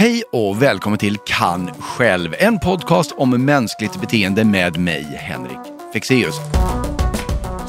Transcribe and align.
Hej 0.00 0.22
och 0.32 0.62
välkommen 0.62 0.98
till 0.98 1.16
Kan 1.16 1.70
själv, 1.78 2.34
en 2.38 2.58
podcast 2.58 3.12
om 3.16 3.44
mänskligt 3.44 4.00
beteende 4.00 4.44
med 4.44 4.78
mig, 4.78 5.02
Henrik 5.20 5.58
Fexeus. 5.92 6.34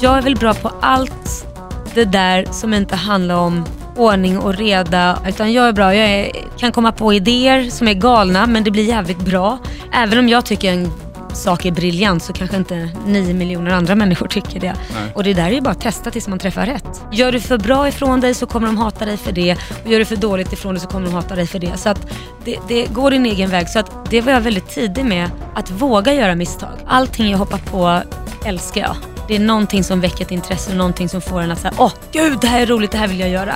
Jag 0.00 0.18
är 0.18 0.22
väl 0.22 0.36
bra 0.36 0.54
på 0.54 0.72
allt 0.80 1.46
det 1.94 2.04
där 2.04 2.44
som 2.44 2.74
inte 2.74 2.96
handlar 2.96 3.34
om 3.34 3.64
ordning 3.96 4.38
och 4.38 4.54
reda. 4.54 5.18
Utan 5.28 5.52
jag 5.52 5.68
är 5.68 5.72
bra, 5.72 5.94
jag 5.94 6.10
är, 6.10 6.32
kan 6.58 6.72
komma 6.72 6.92
på 6.92 7.12
idéer 7.12 7.70
som 7.70 7.88
är 7.88 7.94
galna 7.94 8.46
men 8.46 8.64
det 8.64 8.70
blir 8.70 8.84
jävligt 8.84 9.24
bra. 9.24 9.58
Även 9.92 10.18
om 10.18 10.28
jag 10.28 10.46
tycker 10.46 10.72
en 10.72 10.92
sak 11.36 11.64
är 11.64 11.70
briljant 11.70 12.22
så 12.22 12.32
kanske 12.32 12.56
inte 12.56 12.88
nio 13.06 13.34
miljoner 13.34 13.70
andra 13.70 13.94
människor 13.94 14.28
tycker 14.28 14.60
det. 14.60 14.74
Nej. 14.94 15.12
Och 15.14 15.24
det 15.24 15.34
där 15.34 15.46
är 15.46 15.50
ju 15.50 15.60
bara 15.60 15.70
att 15.70 15.80
testa 15.80 16.10
tills 16.10 16.28
man 16.28 16.38
träffar 16.38 16.66
rätt. 16.66 17.02
Gör 17.12 17.32
du 17.32 17.40
för 17.40 17.58
bra 17.58 17.88
ifrån 17.88 18.20
dig 18.20 18.34
så 18.34 18.46
kommer 18.46 18.66
de 18.66 18.76
hata 18.76 19.04
dig 19.04 19.16
för 19.16 19.32
det. 19.32 19.56
Och 19.84 19.90
gör 19.90 19.98
du 19.98 20.04
för 20.04 20.16
dåligt 20.16 20.52
ifrån 20.52 20.74
dig 20.74 20.80
så 20.80 20.88
kommer 20.88 21.06
de 21.06 21.14
hata 21.14 21.34
dig 21.34 21.46
för 21.46 21.58
det. 21.58 21.76
Så 21.76 21.88
att 21.88 22.06
det, 22.44 22.58
det 22.68 22.86
går 22.86 23.10
din 23.10 23.26
egen 23.26 23.50
väg. 23.50 23.68
Så 23.68 23.78
att 23.78 24.10
det 24.10 24.20
var 24.20 24.32
jag 24.32 24.40
väldigt 24.40 24.68
tidig 24.68 25.04
med, 25.04 25.30
att 25.54 25.70
våga 25.70 26.12
göra 26.14 26.34
misstag. 26.34 26.78
Allting 26.86 27.30
jag 27.30 27.38
hoppar 27.38 27.58
på 27.58 28.02
älskar 28.44 28.80
jag. 28.80 28.96
Det 29.28 29.36
är 29.36 29.40
någonting 29.40 29.84
som 29.84 30.00
väcker 30.00 30.24
ett 30.24 30.30
intresse 30.30 30.70
och 30.70 30.76
någonting 30.76 31.08
som 31.08 31.20
får 31.20 31.40
en 31.40 31.50
att 31.50 31.60
säga, 31.60 31.74
åh 31.78 31.92
gud 32.12 32.38
det 32.40 32.46
här 32.46 32.60
är 32.60 32.66
roligt, 32.66 32.90
det 32.90 32.98
här 32.98 33.08
vill 33.08 33.20
jag 33.20 33.28
göra. 33.28 33.54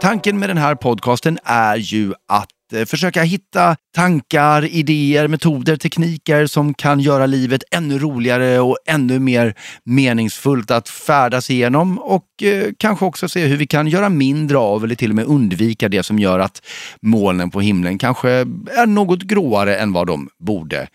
Tanken 0.00 0.38
med 0.38 0.50
den 0.50 0.58
här 0.58 0.74
podcasten 0.74 1.38
är 1.44 1.76
ju 1.76 2.12
att 2.28 2.48
Eh, 2.72 2.84
försöka 2.84 3.22
hitta 3.22 3.76
tankar, 3.94 4.64
idéer, 4.64 5.28
metoder, 5.28 5.76
tekniker 5.76 6.46
som 6.46 6.74
kan 6.74 7.00
göra 7.00 7.26
livet 7.26 7.62
ännu 7.70 7.98
roligare 7.98 8.60
och 8.60 8.78
ännu 8.86 9.18
mer 9.18 9.54
meningsfullt 9.84 10.70
att 10.70 10.88
färdas 10.88 11.50
igenom 11.50 11.98
och 11.98 12.42
eh, 12.42 12.64
kanske 12.78 13.04
också 13.04 13.28
se 13.28 13.46
hur 13.46 13.56
vi 13.56 13.66
kan 13.66 13.88
göra 13.88 14.08
mindre 14.08 14.58
av 14.58 14.84
eller 14.84 14.94
till 14.94 15.10
och 15.10 15.16
med 15.16 15.24
undvika 15.24 15.88
det 15.88 16.02
som 16.02 16.18
gör 16.18 16.38
att 16.38 16.62
molnen 17.02 17.50
på 17.50 17.60
himlen 17.60 17.98
kanske 17.98 18.30
är 18.30 18.86
något 18.86 19.22
gråare 19.22 19.76
än 19.76 19.92
vad 19.92 20.06
de 20.06 20.28
borde 20.38 20.88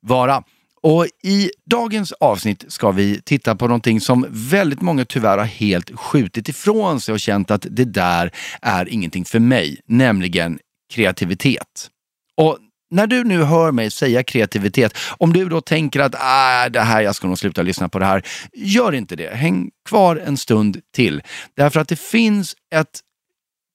vara. 0.00 0.42
Och 0.82 1.06
I 1.22 1.50
dagens 1.70 2.12
avsnitt 2.12 2.64
ska 2.68 2.90
vi 2.90 3.20
titta 3.24 3.54
på 3.54 3.66
någonting 3.66 4.00
som 4.00 4.26
väldigt 4.30 4.80
många 4.80 5.04
tyvärr 5.04 5.38
har 5.38 5.44
helt 5.44 5.98
skjutit 5.98 6.48
ifrån 6.48 7.00
sig 7.00 7.12
och 7.12 7.20
känt 7.20 7.50
att 7.50 7.66
det 7.70 7.84
där 7.84 8.30
är 8.62 8.88
ingenting 8.88 9.24
för 9.24 9.38
mig, 9.38 9.80
nämligen 9.86 10.58
kreativitet. 10.90 11.90
Och 12.36 12.58
när 12.90 13.06
du 13.06 13.24
nu 13.24 13.42
hör 13.42 13.72
mig 13.72 13.90
säga 13.90 14.22
kreativitet, 14.22 14.98
om 15.18 15.32
du 15.32 15.48
då 15.48 15.60
tänker 15.60 16.00
att 16.00 16.14
ah, 16.18 16.68
det 16.68 16.80
här, 16.80 17.00
jag 17.00 17.14
ska 17.14 17.26
nog 17.26 17.38
sluta 17.38 17.62
lyssna 17.62 17.88
på 17.88 17.98
det 17.98 18.04
här. 18.04 18.22
Gör 18.52 18.92
inte 18.92 19.16
det. 19.16 19.34
Häng 19.34 19.70
kvar 19.88 20.16
en 20.16 20.36
stund 20.36 20.80
till. 20.94 21.22
Därför 21.56 21.80
att 21.80 21.88
det 21.88 22.00
finns 22.00 22.54
ett 22.74 23.00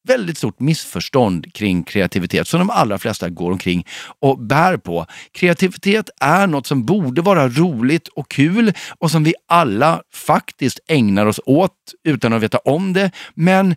väldigt 0.07 0.37
stort 0.37 0.59
missförstånd 0.59 1.53
kring 1.53 1.83
kreativitet 1.83 2.47
som 2.47 2.59
de 2.59 2.69
allra 2.69 2.97
flesta 2.97 3.29
går 3.29 3.51
omkring 3.51 3.87
och 4.19 4.39
bär 4.39 4.77
på. 4.77 5.05
Kreativitet 5.31 6.09
är 6.21 6.47
något 6.47 6.67
som 6.67 6.85
borde 6.85 7.21
vara 7.21 7.49
roligt 7.49 8.07
och 8.07 8.29
kul 8.31 8.73
och 8.99 9.11
som 9.11 9.23
vi 9.23 9.33
alla 9.47 10.01
faktiskt 10.13 10.79
ägnar 10.87 11.25
oss 11.25 11.39
åt 11.45 11.71
utan 12.03 12.33
att 12.33 12.43
veta 12.43 12.57
om 12.57 12.93
det. 12.93 13.11
Men 13.33 13.75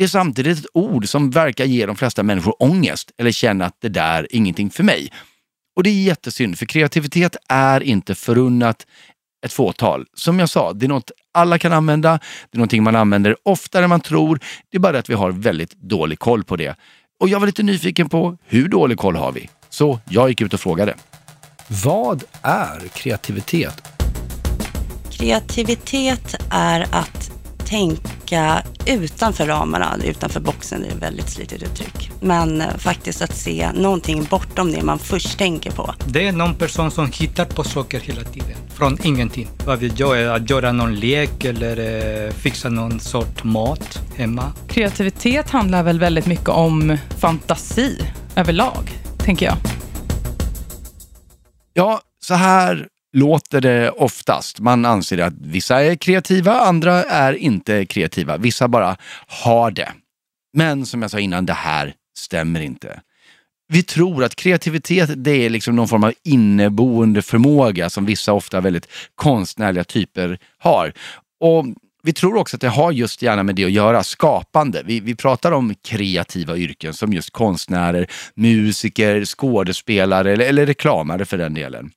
det 0.00 0.04
är 0.04 0.08
samtidigt 0.08 0.58
ett 0.58 0.66
ord 0.74 1.08
som 1.08 1.30
verkar 1.30 1.64
ge 1.64 1.86
de 1.86 1.96
flesta 1.96 2.22
människor 2.22 2.62
ångest 2.62 3.10
eller 3.18 3.30
känna 3.30 3.66
att 3.66 3.76
det 3.80 3.88
där 3.88 4.22
är 4.22 4.26
ingenting 4.30 4.70
för 4.70 4.82
mig. 4.82 5.12
Och 5.76 5.82
det 5.82 5.90
är 5.90 6.02
jättesynd, 6.02 6.58
för 6.58 6.66
kreativitet 6.66 7.36
är 7.48 7.82
inte 7.82 8.14
förunnat 8.14 8.86
ett 9.46 9.52
fåtal. 9.52 10.06
Som 10.14 10.38
jag 10.38 10.48
sa, 10.48 10.72
det 10.72 10.86
är 10.86 10.88
något 10.88 11.10
alla 11.34 11.58
kan 11.58 11.72
använda. 11.72 12.10
Det 12.50 12.56
är 12.56 12.58
någonting 12.58 12.82
man 12.82 12.96
använder 12.96 13.36
oftare 13.42 13.84
än 13.84 13.88
man 13.88 14.00
tror. 14.00 14.40
Det 14.70 14.76
är 14.76 14.80
bara 14.80 14.98
att 14.98 15.10
vi 15.10 15.14
har 15.14 15.30
väldigt 15.30 15.72
dålig 15.72 16.18
koll 16.18 16.44
på 16.44 16.56
det. 16.56 16.76
Och 17.20 17.28
jag 17.28 17.40
var 17.40 17.46
lite 17.46 17.62
nyfiken 17.62 18.08
på 18.08 18.38
hur 18.44 18.68
dålig 18.68 18.98
koll 18.98 19.16
har 19.16 19.32
vi? 19.32 19.48
Så 19.70 20.00
jag 20.08 20.28
gick 20.28 20.40
ut 20.40 20.54
och 20.54 20.60
frågade. 20.60 20.94
Vad 21.84 22.24
är 22.42 22.88
kreativitet? 22.88 23.82
Kreativitet 25.10 26.34
är 26.50 26.80
att 26.80 27.29
tänka 27.70 28.62
utanför 28.86 29.46
ramarna, 29.46 29.96
utanför 30.04 30.40
boxen, 30.40 30.80
det 30.80 30.86
är 30.86 30.92
ett 30.92 31.02
väldigt 31.02 31.28
slitet 31.28 31.62
uttryck. 31.62 32.10
Men 32.20 32.60
eh, 32.60 32.76
faktiskt 32.78 33.22
att 33.22 33.36
se 33.36 33.72
någonting 33.72 34.26
bortom 34.30 34.72
det 34.72 34.82
man 34.82 34.98
först 34.98 35.38
tänker 35.38 35.70
på. 35.70 35.94
Det 36.06 36.28
är 36.28 36.32
någon 36.32 36.54
person 36.54 36.90
som 36.90 37.12
hittar 37.12 37.44
på 37.44 37.64
saker 37.64 38.00
hela 38.00 38.24
tiden, 38.24 38.56
från 38.74 38.98
ingenting. 39.02 39.48
Vad 39.66 39.78
vet 39.78 39.98
jag, 39.98 40.26
att 40.26 40.50
göra 40.50 40.72
någon 40.72 40.94
lek 40.94 41.44
eller 41.44 41.76
eh, 42.26 42.32
fixa 42.32 42.68
någon 42.68 43.00
sort 43.00 43.44
mat 43.44 44.02
hemma. 44.16 44.52
Kreativitet 44.68 45.50
handlar 45.50 45.82
väl 45.82 46.00
väldigt 46.00 46.26
mycket 46.26 46.48
om 46.48 46.96
fantasi 47.18 47.98
överlag, 48.36 48.90
tänker 49.18 49.46
jag. 49.46 49.56
Ja, 51.74 52.00
så 52.20 52.34
här 52.34 52.86
låter 53.12 53.60
det 53.60 53.90
oftast. 53.90 54.60
Man 54.60 54.84
anser 54.84 55.18
att 55.18 55.34
vissa 55.40 55.82
är 55.82 55.94
kreativa, 55.94 56.60
andra 56.60 57.04
är 57.04 57.32
inte 57.32 57.86
kreativa. 57.86 58.36
Vissa 58.36 58.68
bara 58.68 58.96
har 59.26 59.70
det. 59.70 59.92
Men 60.52 60.86
som 60.86 61.02
jag 61.02 61.10
sa 61.10 61.18
innan, 61.18 61.46
det 61.46 61.52
här 61.52 61.94
stämmer 62.16 62.60
inte. 62.60 63.00
Vi 63.68 63.82
tror 63.82 64.24
att 64.24 64.36
kreativitet 64.36 65.24
det 65.24 65.30
är 65.46 65.50
liksom 65.50 65.76
någon 65.76 65.88
form 65.88 66.04
av 66.04 66.12
inneboende 66.24 67.22
förmåga 67.22 67.90
som 67.90 68.06
vissa 68.06 68.32
ofta 68.32 68.60
väldigt 68.60 68.88
konstnärliga 69.14 69.84
typer 69.84 70.38
har. 70.58 70.92
Och 71.40 71.66
vi 72.02 72.12
tror 72.12 72.36
också 72.36 72.56
att 72.56 72.60
det 72.60 72.68
har 72.68 72.92
just 72.92 73.22
gärna 73.22 73.42
med 73.42 73.54
det 73.54 73.64
att 73.64 73.70
göra, 73.70 74.02
skapande. 74.02 74.82
Vi, 74.86 75.00
vi 75.00 75.14
pratar 75.14 75.52
om 75.52 75.74
kreativa 75.74 76.56
yrken 76.56 76.94
som 76.94 77.12
just 77.12 77.30
konstnärer, 77.30 78.06
musiker, 78.34 79.24
skådespelare 79.24 80.32
eller, 80.32 80.46
eller 80.46 80.66
reklamare 80.66 81.24
för 81.24 81.38
den 81.38 81.54
delen. 81.54 81.90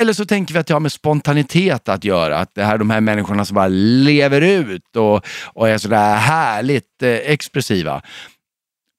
Eller 0.00 0.12
så 0.12 0.24
tänker 0.24 0.54
vi 0.54 0.60
att 0.60 0.66
det 0.66 0.72
har 0.72 0.80
med 0.80 0.92
spontanitet 0.92 1.88
att 1.88 2.04
göra, 2.04 2.38
att 2.38 2.54
det 2.54 2.64
här 2.64 2.78
de 2.78 2.90
här 2.90 3.00
människorna 3.00 3.44
som 3.44 3.54
bara 3.54 3.68
lever 3.68 4.40
ut 4.40 4.96
och, 4.96 5.26
och 5.44 5.68
är 5.68 5.78
sådär 5.78 6.16
härligt 6.16 7.02
eh, 7.02 7.10
expressiva. 7.10 8.02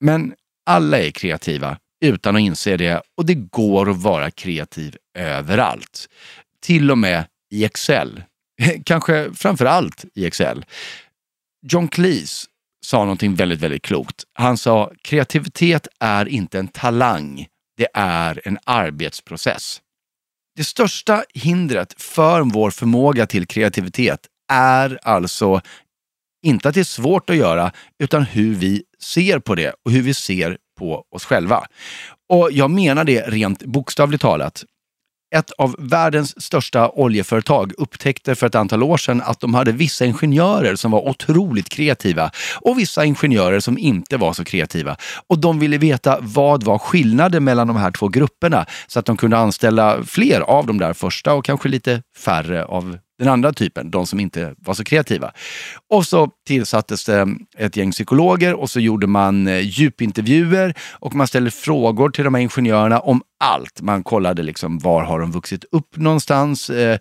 Men 0.00 0.34
alla 0.66 0.98
är 0.98 1.10
kreativa 1.10 1.76
utan 2.04 2.36
att 2.36 2.42
inse 2.42 2.76
det 2.76 3.02
och 3.16 3.26
det 3.26 3.34
går 3.34 3.90
att 3.90 4.02
vara 4.02 4.30
kreativ 4.30 4.96
överallt. 5.18 6.08
Till 6.60 6.90
och 6.90 6.98
med 6.98 7.24
i 7.50 7.64
Excel. 7.64 8.22
Kanske 8.84 9.30
framför 9.34 9.64
allt 9.64 10.04
i 10.14 10.26
Excel. 10.26 10.64
John 11.66 11.88
Cleese 11.88 12.46
sa 12.84 12.98
någonting 12.98 13.34
väldigt, 13.34 13.60
väldigt 13.60 13.82
klokt. 13.82 14.24
Han 14.34 14.58
sa 14.58 14.92
kreativitet 15.02 15.88
är 16.00 16.28
inte 16.28 16.58
en 16.58 16.68
talang, 16.68 17.46
det 17.76 17.88
är 17.94 18.40
en 18.44 18.58
arbetsprocess. 18.64 19.80
Det 20.56 20.64
största 20.64 21.24
hindret 21.34 22.02
för 22.02 22.40
vår 22.40 22.70
förmåga 22.70 23.26
till 23.26 23.46
kreativitet 23.46 24.20
är 24.52 24.98
alltså 25.02 25.60
inte 26.46 26.68
att 26.68 26.74
det 26.74 26.80
är 26.80 26.84
svårt 26.84 27.30
att 27.30 27.36
göra, 27.36 27.72
utan 27.98 28.22
hur 28.22 28.54
vi 28.54 28.82
ser 29.02 29.38
på 29.38 29.54
det 29.54 29.74
och 29.84 29.90
hur 29.92 30.02
vi 30.02 30.14
ser 30.14 30.58
på 30.78 31.04
oss 31.10 31.24
själva. 31.24 31.66
Och 32.28 32.52
jag 32.52 32.70
menar 32.70 33.04
det 33.04 33.22
rent 33.22 33.64
bokstavligt 33.64 34.22
talat. 34.22 34.64
Ett 35.34 35.50
av 35.50 35.74
världens 35.78 36.42
största 36.42 36.88
oljeföretag 36.88 37.72
upptäckte 37.78 38.34
för 38.34 38.46
ett 38.46 38.54
antal 38.54 38.82
år 38.82 38.96
sedan 38.96 39.22
att 39.24 39.40
de 39.40 39.54
hade 39.54 39.72
vissa 39.72 40.04
ingenjörer 40.04 40.76
som 40.76 40.90
var 40.90 41.08
otroligt 41.08 41.68
kreativa 41.68 42.30
och 42.60 42.78
vissa 42.78 43.04
ingenjörer 43.04 43.60
som 43.60 43.78
inte 43.78 44.16
var 44.16 44.32
så 44.32 44.44
kreativa. 44.44 44.96
Och 45.26 45.38
de 45.38 45.58
ville 45.58 45.78
veta 45.78 46.18
vad 46.20 46.62
var 46.62 46.78
skillnaden 46.78 47.44
mellan 47.44 47.66
de 47.66 47.76
här 47.76 47.90
två 47.90 48.08
grupperna 48.08 48.66
så 48.86 48.98
att 48.98 49.06
de 49.06 49.16
kunde 49.16 49.36
anställa 49.36 50.04
fler 50.04 50.40
av 50.40 50.66
de 50.66 50.78
där 50.78 50.92
första 50.92 51.34
och 51.34 51.44
kanske 51.44 51.68
lite 51.68 52.02
färre 52.16 52.64
av 52.64 52.98
den 53.18 53.28
andra 53.28 53.52
typen, 53.52 53.90
de 53.90 54.06
som 54.06 54.20
inte 54.20 54.54
var 54.58 54.74
så 54.74 54.84
kreativa. 54.84 55.32
Och 55.90 56.06
så 56.06 56.30
tillsattes 56.46 57.04
det 57.04 57.20
eh, 57.20 57.26
ett 57.58 57.76
gäng 57.76 57.90
psykologer 57.90 58.54
och 58.54 58.70
så 58.70 58.80
gjorde 58.80 59.06
man 59.06 59.46
eh, 59.46 59.60
djupintervjuer 59.60 60.74
och 60.92 61.14
man 61.14 61.26
ställde 61.26 61.50
frågor 61.50 62.10
till 62.10 62.24
de 62.24 62.34
här 62.34 62.42
ingenjörerna 62.42 62.98
om 62.98 63.22
allt. 63.44 63.80
Man 63.80 64.02
kollade 64.02 64.42
liksom 64.42 64.78
var 64.78 65.04
har 65.04 65.20
de 65.20 65.32
vuxit 65.32 65.64
upp 65.72 65.96
någonstans? 65.96 66.70
Eh, 66.70 66.98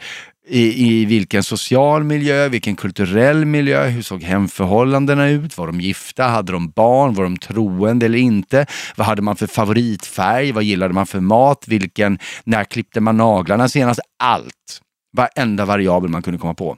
i, 0.47 0.87
i 0.87 1.05
vilken 1.05 1.43
social 1.43 2.03
miljö, 2.03 2.49
vilken 2.49 2.75
kulturell 2.75 3.45
miljö, 3.45 3.87
hur 3.87 4.01
såg 4.01 4.23
hemförhållandena 4.23 5.29
ut? 5.29 5.57
Var 5.57 5.67
de 5.67 5.81
gifta? 5.81 6.23
Hade 6.23 6.51
de 6.51 6.69
barn? 6.69 7.13
Var 7.13 7.23
de 7.23 7.37
troende 7.37 8.05
eller 8.05 8.17
inte? 8.17 8.65
Vad 8.95 9.07
hade 9.07 9.21
man 9.21 9.35
för 9.35 9.47
favoritfärg? 9.47 10.51
Vad 10.51 10.63
gillade 10.63 10.93
man 10.93 11.05
för 11.05 11.19
mat? 11.19 11.63
Vilken, 11.67 12.19
när 12.43 12.63
klippte 12.63 13.01
man 13.01 13.17
naglarna 13.17 13.69
senast? 13.69 13.99
Allt 14.23 14.81
varenda 15.17 15.65
variabel 15.65 16.09
man 16.09 16.21
kunde 16.21 16.39
komma 16.39 16.53
på. 16.53 16.77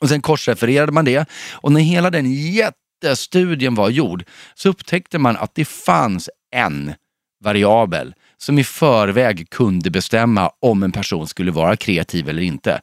Och 0.00 0.08
sen 0.08 0.22
korsrefererade 0.22 0.92
man 0.92 1.04
det 1.04 1.28
och 1.52 1.72
när 1.72 1.80
hela 1.80 2.10
den 2.10 2.32
jättestudien 2.32 3.74
var 3.74 3.90
gjord 3.90 4.24
så 4.54 4.68
upptäckte 4.68 5.18
man 5.18 5.36
att 5.36 5.54
det 5.54 5.64
fanns 5.64 6.30
en 6.54 6.94
variabel 7.44 8.14
som 8.36 8.58
i 8.58 8.64
förväg 8.64 9.50
kunde 9.50 9.90
bestämma 9.90 10.50
om 10.60 10.82
en 10.82 10.92
person 10.92 11.26
skulle 11.26 11.50
vara 11.50 11.76
kreativ 11.76 12.28
eller 12.28 12.42
inte. 12.42 12.80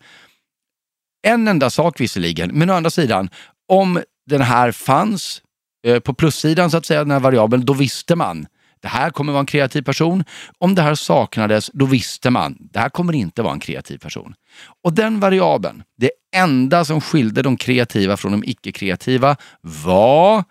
En 1.28 1.48
enda 1.48 1.70
sak 1.70 2.02
visserligen, 2.02 2.50
men 2.54 2.70
å 2.70 2.74
andra 2.74 2.90
sidan, 2.90 3.30
om 3.68 4.02
den 4.30 4.42
här 4.42 4.72
fanns 4.72 5.42
eh, 5.88 6.00
på 6.00 6.14
plussidan, 6.14 6.72
så 6.72 6.78
att 6.78 6.86
säga, 6.86 7.00
den 7.00 7.12
här 7.12 7.20
variabeln, 7.20 7.66
då 7.66 7.74
visste 7.74 8.16
man 8.16 8.48
det 8.82 8.88
här 8.88 9.10
kommer 9.10 9.34
vara 9.34 9.40
en 9.40 9.46
kreativ 9.46 9.82
person. 9.82 10.24
Om 10.58 10.76
det 10.76 10.82
här 10.82 10.96
saknades, 10.96 11.72
då 11.74 11.86
visste 11.86 12.30
man 12.30 12.58
det 12.60 12.80
här 12.80 12.90
kommer 12.90 13.14
inte 13.14 13.42
vara 13.42 13.54
en 13.54 13.60
kreativ 13.60 13.98
person. 13.98 14.36
Och 14.84 14.94
den 14.94 15.20
variabeln, 15.20 15.84
det 15.98 16.12
enda 16.36 16.86
som 16.86 17.02
skilde 17.02 17.42
de 17.42 17.58
kreativa 17.58 18.18
från 18.18 18.32
de 18.32 18.44
icke-kreativa 18.44 19.36
var 19.62 20.44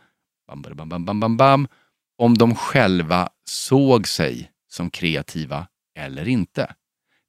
bam, 0.49 0.63
bam, 0.63 0.89
bam, 0.89 1.05
bam, 1.05 1.21
bam, 1.21 1.37
bam, 1.37 1.69
om 2.19 2.39
de 2.39 2.55
själva 2.55 3.29
såg 3.45 4.09
sig 4.09 4.51
som 4.69 4.91
kreativa 4.91 5.67
eller 5.99 6.29
inte. 6.29 6.75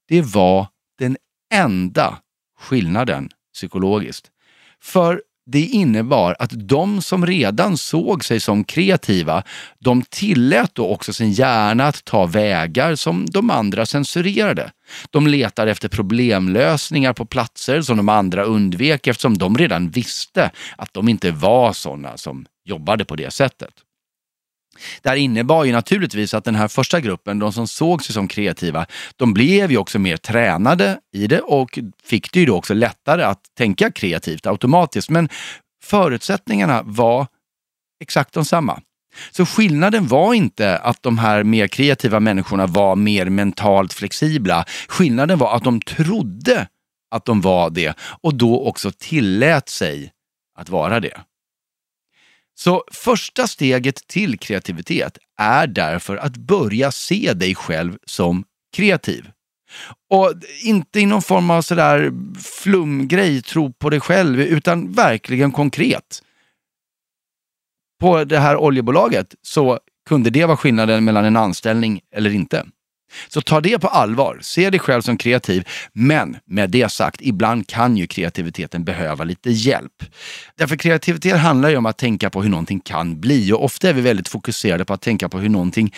Det 0.07 0.21
var 0.21 0.67
den 0.99 1.17
enda 1.53 2.17
skillnaden 2.59 3.29
psykologiskt. 3.53 4.31
För 4.81 5.21
det 5.47 5.65
innebar 5.65 6.35
att 6.39 6.51
de 6.69 7.01
som 7.01 7.25
redan 7.25 7.77
såg 7.77 8.25
sig 8.25 8.39
som 8.39 8.63
kreativa, 8.63 9.43
de 9.79 10.01
tillät 10.01 10.75
då 10.75 10.87
också 10.87 11.13
sin 11.13 11.31
hjärna 11.31 11.87
att 11.87 12.05
ta 12.05 12.25
vägar 12.25 12.95
som 12.95 13.25
de 13.25 13.49
andra 13.49 13.85
censurerade. 13.85 14.71
De 15.11 15.27
letade 15.27 15.71
efter 15.71 15.89
problemlösningar 15.89 17.13
på 17.13 17.25
platser 17.25 17.81
som 17.81 17.97
de 17.97 18.09
andra 18.09 18.43
undvek 18.43 19.07
eftersom 19.07 19.37
de 19.37 19.57
redan 19.57 19.89
visste 19.89 20.51
att 20.77 20.93
de 20.93 21.09
inte 21.09 21.31
var 21.31 21.73
sådana 21.73 22.17
som 22.17 22.45
jobbade 22.65 23.05
på 23.05 23.15
det 23.15 23.33
sättet. 23.33 23.73
Det 25.01 25.09
här 25.09 25.15
innebar 25.15 25.63
ju 25.63 25.71
naturligtvis 25.71 26.33
att 26.33 26.43
den 26.43 26.55
här 26.55 26.67
första 26.67 26.99
gruppen, 26.99 27.39
de 27.39 27.53
som 27.53 27.67
såg 27.67 28.03
sig 28.03 28.13
som 28.13 28.27
kreativa, 28.27 28.85
de 29.15 29.33
blev 29.33 29.71
ju 29.71 29.77
också 29.77 29.99
mer 29.99 30.17
tränade 30.17 30.99
i 31.13 31.27
det 31.27 31.41
och 31.41 31.79
fick 32.03 32.31
det 32.31 32.39
ju 32.39 32.45
då 32.45 32.55
också 32.55 32.73
lättare 32.73 33.23
att 33.23 33.41
tänka 33.57 33.91
kreativt 33.91 34.47
automatiskt. 34.47 35.09
Men 35.09 35.29
förutsättningarna 35.83 36.81
var 36.85 37.27
exakt 38.01 38.33
de 38.33 38.45
samma. 38.45 38.81
Så 39.31 39.45
skillnaden 39.45 40.07
var 40.07 40.33
inte 40.33 40.77
att 40.77 41.03
de 41.03 41.17
här 41.17 41.43
mer 41.43 41.67
kreativa 41.67 42.19
människorna 42.19 42.67
var 42.67 42.95
mer 42.95 43.25
mentalt 43.25 43.93
flexibla. 43.93 44.65
Skillnaden 44.87 45.37
var 45.39 45.55
att 45.55 45.63
de 45.63 45.81
trodde 45.81 46.67
att 47.11 47.25
de 47.25 47.41
var 47.41 47.69
det 47.69 47.93
och 47.99 48.35
då 48.35 48.67
också 48.67 48.91
tillät 48.97 49.69
sig 49.69 50.11
att 50.59 50.69
vara 50.69 50.99
det. 50.99 51.21
Så 52.59 52.83
första 52.91 53.47
steget 53.47 54.07
till 54.07 54.39
kreativitet 54.39 55.17
är 55.37 55.67
därför 55.67 56.17
att 56.17 56.37
börja 56.37 56.91
se 56.91 57.33
dig 57.33 57.55
själv 57.55 57.97
som 58.05 58.43
kreativ. 58.75 59.29
Och 60.09 60.33
inte 60.63 60.99
i 60.99 61.05
någon 61.05 61.21
form 61.21 61.49
av 61.49 61.61
sådär 61.61 62.11
flumgrej, 62.39 63.41
tro 63.41 63.73
på 63.73 63.89
dig 63.89 63.99
själv, 63.99 64.41
utan 64.41 64.91
verkligen 64.91 65.51
konkret. 65.51 66.23
På 67.99 68.23
det 68.23 68.39
här 68.39 68.57
oljebolaget 68.57 69.35
så 69.41 69.79
kunde 70.09 70.29
det 70.29 70.45
vara 70.45 70.57
skillnaden 70.57 71.05
mellan 71.05 71.25
en 71.25 71.37
anställning 71.37 72.01
eller 72.15 72.33
inte. 72.33 72.65
Så 73.27 73.41
ta 73.41 73.61
det 73.61 73.79
på 73.79 73.87
allvar, 73.87 74.39
se 74.41 74.69
dig 74.69 74.79
själv 74.79 75.01
som 75.01 75.17
kreativ. 75.17 75.67
Men 75.93 76.37
med 76.45 76.69
det 76.69 76.91
sagt, 76.91 77.21
ibland 77.21 77.67
kan 77.67 77.97
ju 77.97 78.07
kreativiteten 78.07 78.83
behöva 78.83 79.23
lite 79.23 79.49
hjälp. 79.49 80.03
Därför 80.57 80.75
kreativitet 80.75 81.37
handlar 81.37 81.69
ju 81.69 81.77
om 81.77 81.85
att 81.85 81.97
tänka 81.97 82.29
på 82.29 82.41
hur 82.41 82.49
någonting 82.49 82.79
kan 82.79 83.19
bli 83.19 83.51
och 83.51 83.63
ofta 83.63 83.89
är 83.89 83.93
vi 83.93 84.01
väldigt 84.01 84.27
fokuserade 84.27 84.85
på 84.85 84.93
att 84.93 85.01
tänka 85.01 85.29
på 85.29 85.39
hur 85.39 85.49
någonting 85.49 85.93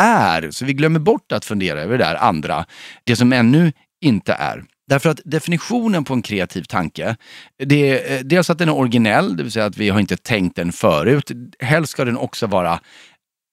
är. 0.00 0.50
Så 0.50 0.64
vi 0.64 0.72
glömmer 0.72 1.00
bort 1.00 1.32
att 1.32 1.44
fundera 1.44 1.80
över 1.80 1.98
det 1.98 2.04
där 2.04 2.14
andra, 2.14 2.64
det 3.04 3.16
som 3.16 3.32
ännu 3.32 3.72
inte 4.00 4.32
är. 4.32 4.64
Därför 4.86 5.10
att 5.10 5.20
definitionen 5.24 6.04
på 6.04 6.14
en 6.14 6.22
kreativ 6.22 6.62
tanke, 6.62 7.16
det 7.58 7.90
är 7.90 8.16
eh, 8.16 8.20
dels 8.20 8.50
att 8.50 8.58
den 8.58 8.68
är 8.68 8.74
originell, 8.74 9.36
det 9.36 9.42
vill 9.42 9.52
säga 9.52 9.66
att 9.66 9.76
vi 9.76 9.88
har 9.88 10.00
inte 10.00 10.16
tänkt 10.16 10.56
den 10.56 10.72
förut. 10.72 11.30
Helst 11.58 11.92
ska 11.92 12.04
den 12.04 12.16
också 12.16 12.46
vara 12.46 12.80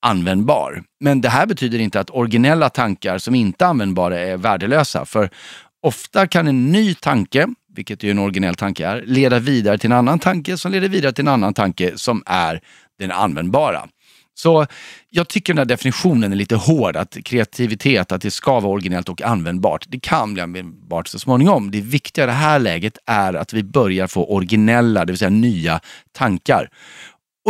användbar. 0.02 0.84
Men 1.00 1.22
det 1.22 1.30
här 1.30 1.46
betyder 1.46 1.80
inte 1.80 2.00
att 2.00 2.10
originella 2.10 2.70
tankar 2.70 3.18
som 3.18 3.36
inte 3.36 3.66
är 3.66 3.70
användbara 3.70 4.20
är 4.20 4.38
värdelösa. 4.38 5.06
För 5.06 5.30
ofta 5.82 6.28
kan 6.28 6.48
en 6.48 6.72
ny 6.72 6.94
tanke, 6.94 7.48
vilket 7.76 8.04
ju 8.04 8.12
en 8.12 8.20
originell 8.20 8.56
tanke 8.56 8.88
är, 8.88 9.04
leda 9.06 9.40
vidare 9.40 9.78
till 9.78 9.92
en 9.92 9.98
annan 9.98 10.20
tanke 10.20 10.58
som 10.58 10.72
leder 10.72 10.90
vidare 10.90 11.14
till 11.14 11.24
en 11.24 11.34
annan 11.34 11.54
tanke 11.54 11.92
som 11.96 12.24
är 12.26 12.62
den 13.00 13.12
användbara. 13.12 13.88
Så 14.34 14.66
jag 15.10 15.28
tycker 15.28 15.54
den 15.54 15.58
här 15.58 15.66
definitionen 15.66 16.32
är 16.32 16.36
lite 16.36 16.56
hård, 16.56 16.96
att 16.96 17.18
kreativitet, 17.24 18.12
att 18.12 18.22
det 18.22 18.32
ska 18.32 18.60
vara 18.60 18.72
originellt 18.72 19.10
och 19.10 19.22
användbart. 19.22 19.86
Det 19.88 20.00
kan 20.00 20.34
bli 20.34 20.44
användbart 20.44 21.08
så 21.08 21.20
småningom. 21.20 21.72
Det 21.72 21.82
viktiga 21.82 22.24
i 22.24 22.28
det 22.28 22.34
här 22.34 22.60
läget 22.60 22.98
är 23.06 23.34
att 23.34 23.54
vi 23.54 23.64
börjar 23.64 24.08
få 24.08 24.26
originella, 24.26 25.06
det 25.06 25.12
vill 25.12 25.18
säga 25.18 25.30
nya 25.30 25.80
tankar. 26.12 26.70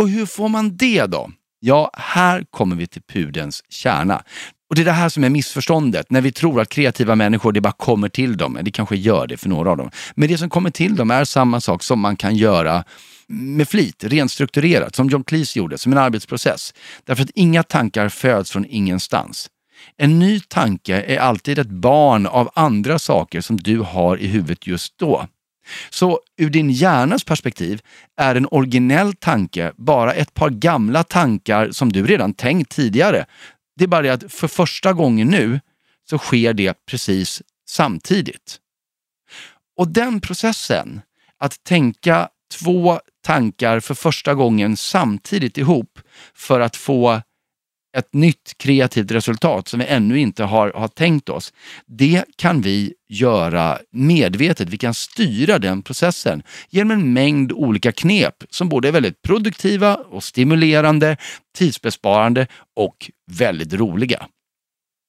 Och 0.00 0.08
hur 0.08 0.26
får 0.26 0.48
man 0.48 0.76
det 0.76 1.06
då? 1.06 1.30
Ja, 1.64 1.90
här 1.94 2.44
kommer 2.50 2.76
vi 2.76 2.86
till 2.86 3.02
pudens 3.02 3.64
kärna. 3.68 4.22
Och 4.70 4.76
det 4.76 4.82
är 4.82 4.84
det 4.84 4.92
här 4.92 5.08
som 5.08 5.24
är 5.24 5.28
missförståndet, 5.28 6.10
när 6.10 6.20
vi 6.20 6.32
tror 6.32 6.60
att 6.60 6.68
kreativa 6.68 7.14
människor, 7.14 7.52
det 7.52 7.60
bara 7.60 7.72
kommer 7.72 8.08
till 8.08 8.36
dem. 8.36 8.58
Det 8.62 8.70
kanske 8.70 8.96
gör 8.96 9.26
det 9.26 9.36
för 9.36 9.48
några 9.48 9.70
av 9.70 9.76
dem. 9.76 9.90
Men 10.14 10.28
det 10.28 10.38
som 10.38 10.50
kommer 10.50 10.70
till 10.70 10.96
dem 10.96 11.10
är 11.10 11.24
samma 11.24 11.60
sak 11.60 11.82
som 11.82 12.00
man 12.00 12.16
kan 12.16 12.36
göra 12.36 12.84
med 13.26 13.68
flit, 13.68 14.04
rent 14.04 14.30
strukturerat, 14.30 14.94
som 14.94 15.08
John 15.08 15.24
Cleese 15.24 15.56
gjorde, 15.56 15.78
som 15.78 15.92
en 15.92 15.98
arbetsprocess. 15.98 16.74
Därför 17.04 17.22
att 17.22 17.30
inga 17.34 17.62
tankar 17.62 18.08
föds 18.08 18.50
från 18.50 18.66
ingenstans. 18.68 19.50
En 19.96 20.18
ny 20.18 20.40
tanke 20.40 21.02
är 21.02 21.18
alltid 21.18 21.58
ett 21.58 21.70
barn 21.70 22.26
av 22.26 22.50
andra 22.54 22.98
saker 22.98 23.40
som 23.40 23.56
du 23.56 23.78
har 23.78 24.16
i 24.16 24.26
huvudet 24.26 24.66
just 24.66 24.98
då. 24.98 25.26
Så 25.90 26.20
ur 26.36 26.50
din 26.50 26.70
hjärnas 26.70 27.24
perspektiv 27.24 27.80
är 28.16 28.34
en 28.34 28.46
originell 28.50 29.12
tanke 29.12 29.72
bara 29.76 30.14
ett 30.14 30.34
par 30.34 30.50
gamla 30.50 31.04
tankar 31.04 31.70
som 31.70 31.92
du 31.92 32.06
redan 32.06 32.34
tänkt 32.34 32.70
tidigare. 32.70 33.26
Det 33.76 33.84
är 33.84 33.88
bara 33.88 34.02
det 34.02 34.10
att 34.10 34.32
för 34.32 34.48
första 34.48 34.92
gången 34.92 35.28
nu 35.28 35.60
så 36.10 36.18
sker 36.18 36.52
det 36.52 36.86
precis 36.86 37.42
samtidigt. 37.68 38.58
Och 39.76 39.88
den 39.88 40.20
processen, 40.20 41.00
att 41.38 41.64
tänka 41.64 42.28
två 42.60 43.00
tankar 43.24 43.80
för 43.80 43.94
första 43.94 44.34
gången 44.34 44.76
samtidigt 44.76 45.58
ihop 45.58 45.98
för 46.34 46.60
att 46.60 46.76
få 46.76 47.22
ett 47.96 48.14
nytt 48.14 48.58
kreativt 48.58 49.10
resultat 49.10 49.68
som 49.68 49.80
vi 49.80 49.86
ännu 49.86 50.18
inte 50.18 50.44
har, 50.44 50.72
har 50.72 50.88
tänkt 50.88 51.28
oss. 51.28 51.52
Det 51.86 52.24
kan 52.36 52.60
vi 52.60 52.94
göra 53.08 53.78
medvetet. 53.90 54.68
Vi 54.68 54.78
kan 54.78 54.94
styra 54.94 55.58
den 55.58 55.82
processen 55.82 56.42
genom 56.70 56.90
en 56.90 57.12
mängd 57.12 57.52
olika 57.52 57.92
knep 57.92 58.34
som 58.50 58.68
både 58.68 58.88
är 58.88 58.92
väldigt 58.92 59.22
produktiva 59.22 59.94
och 59.94 60.24
stimulerande, 60.24 61.16
tidsbesparande 61.56 62.46
och 62.76 63.10
väldigt 63.30 63.72
roliga. 63.72 64.26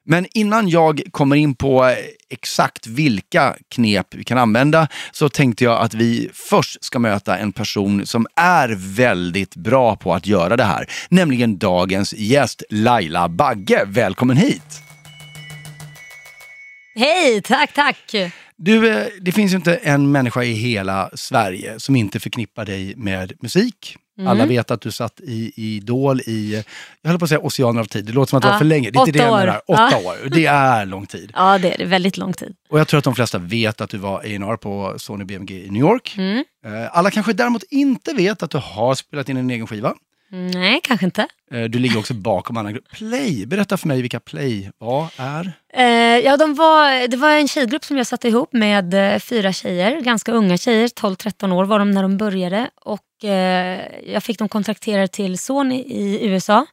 Men 0.06 0.28
innan 0.34 0.70
jag 0.70 1.02
kommer 1.12 1.36
in 1.36 1.56
på 1.56 1.96
exakt 2.30 2.88
vilka 2.88 3.56
knep 3.70 4.08
vi 4.16 4.24
kan 4.24 4.38
använda 4.38 4.88
så 5.12 5.30
tänkte 5.30 5.64
jag 5.64 5.82
att 5.82 5.94
vi 5.94 6.30
först 6.34 6.84
ska 6.84 7.00
möta 7.00 7.38
en 7.38 7.52
person 7.52 8.06
som 8.06 8.28
är 8.36 8.70
väldigt 8.96 9.56
bra 9.56 9.96
på 9.96 10.14
att 10.14 10.28
göra 10.28 10.58
det 10.58 10.64
här. 10.64 10.86
Nämligen 11.10 11.58
dagens 11.58 12.14
gäst 12.14 12.64
Laila 12.70 13.30
Bagge. 13.30 13.86
Välkommen 13.88 14.38
hit! 14.38 14.82
Hej, 16.96 17.42
tack, 17.42 17.74
tack! 17.74 18.16
Du, 18.56 18.90
eh, 18.90 19.08
det 19.22 19.32
finns 19.32 19.52
ju 19.52 19.56
inte 19.56 19.76
en 19.76 20.12
människa 20.12 20.44
i 20.44 20.54
hela 20.54 21.10
Sverige 21.14 21.80
som 21.80 21.96
inte 21.96 22.20
förknippar 22.20 22.66
dig 22.66 22.96
med 22.96 23.34
musik. 23.42 23.98
Mm. 24.18 24.28
Alla 24.32 24.46
vet 24.46 24.72
att 24.72 24.82
du 24.82 24.92
satt 24.92 25.20
i, 25.20 25.54
i 25.56 25.76
Idol 25.76 26.22
i, 26.22 26.64
jag 27.02 27.10
höll 27.10 27.20
på 27.20 27.26
att 27.26 27.30
säga 27.30 27.40
oceaner 27.42 27.82
av 27.82 27.86
tid, 27.86 28.06
det 28.06 28.12
låter 28.12 28.30
som 28.30 28.38
att 28.38 28.44
det 28.44 28.48
Ja, 28.48 28.52
var 28.52 28.58
för 28.60 28.66
länge. 28.66 28.92
Det 28.92 28.98
är 29.00 29.08
inte 29.08 29.12
det 29.12 29.20
åtta 29.20 29.30
jag 29.30 29.40
menar. 29.46 29.62
Åtta 29.68 29.90
Ja. 29.92 30.10
år. 30.10 30.30
Det 30.30 30.46
är 30.46 30.86
lång 30.86 31.06
tid. 31.06 31.32
Ja, 31.36 31.58
det 31.58 31.72
är 31.74 31.78
det. 31.78 31.86
Väldigt 31.86 32.18
lång 32.18 32.34
tid. 32.34 32.56
Och 32.70 32.80
jag 32.80 32.88
tror 32.88 32.98
att 32.98 33.04
de 33.04 33.16
flesta 33.16 33.38
vet 33.38 33.82
att 33.82 33.90
du 33.90 33.98
var 33.98 34.18
A&R 34.20 34.58
på 34.58 34.94
Sony 34.98 35.24
BMG 35.26 35.52
i 35.66 35.70
New 35.70 35.80
York. 35.82 36.16
Mm. 36.18 36.44
Eh, 36.66 36.98
Alla 36.98 37.12
kanske 37.12 37.34
däremot 37.34 37.64
inte 37.70 38.14
vet 38.14 38.44
att 38.44 38.52
du 38.52 38.58
har 38.58 38.96
spelat 38.96 39.30
in 39.30 39.38
en 39.38 39.50
egen 39.50 39.68
skiva. 39.68 39.94
Nej, 40.54 40.80
kanske 40.84 41.06
inte. 41.06 41.28
Eh, 41.52 41.64
Du 41.64 41.80
ligger 41.80 42.00
också 42.00 42.14
bakom 42.14 42.58
annan 42.58 42.74
grupp. 42.74 42.90
Play, 42.92 43.46
berätta 43.46 43.78
för 43.78 43.88
mig 43.88 44.02
vilka 44.02 44.20
Play 44.20 44.72
var, 44.78 45.08
är. 45.18 45.54
Eh, 45.74 45.86
ja, 46.26 46.38
de 46.38 46.54
var, 46.56 47.08
det 47.08 47.18
var 47.18 47.30
en 47.30 47.48
tjejgrupp 47.48 47.84
som 47.86 47.98
jag 47.98 48.08
satte 48.08 48.28
ihop 48.28 48.54
med 48.54 49.22
fyra 49.24 49.54
tjejer, 49.54 50.02
ganska 50.02 50.32
unga 50.32 50.58
tjejer, 50.58 50.88
12-13 50.88 51.52
år 51.54 51.66
var 51.66 51.80
de 51.80 51.92
när 51.92 52.02
de 52.02 52.18
började. 52.18 52.70
Och, 52.82 53.00
jag 54.06 54.24
fick 54.24 54.40
dem 54.40 54.50
kontrakterade 54.50 55.08
till 55.08 55.38
Sony 55.38 55.76
i 55.80 56.28
USA 56.28 56.66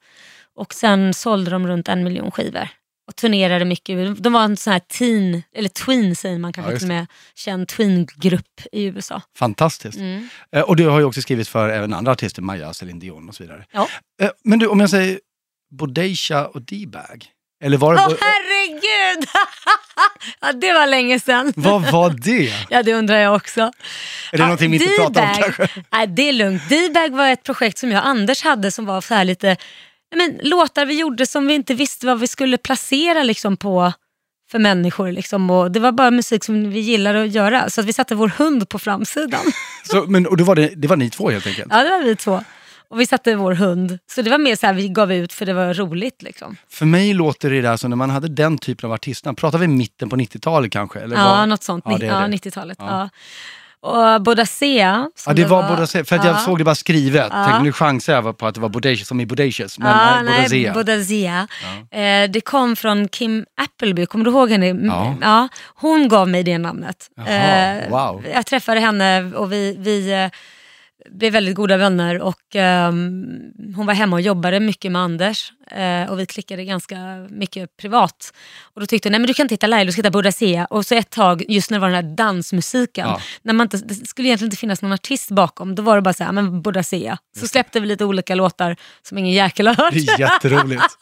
och 0.57 0.75
sen 0.75 1.15
sålde 1.15 1.51
de 1.51 1.67
runt 1.67 1.89
en 1.89 2.05
miljon 2.05 2.31
skivor. 2.31 2.69
Och 3.09 3.17
turnerade 3.17 3.65
mycket. 3.65 4.23
De 4.23 4.33
var 4.33 4.43
en 4.45 4.57
sån 4.57 4.73
här 4.73 4.81
teen, 4.81 5.43
eller 5.55 5.69
tween 5.69 6.17
säger 6.17 6.39
man 6.39 6.53
kanske 6.53 6.73
Ja, 6.73 6.79
till 6.79 6.85
och 6.87 6.95
med, 6.95 7.07
känd 7.35 7.69
tween-grupp 7.69 8.61
i 8.73 8.85
USA. 8.85 9.23
Fantastiskt. 9.37 9.99
Mm. 9.99 10.29
Eh, 10.57 10.63
Och 10.63 10.77
du 10.77 10.87
har 10.89 10.99
ju 10.99 11.05
också 11.05 11.23
skrivit 11.23 11.49
för 11.49 11.69
även 11.69 11.95
andra 11.95 12.13
artister, 12.13 12.43
Maja, 12.43 12.73
Celine 12.75 12.99
Dion 12.99 13.29
och 13.29 13.35
så 13.35 13.43
vidare. 13.43 13.65
Ja. 13.73 13.89
Eh, 14.23 14.31
Men 14.45 14.59
du, 14.59 14.67
om 14.67 14.81
jag 14.81 14.91
säger 14.91 15.21
Bodacia 15.71 16.47
och 16.47 16.63
D-Bag. 16.63 17.27
Eller 17.65 17.77
var 17.77 17.95
det... 17.95 18.01
Åh 18.09 18.15
herregud! 18.21 19.29
ja, 20.41 20.53
det 20.53 20.73
var 20.73 20.87
länge 20.87 21.21
sedan. 21.21 21.53
Vad 21.57 21.93
var 21.93 22.11
det? 22.11 22.53
Ja, 22.71 22.83
det 22.83 22.95
undrar 22.95 23.19
jag 23.19 23.37
också. 23.37 23.61
Är 24.33 24.39
det 24.39 24.43
någonting 24.43 24.71
vi 24.71 24.77
inte 24.77 24.97
pratar 24.97 25.23
om 25.23 25.35
kanske? 25.35 25.69
Nej, 25.93 26.07
det 26.07 26.29
är 26.29 26.33
lugnt. 26.33 26.63
D-bag 26.69 27.11
var 27.17 27.29
ett 27.29 27.43
projekt 27.43 27.79
som 27.79 27.91
jag 27.91 28.01
och 28.03 28.09
Anders 28.09 28.43
hade 28.43 28.71
som 28.71 28.87
var 28.87 29.01
så 29.01 29.15
här 29.15 29.25
lite 29.25 29.57
men, 30.17 30.41
låtar 30.43 30.87
vi 30.87 30.99
gjorde 30.99 31.27
som 31.27 31.47
vi 31.47 31.55
inte 31.55 31.75
visste 31.75 32.07
vad 32.07 32.21
vi 32.21 32.27
skulle 32.27 32.59
placera 32.59 33.23
liksom, 33.23 33.57
på 33.57 33.93
för 34.51 34.59
människor. 34.59 35.13
Liksom. 35.13 35.51
Och 35.51 35.71
det 35.71 35.81
var 35.81 35.93
bara 35.93 36.11
musik 36.11 36.45
som 36.45 36.71
vi 36.71 36.81
gillade 36.81 37.23
att 37.23 37.35
göra. 37.35 37.71
Så 37.71 37.81
att 37.81 37.87
vi 37.87 37.93
satte 37.93 38.15
vår 38.15 38.29
hund 38.29 38.69
på 38.69 38.79
framsidan. 38.79 39.41
Så, 39.85 40.05
men, 40.09 40.27
och 40.27 40.37
då 40.37 40.45
var 40.45 40.55
det, 40.55 40.73
det 40.77 40.89
var 40.89 40.97
ni 40.97 41.11
två 41.11 41.31
helt 41.31 41.47
enkelt? 41.47 41.69
ja, 41.71 41.85
det 41.85 41.91
var 41.91 42.03
vi 42.03 42.17
två. 42.17 42.45
Och 42.91 43.01
vi 43.01 43.07
satte 43.07 43.35
vår 43.35 43.53
hund. 43.53 43.99
Så 44.15 44.23
det 44.23 44.31
var 44.31 44.39
mer 44.39 44.57
så 44.57 44.67
här 44.67 44.75
vi 44.75 44.89
gav 44.89 45.13
ut 45.13 45.33
för 45.33 45.47
det 45.47 45.53
var 45.53 45.75
roligt. 45.75 46.23
Liksom. 46.23 46.57
För 46.71 46.87
mig 46.87 47.15
låter 47.15 47.51
det 47.51 47.61
där 47.61 47.77
som 47.77 47.91
när 47.91 47.97
man 47.97 48.11
hade 48.11 48.29
den 48.29 48.59
typen 48.59 48.87
av 48.87 48.93
artister. 48.95 49.33
Pratar 49.33 49.59
vi 49.59 49.69
mitten 49.69 50.09
på 50.09 50.17
90-talet 50.17 50.73
kanske? 50.73 51.01
Eller 51.01 51.17
Ja, 51.17 51.25
vad? 51.25 51.49
något 51.49 51.63
sånt. 51.63 51.85
Ja, 51.89 51.99
det 51.99 52.07
ja, 52.07 52.21
det. 52.21 52.37
90-talet. 52.37 52.79
Ja. 52.81 52.87
Ja. 52.89 53.09
Och 53.83 54.23
Bodacea. 54.23 55.11
Ja, 55.27 55.33
det 55.33 55.45
var 55.45 55.69
Bodacea. 55.69 56.05
För 56.05 56.17
att 56.17 56.25
jag 56.25 56.35
ja. 56.35 56.39
såg 56.39 56.59
det 56.59 56.65
bara 56.65 56.75
skrivet. 56.75 57.27
Ja. 57.31 57.45
Tänkte 57.45 57.63
nu 57.63 57.73
chansar 57.73 58.13
jag 58.13 58.39
på 58.39 58.47
att 58.47 58.55
det 58.55 58.61
var 58.61 58.69
Bodacious 58.69 59.09
som 59.09 59.21
i 59.21 59.27
Bodacious. 59.27 59.79
Men 59.79 59.89
ja, 59.89 60.23
nej, 60.23 60.73
Bodacea. 60.73 60.73
Bodacea. 60.73 61.49
Eh, 61.91 62.31
det 62.31 62.41
kom 62.41 62.77
från 62.77 63.09
Kim 63.09 63.47
Appleby, 63.57 64.07
kommer 64.07 64.25
du 64.25 64.31
ihåg 64.31 64.51
henne? 64.51 64.67
Ja. 64.67 65.17
Ja, 65.21 65.49
hon 65.75 66.09
gav 66.09 66.29
mig 66.29 66.43
det 66.43 66.59
namnet. 66.59 67.11
Jaha, 67.17 67.81
wow. 67.91 68.25
Jag 68.35 68.47
träffade 68.47 68.81
henne 68.81 69.33
och 69.35 69.53
vi, 69.53 69.77
vi 69.79 70.13
eh, 70.13 70.31
blev 71.11 71.33
väldigt 71.33 71.55
goda 71.57 71.77
vänner 71.77 72.21
och 72.21 72.41
ehm, 72.55 73.25
hon 73.77 73.87
var 73.87 73.95
hemma 73.95 74.17
och 74.17 74.21
jobbade 74.23 74.61
mycket 74.61 74.93
med 74.93 75.03
Anders 75.03 75.53
eh, 75.71 76.11
och 76.11 76.19
vi 76.19 76.27
klickade 76.27 76.65
ganska 76.65 76.97
mycket 77.31 77.77
privat. 77.77 78.33
Och 78.75 78.81
då 78.81 78.87
tyckte 78.87 79.09
hon, 79.09 79.11
nej 79.13 79.19
men 79.21 79.27
du 79.27 79.35
kan 79.35 79.45
inte 79.45 79.55
hitta 79.55 79.67
Laila, 79.67 79.85
du 79.85 79.93
ska 79.93 79.99
hitta 79.99 80.11
Bodacea. 80.11 80.65
Och 80.65 80.87
så 80.87 80.95
ett 80.95 81.11
tag, 81.11 81.45
just 81.49 81.71
när 81.71 81.79
det 81.79 81.81
var 81.81 81.89
den 81.91 82.05
här 82.05 82.17
dansmusiken, 82.17 83.09
Ja. 83.09 83.21
när 83.43 83.53
man 83.53 83.65
inte, 83.65 83.77
det 83.77 83.95
skulle 83.95 84.29
egentligen 84.29 84.47
inte 84.47 84.57
finnas 84.57 84.83
någon 84.83 84.93
artist 84.93 85.31
bakom, 85.31 85.75
då 85.75 85.83
var 85.83 85.97
det 85.97 86.03
bara 86.03 86.15
så 86.15 86.25
här, 86.25 86.33
men 86.33 86.63
Bodacea. 86.63 87.19
Så 87.39 87.49
släppte 87.49 87.81
vi 87.81 87.87
lite 87.87 88.05
olika 88.05 88.35
låtar 88.35 88.77
som 89.03 89.19
ingen 89.19 89.33
jäkel 89.33 89.67
har 89.67 89.75
hört. 89.75 89.95
Det 89.95 90.09
är 90.09 90.21
jätteroligt. 90.21 90.83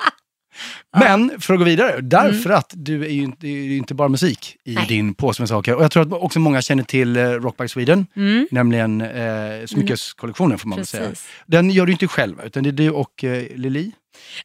Men 0.98 1.40
för 1.40 1.54
att 1.54 1.58
gå 1.60 1.64
vidare, 1.64 2.00
därför 2.00 2.48
Mm. 2.50 2.58
att 2.58 2.72
du 2.76 3.04
är 3.04 3.08
ju 3.10 3.22
inte, 3.22 3.46
är 3.46 3.50
ju 3.50 3.76
inte 3.76 3.94
bara 3.94 4.08
musik 4.08 4.56
i 4.64 4.74
Nej. 4.74 4.86
din 4.88 5.14
påse 5.14 5.42
med 5.42 5.48
saker. 5.48 5.74
Och 5.74 5.84
jag 5.84 5.90
tror 5.90 6.02
att 6.02 6.22
också 6.22 6.40
många 6.40 6.62
känner 6.62 6.82
till 6.82 7.16
eh, 7.16 7.22
Rock 7.30 7.56
by 7.56 7.68
Sweden, 7.68 8.06
nämligen 8.50 9.00
eh, 9.00 9.66
smyckeskollektionen 9.66 10.58
får 10.58 10.68
man 10.68 10.76
väl 10.78 10.86
säga. 10.86 11.02
Mm. 11.02 11.12
Precis. 11.12 11.28
Den 11.46 11.70
gör 11.70 11.86
du 11.86 11.92
inte 11.92 12.08
själv, 12.08 12.40
utan 12.44 12.62
det 12.62 12.70
är 12.70 12.72
du 12.72 12.90
och 12.90 13.24
eh, 13.24 13.44
Lili. 13.56 13.92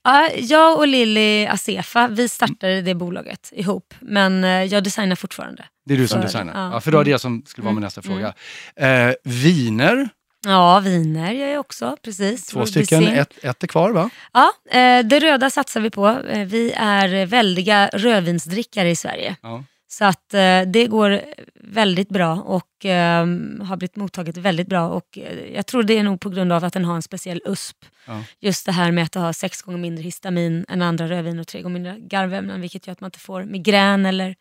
Ja, 0.04 0.30
jag 0.38 0.78
och 0.78 0.88
Lilly 0.88 1.46
Asefa, 1.46 2.08
vi 2.08 2.30
startade 2.30 2.82
det 2.82 2.96
bolaget 2.96 3.50
ihop. 3.56 3.94
Men 4.02 4.44
eh, 4.44 4.50
jag 4.50 4.84
designar 4.84 5.16
fortfarande. 5.16 5.66
Det 5.86 5.94
är 5.94 5.98
du 5.98 6.08
som 6.08 6.18
För- 6.22 6.28
designar. 6.28 6.54
ja. 6.56 6.74
Ja, 6.74 6.82
för 6.82 6.92
det 6.92 6.98
var 6.98 7.04
det 7.06 7.20
som 7.20 7.44
skulle 7.46 7.66
vara 7.66 7.76
min 7.76 7.84
nästa 7.84 8.02
fråga. 8.02 8.34
Eh, 8.76 9.14
viner, 9.24 10.10
Ja, 10.46 10.80
viner 10.80 11.32
gör 11.32 11.48
jag 11.48 11.60
också. 11.60 11.98
Precis. 12.04 12.46
två 12.46 12.66
stycken, 12.66 13.08
ett, 13.08 13.44
ett 13.44 13.64
är 13.64 13.68
kvar 13.68 13.92
va? 13.92 14.10
Ja, 14.34 14.54
eh, 14.80 15.06
det 15.06 15.20
röda 15.20 15.50
satsar 15.50 15.82
vi 15.82 15.90
på. 15.90 16.08
Eh, 16.08 16.46
Vi 16.48 16.72
är 16.72 17.26
väldiga 17.26 17.90
rödvinsdrickare 17.94 18.90
i 18.90 18.96
Sverige. 18.96 19.36
Ja. 19.42 19.64
Så 19.88 20.06
att 20.06 20.34
eh, 20.34 20.62
det 20.62 20.88
går 20.88 21.22
väldigt 21.56 22.10
bra 22.10 22.36
och 22.36 22.86
eh, 22.86 23.26
har 23.62 23.78
blivit 23.78 23.96
mottaget 23.96 24.38
väldigt 24.38 24.68
bra. 24.68 24.90
Och 24.90 25.20
jag 25.54 25.66
tror 25.68 25.84
det 25.84 25.98
är 25.98 26.04
nog 26.04 26.22
på 26.22 26.30
grund 26.30 26.52
av 26.54 26.64
att 26.64 26.74
den 26.74 26.86
har 26.86 26.96
en 26.96 27.02
speciell 27.02 27.42
USP. 27.46 27.78
Ja. 28.08 28.24
Just 28.40 28.66
det 28.66 28.72
här 28.72 28.92
med 28.92 29.04
att 29.04 29.12
det 29.12 29.20
har 29.20 29.34
sex 29.34 29.62
gånger 29.62 29.80
mindre 29.80 30.04
histamin 30.04 30.66
än 30.70 30.82
andra 30.82 31.10
rödvin 31.10 31.40
och 31.40 31.48
tre 31.48 31.62
gånger 31.62 31.74
mindre 31.74 32.00
garvämnen 32.00 32.62
vilket 32.62 32.88
gör 32.88 32.92
att 32.92 33.02
man 33.02 33.08
inte 33.08 33.20
får 33.20 33.44
migrän 33.44 34.06
eller 34.06 34.36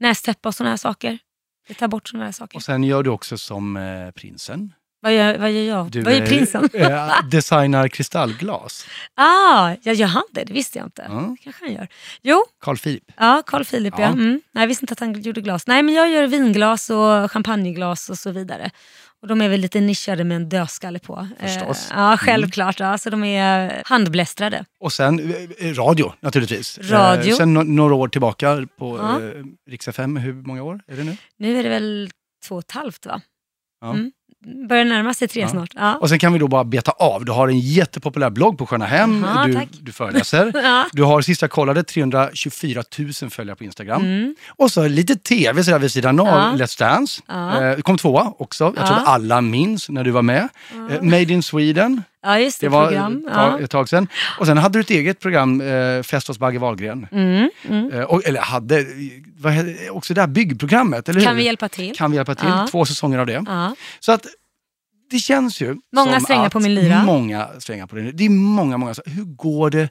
nästäppa 0.00 0.48
och 0.48 0.54
sådana 0.54 0.70
här 0.70 0.76
saker. 0.76 1.18
Det 1.68 1.74
tar 1.74 1.88
bort 1.88 2.08
sådana 2.08 2.24
här 2.24 2.32
saker. 2.32 2.56
Och 2.56 2.62
sen 2.62 2.84
gör 2.84 3.02
du 3.02 3.10
också 3.10 3.38
som 3.38 3.78
prinsen. 4.14 4.72
Vad 5.02 5.14
gör, 5.14 5.38
vad 5.38 5.50
gör 5.52 5.62
jag? 5.62 5.90
Du 5.90 6.02
vad 6.02 6.14
gör 6.14 6.22
eh, 6.22 6.28
prinsen? 6.28 6.68
eh, 6.72 7.22
designar 7.30 7.88
kristallglas. 7.88 8.86
ah, 9.14 9.74
jag 9.82 9.94
gör 9.94 10.06
han 10.06 10.22
det? 10.32 10.44
Det 10.44 10.52
visste 10.52 10.78
jag 10.78 10.86
inte. 10.86 11.06
Ja. 11.08 11.14
Det 11.14 11.36
kanske 11.42 11.64
han 11.64 11.74
gör. 11.74 11.88
Jo, 12.22 12.44
Carl 12.60 12.76
Philip. 12.78 13.04
Ja, 13.16 13.42
Carl 13.46 13.64
Philip 13.64 13.94
ja. 13.98 14.02
Ja. 14.04 14.08
Mm. 14.08 14.40
Nej, 14.52 14.62
jag 14.62 14.68
visste 14.68 14.82
inte 14.84 14.92
att 14.92 15.00
han 15.00 15.20
gjorde 15.22 15.40
glas. 15.40 15.66
Nej, 15.66 15.82
men 15.82 15.94
jag 15.94 16.10
gör 16.10 16.26
vinglas 16.26 16.90
och 16.90 17.32
champagneglas 17.32 18.10
och 18.10 18.18
så 18.18 18.30
vidare. 18.30 18.70
Och 19.22 19.28
de 19.28 19.40
är 19.40 19.48
väl 19.48 19.60
lite 19.60 19.80
nischade 19.80 20.24
med 20.24 20.36
en 20.36 20.48
dödskalle 20.48 20.98
på. 20.98 21.28
Förstås. 21.40 21.90
Eh, 21.90 21.96
ja, 21.98 22.16
självklart. 22.16 22.80
Ja, 22.80 22.98
så 22.98 23.10
de 23.10 23.24
är 23.24 23.82
handblästrade. 23.84 24.64
Och 24.80 24.92
sen 24.92 25.34
eh, 25.58 25.74
radio 25.74 26.12
naturligtvis. 26.20 26.78
Radio. 26.82 27.30
Eh, 27.30 27.36
sen 27.36 27.56
no- 27.58 27.64
några 27.64 27.94
år 27.94 28.08
tillbaka 28.08 28.66
på 28.78 28.98
Ja. 28.98 29.22
eh, 29.22 29.44
Rix 29.70 29.88
FM. 29.88 30.16
Hur 30.16 30.32
många 30.32 30.62
år 30.62 30.80
är 30.88 30.96
det 30.96 31.04
nu? 31.04 31.16
Nu 31.38 31.58
är 31.58 31.62
det 31.62 31.68
väl 31.68 32.10
två 32.48 32.54
och 32.54 32.60
ett 32.64 32.70
halvt 32.70 33.06
va? 33.06 33.20
Ja. 33.80 33.90
Mm. 33.90 34.12
Börjar 34.68 34.84
närma 34.84 35.14
sig 35.14 35.28
tre 35.28 35.40
Ja. 35.42 35.48
snart. 35.48 35.70
Ja. 35.74 35.94
Och 35.96 36.08
sen 36.08 36.18
kan 36.18 36.32
vi 36.32 36.38
då 36.38 36.48
bara 36.48 36.64
beta 36.64 36.90
av. 36.90 37.24
Du 37.24 37.32
har 37.32 37.48
en 37.48 37.58
jättepopulär 37.58 38.30
blogg 38.30 38.58
på 38.58 38.66
Sköna 38.66 38.84
Hem. 38.86 39.24
Jaha, 39.28 39.46
du, 39.46 39.60
du 39.80 39.92
föreläser. 39.92 40.52
Ja. 40.62 40.86
Du 40.92 41.02
har 41.02 41.20
sista 41.22 41.44
jag 41.44 41.50
kollade 41.50 41.82
324 41.82 42.82
000 43.22 43.30
följare 43.30 43.56
på 43.56 43.64
Instagram. 43.64 44.02
Mm. 44.02 44.34
Och 44.48 44.70
så 44.70 44.88
lite 44.88 45.16
tv 45.16 45.64
sådär 45.64 45.78
vid 45.78 45.92
sidan 45.92 46.20
av. 46.20 46.28
Let's 46.56 46.78
Dance. 46.78 47.22
Ja. 47.28 47.62
Eh, 47.64 47.78
kom 47.80 47.98
tvåa 47.98 48.32
också. 48.38 48.64
Jag 48.64 48.74
Ja. 48.76 48.86
tror 48.86 48.96
att 48.98 49.06
alla 49.06 49.40
minns 49.40 49.88
när 49.88 50.04
du 50.04 50.10
var 50.10 50.22
med. 50.22 50.48
Eh, 50.90 51.02
Made 51.02 51.22
in 51.32 51.42
Sweden. 51.42 52.02
Ja, 52.22 52.38
just 52.38 52.60
det. 52.60 52.66
Det 52.66 52.70
var 52.70 52.86
program. 52.86 53.16
ett 53.26 53.34
tag, 53.34 53.60
Ja. 53.60 53.64
ett 53.64 53.70
tag 53.70 53.88
sedan. 53.88 54.08
Och 54.38 54.46
sen 54.46 54.58
hade 54.58 54.78
du 54.78 54.80
ett 54.80 54.90
eget 54.90 55.20
program, 55.20 55.60
eh, 55.60 56.02
Fest 56.02 56.28
hos 56.28 56.38
Bagge 56.38 56.58
Wahlgren. 56.58 57.06
Mm. 57.12 57.50
Mm. 57.68 57.92
Eh, 57.92 58.02
och, 58.02 58.24
eller 58.26 58.40
hade, 58.40 58.86
vad 59.38 59.54
också 59.90 60.14
det 60.14 60.20
här 60.20 60.28
byggprogrammet, 60.28 61.08
eller 61.08 61.20
hur? 61.20 61.26
Kan 61.26 61.36
vi 61.36 61.44
hjälpa 61.44 61.68
till? 61.68 61.96
Kan 61.96 62.10
vi 62.10 62.16
hjälpa 62.16 62.34
till? 62.34 62.48
Ja. 62.48 62.66
Två 62.70 62.84
säsonger 62.84 63.18
av 63.18 63.26
det. 63.26 63.42
Ja. 63.46 63.74
Så 64.00 64.12
att 64.12 64.26
det 65.10 65.18
känns 65.18 65.60
ju 65.60 65.76
Många 65.92 66.12
som 66.12 66.20
strängar 66.20 66.46
att, 66.46 66.52
på 66.52 66.60
min 66.60 66.74
lyra. 66.74 67.02
Många 67.02 67.48
strängar 67.58 67.86
på 67.86 67.96
din 67.96 68.04
lyra. 68.04 68.16
Det 68.16 68.24
är 68.24 68.30
många, 68.30 68.76
många. 68.76 68.94
Hur 69.06 69.24
går 69.24 69.70
det 69.70 69.88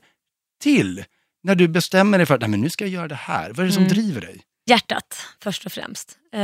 till? 0.61 1.03
När 1.43 1.55
du 1.55 1.67
bestämmer 1.67 2.17
dig 2.17 2.25
för 2.27 2.33
att 2.35 2.41
Nej, 2.41 2.49
men 2.49 2.61
nu 2.61 2.69
ska 2.69 2.83
jag 2.83 2.91
göra 2.93 3.07
det 3.07 3.15
här. 3.15 3.49
Vad 3.49 3.59
är 3.59 3.63
det 3.63 3.71
som 3.71 3.83
Mm. 3.83 3.93
driver 3.93 4.21
dig? 4.21 4.41
Hjärtat 4.69 5.25
först 5.43 5.65
och 5.65 5.71
främst. 5.71 6.17
Eh, 6.33 6.41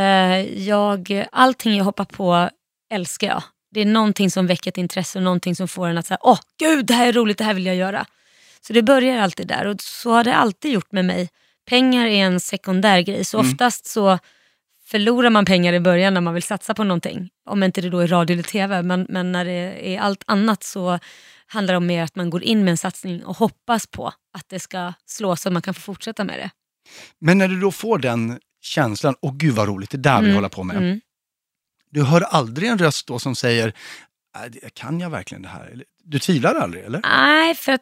jag, 0.67 1.25
allting 1.31 1.77
jag 1.77 1.85
hoppar 1.85 2.05
på 2.05 2.49
älskar 2.93 3.27
jag. 3.27 3.43
Det 3.75 3.81
är 3.81 3.85
någonting 3.85 4.31
som 4.31 4.47
väcker 4.47 4.71
ett 4.71 4.77
intresse 4.77 5.19
och 5.19 5.23
någonting 5.23 5.55
som 5.55 5.67
får 5.67 5.87
en 5.87 5.97
att 5.97 6.05
säga, 6.07 6.17
åh 6.21 6.39
gud 6.59 6.85
det 6.85 6.93
här 6.93 7.07
är 7.07 7.13
roligt, 7.13 7.37
det 7.37 7.43
här 7.43 7.53
vill 7.53 7.65
jag 7.65 7.75
göra. 7.75 8.05
Så 8.61 8.73
det 8.73 8.83
börjar 8.83 9.17
alltid 9.17 9.47
där 9.47 9.67
och 9.67 9.81
så 9.81 10.11
har 10.11 10.23
det 10.23 10.35
alltid 10.35 10.71
gjort 10.71 10.91
med 10.91 11.05
mig. 11.05 11.29
Pengar 11.69 12.05
är 12.05 12.25
en 12.25 12.39
sekundär 12.39 13.01
grej, 13.01 13.25
så 13.25 13.39
Mm. 13.39 13.51
oftast 13.51 13.85
så 13.85 14.19
förlorar 14.85 15.29
man 15.29 15.45
pengar 15.45 15.73
i 15.73 15.79
början 15.79 16.13
när 16.13 16.21
man 16.21 16.33
vill 16.33 16.43
satsa 16.43 16.73
på 16.73 16.83
någonting. 16.83 17.29
Om 17.49 17.63
inte 17.63 17.81
det 17.81 17.89
då 17.89 17.99
är 17.99 18.07
radio 18.07 18.33
eller 18.33 18.43
tv, 18.43 18.81
men, 18.81 19.05
men 19.09 19.31
när 19.31 19.45
det 19.45 19.95
är 19.95 19.99
allt 19.99 20.23
annat 20.27 20.63
så 20.63 20.99
handlar 21.47 21.73
det 21.73 21.77
om 21.77 21.87
mer 21.87 22.03
att 22.03 22.15
man 22.15 22.29
går 22.29 22.43
in 22.43 22.63
med 22.63 22.71
en 22.71 22.77
satsning 22.77 23.25
och 23.25 23.37
hoppas 23.37 23.87
på 23.87 24.07
att 24.37 24.49
det 24.49 24.59
ska 24.59 24.93
slå 25.05 25.35
så 25.35 25.51
man 25.51 25.61
kan 25.61 25.73
få 25.73 25.81
fortsätta 25.81 26.23
med 26.23 26.39
det. 26.39 26.49
Men 27.19 27.37
när 27.37 27.47
du 27.47 27.59
då 27.59 27.71
får 27.71 27.97
den 27.99 28.39
känslan, 28.61 29.15
åh 29.21 29.33
gud 29.37 29.53
vad 29.53 29.67
roligt, 29.67 29.89
det 29.89 29.97
där 29.97 30.19
vill 30.21 30.29
jag 30.29 30.35
hålla 30.35 30.49
på 30.49 30.63
med. 30.63 30.77
Mm. 30.77 31.01
Du 31.95 32.03
hör 32.03 32.21
aldrig 32.21 32.69
en 32.69 32.77
röst 32.77 33.07
då 33.07 33.19
som 33.19 33.35
säger, 33.35 33.73
"Nej, 34.37 34.49
det- 34.49 34.73
kan 34.73 34.99
jag 34.99 35.09
verkligen 35.09 35.41
det 35.41 35.47
här? 35.49 35.83
Du 36.03 36.19
tvivlar 36.19 36.55
aldrig 36.55 36.83
eller? 36.83 37.01
Nej, 37.03 37.55
för 37.55 37.71
att 37.71 37.81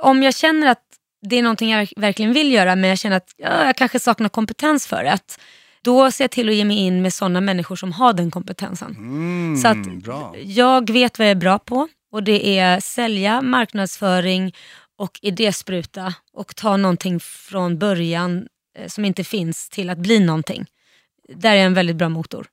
om 0.00 0.22
jag 0.22 0.34
känner 0.34 0.66
att 0.66 0.82
det 1.26 1.36
är 1.36 1.42
någonting 1.42 1.70
jag 1.70 1.88
verkligen 1.96 2.32
vill 2.32 2.52
göra 2.52 2.76
men 2.76 2.90
jag 2.90 2.98
känner 2.98 3.16
att 3.16 3.34
ja, 3.36 3.66
jag 3.66 3.76
kanske 3.76 4.00
saknar 4.00 4.28
kompetens 4.28 4.86
för 4.86 5.04
det. 5.04 5.12
Att 5.12 5.40
då 5.82 6.10
ser 6.10 6.24
jag 6.24 6.30
till 6.30 6.48
att 6.48 6.54
ge 6.54 6.64
mig 6.64 6.76
in 6.76 7.02
med 7.02 7.12
sådana 7.14 7.40
människor 7.40 7.76
som 7.76 7.92
har 7.92 8.12
den 8.12 8.30
kompetensen. 8.30 8.90
Mm, 8.96 9.56
Så 9.56 9.68
att 9.68 10.02
bra. 10.02 10.34
jag 10.38 10.90
vet 10.90 11.18
vad 11.18 11.26
jag 11.26 11.30
är 11.30 11.34
bra 11.40 11.58
på 11.58 11.88
och 12.12 12.22
det 12.22 12.58
är 12.58 12.80
sälja, 12.80 13.42
marknadsföring 13.42 14.52
och 14.98 15.18
idéspruta 15.22 16.14
och 16.32 16.56
ta 16.56 16.76
någonting 16.76 17.20
från 17.20 17.78
början 17.78 18.46
eh, 18.78 18.88
som 18.88 19.04
inte 19.04 19.24
finns 19.24 19.68
till 19.68 19.90
att 19.90 19.98
bli 19.98 20.18
någonting. 20.20 20.66
Där 21.36 21.50
är 21.50 21.54
jag 21.56 21.64
en 21.66 21.74
väldigt 21.74 21.96
bra 21.96 22.08
motor. 22.08 22.46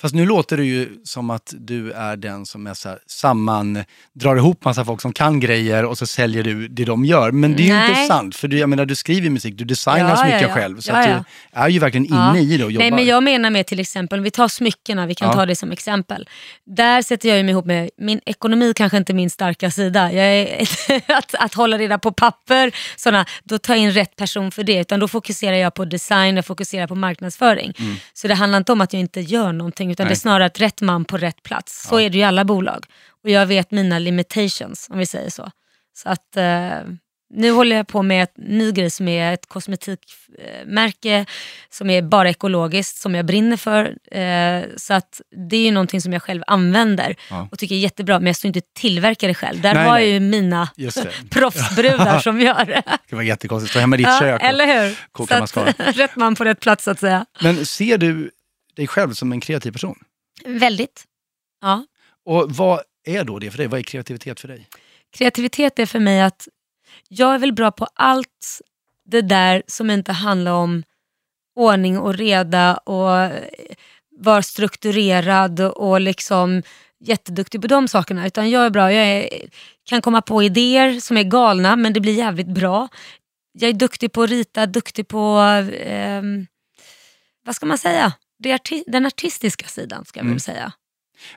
Fast 0.00 0.14
nu 0.14 0.26
låter 0.26 0.56
det 0.56 0.64
ju 0.64 0.88
som 1.04 1.30
att 1.30 1.54
du 1.58 1.92
är 1.92 2.16
den 2.16 2.46
som 2.46 2.66
är 2.66 2.74
så 2.74 2.98
samman, 3.06 3.84
drar 4.12 4.36
ihop 4.36 4.64
massa 4.64 4.84
folk 4.84 5.00
som 5.00 5.12
kan 5.12 5.40
grejer 5.40 5.84
och 5.84 5.98
så 5.98 6.06
säljer 6.06 6.42
du 6.42 6.68
det 6.68 6.84
de 6.84 7.04
gör. 7.04 7.32
Men 7.32 7.56
det 7.56 7.70
är 7.70 7.86
ju 7.86 7.90
inte 7.90 8.06
sant, 8.06 8.36
för 8.36 8.48
du, 8.48 8.58
jag 8.58 8.68
menar, 8.68 8.86
du 8.86 8.94
skriver 8.94 9.30
musik, 9.30 9.54
du 9.54 9.64
designar 9.64 10.10
Ja, 10.10 10.16
så 10.16 10.24
mycket 10.24 10.42
ja, 10.42 10.48
ja. 10.48 10.54
själv. 10.54 10.80
Så 10.80 10.92
du 10.92 11.24
är 11.52 11.68
ju 11.68 11.78
verkligen 11.78 12.06
inne 12.06 12.40
i 12.40 12.56
det 12.56 12.64
och 12.64 12.72
jobbar. 12.72 12.82
Nej 12.82 12.90
men 12.90 13.06
jag 13.06 13.22
menar 13.22 13.50
med 13.50 13.66
till 13.66 13.80
exempel, 13.80 14.18
om 14.18 14.22
vi 14.22 14.30
tar 14.30 14.48
smyckena, 14.48 15.06
vi 15.06 15.14
kan 15.14 15.34
ta 15.34 15.46
det 15.46 15.56
som 15.56 15.72
exempel. 15.72 16.28
Där 16.64 17.02
sätter 17.02 17.28
jag 17.28 17.44
mig 17.44 17.52
ihop 17.52 17.66
med, 17.66 17.90
min 17.98 18.20
ekonomi 18.26 18.72
kanske 18.76 18.96
inte 18.96 19.12
är 19.12 19.14
min 19.14 19.30
starka 19.30 19.70
sida. 19.70 20.12
Är, 20.12 20.68
att, 21.18 21.34
att 21.34 21.54
hålla 21.54 21.78
reda 21.78 21.98
på 21.98 22.12
papper, 22.12 22.72
såna, 22.96 23.26
då 23.44 23.58
tar 23.58 23.74
jag 23.74 23.82
in 23.82 23.92
rätt 23.92 24.16
person 24.16 24.50
för 24.50 24.62
det. 24.62 24.80
Utan 24.80 25.00
då 25.00 25.08
fokuserar 25.08 25.56
jag 25.56 25.74
på 25.74 25.84
design, 25.84 26.36
jag 26.36 26.46
fokuserar 26.46 26.86
på 26.86 26.94
marknadsföring. 26.94 27.72
Så 28.14 28.28
det 28.28 28.34
handlar 28.34 28.58
inte 28.58 28.72
om 28.72 28.80
att 28.80 28.92
jag 28.92 29.00
inte 29.00 29.20
gör 29.20 29.52
någonting, 29.66 29.90
utan. 29.90 30.04
Nej. 30.04 30.10
det 30.10 30.14
är 30.14 30.16
snarare 30.20 30.44
att 30.46 30.60
rätt 30.60 30.80
man 30.80 31.04
på 31.04 31.16
rätt 31.16 31.42
plats. 31.42 31.88
Så 31.88 32.00
är 32.00 32.10
det 32.10 32.16
ju 32.16 32.20
i 32.22 32.24
alla 32.24 32.44
bolag. 32.44 32.84
Och 33.24 33.30
jag 33.30 33.46
vet 33.46 33.70
mina 33.70 33.98
limitations, 33.98 34.86
om 34.90 34.98
vi 34.98 35.06
säger 35.06 35.30
så. 35.30 35.50
Så 35.96 36.08
att, 36.08 36.36
eh, 36.36 36.70
Nu 37.34 37.50
håller 37.50 37.76
jag 37.76 37.86
på 37.88 38.02
med 38.02 38.22
ett 38.22 38.34
ny 38.36 38.72
grej 38.72 38.90
som 38.90 39.08
är 39.08 39.32
ett 39.32 39.46
kosmetikmärke 39.48 41.26
som 41.70 41.90
är 41.90 42.02
bara 42.02 42.30
ekologiskt, 42.30 42.96
som 42.98 43.14
jag 43.14 43.26
brinner 43.26 43.56
för. 43.56 43.84
Eh, 44.18 44.64
så 44.76 44.94
att 44.94 45.20
det 45.48 45.56
är 45.56 45.60
ju 45.64 45.70
någonting 45.70 46.00
som 46.00 46.12
jag 46.12 46.22
själv 46.22 46.42
använder 46.46 47.16
Ja. 47.30 47.48
och 47.52 47.58
tycker 47.58 47.74
är 47.74 47.78
jättebra, 47.78 48.18
men 48.18 48.26
jag 48.26 48.36
står 48.36 48.46
inte 48.48 48.58
och 48.58 48.74
tillverkar 48.74 49.28
det 49.28 49.34
själv. 49.34 49.60
Där 49.60 49.74
Nej, 49.74 49.84
har 49.88 49.98
jag 49.98 50.08
ju 50.08 50.20
mina 50.20 50.68
proffsbrudar 51.30 52.18
som 52.20 52.40
gör 52.40 52.64
det. 52.64 52.82
Det 53.10 53.16
var 53.16 53.22
jättekonstigt, 53.22 53.70
stå 53.70 53.80
hemma 53.80 53.96
i 53.96 53.98
ditt 53.98 54.06
Ja, 54.06 54.18
kök. 54.20 54.40
och- 54.42 54.46
eller 54.48 54.66
hur? 54.88 54.98
koka 55.12 55.34
Så 55.34 55.40
mascara. 55.40 55.74
att, 55.78 55.96
rätt 55.96 56.16
man 56.16 56.34
på 56.34 56.44
rätt 56.44 56.60
plats 56.60 56.84
så 56.84 56.90
att 56.90 57.00
säga. 57.00 57.26
Men 57.40 57.66
ser 57.66 57.98
du 57.98 58.30
dig 58.76 58.86
själv 58.86 59.12
som 59.12 59.32
en 59.32 59.40
kreativ 59.40 59.72
person? 59.72 59.98
Väldigt. 60.44 61.04
Ja. 61.60 61.86
Och 62.24 62.50
vad 62.52 62.80
är 63.04 63.24
då 63.24 63.38
det 63.38 63.50
för 63.50 63.58
dig? 63.58 63.66
Vad 63.66 63.80
är 63.80 63.84
kreativitet 63.84 64.40
för 64.40 64.48
dig? 64.48 64.68
Kreativitet 65.16 65.78
är 65.78 65.86
för 65.86 66.00
mig 66.00 66.20
att 66.20 66.48
jag 67.08 67.34
är 67.34 67.38
väl 67.38 67.52
bra 67.52 67.70
på 67.70 67.86
allt 67.94 68.60
det 69.04 69.22
där 69.22 69.62
som 69.66 69.90
inte 69.90 70.12
handlar 70.12 70.52
om 70.52 70.82
ordning 71.56 71.98
och 71.98 72.14
reda 72.14 72.76
och 72.76 73.20
eh, 73.20 73.42
vara 74.18 74.42
strukturerad 74.42 75.60
och 75.60 76.00
liksom 76.00 76.62
jätteduktig 77.00 77.60
på 77.62 77.66
de 77.66 77.88
sakerna. 77.88 78.26
Utan 78.26 78.50
jag 78.50 78.66
är 78.66 78.70
bra, 78.70 78.92
jag 78.92 79.06
är, 79.06 79.28
kan 79.84 80.02
komma 80.02 80.22
på 80.22 80.42
idéer 80.42 81.00
som 81.00 81.16
är 81.16 81.22
galna 81.22 81.76
men 81.76 81.92
det 81.92 82.00
blir 82.00 82.14
jävligt 82.14 82.46
bra. 82.46 82.88
Jag 83.52 83.70
är 83.70 83.74
duktig 83.74 84.12
på 84.12 84.22
att 84.22 84.30
rita, 84.30 84.66
duktig 84.66 85.08
på, 85.08 85.38
ehm, 85.78 86.46
vad 87.44 87.56
ska 87.56 87.66
man 87.66 87.78
säga, 87.78 88.12
arti- 88.44 88.84
den 88.86 89.06
artistiska 89.06 89.66
sidan 89.66 90.04
ska 90.04 90.18
jag 90.18 90.24
Mm. 90.24 90.34
väl 90.34 90.40
säga. 90.40 90.72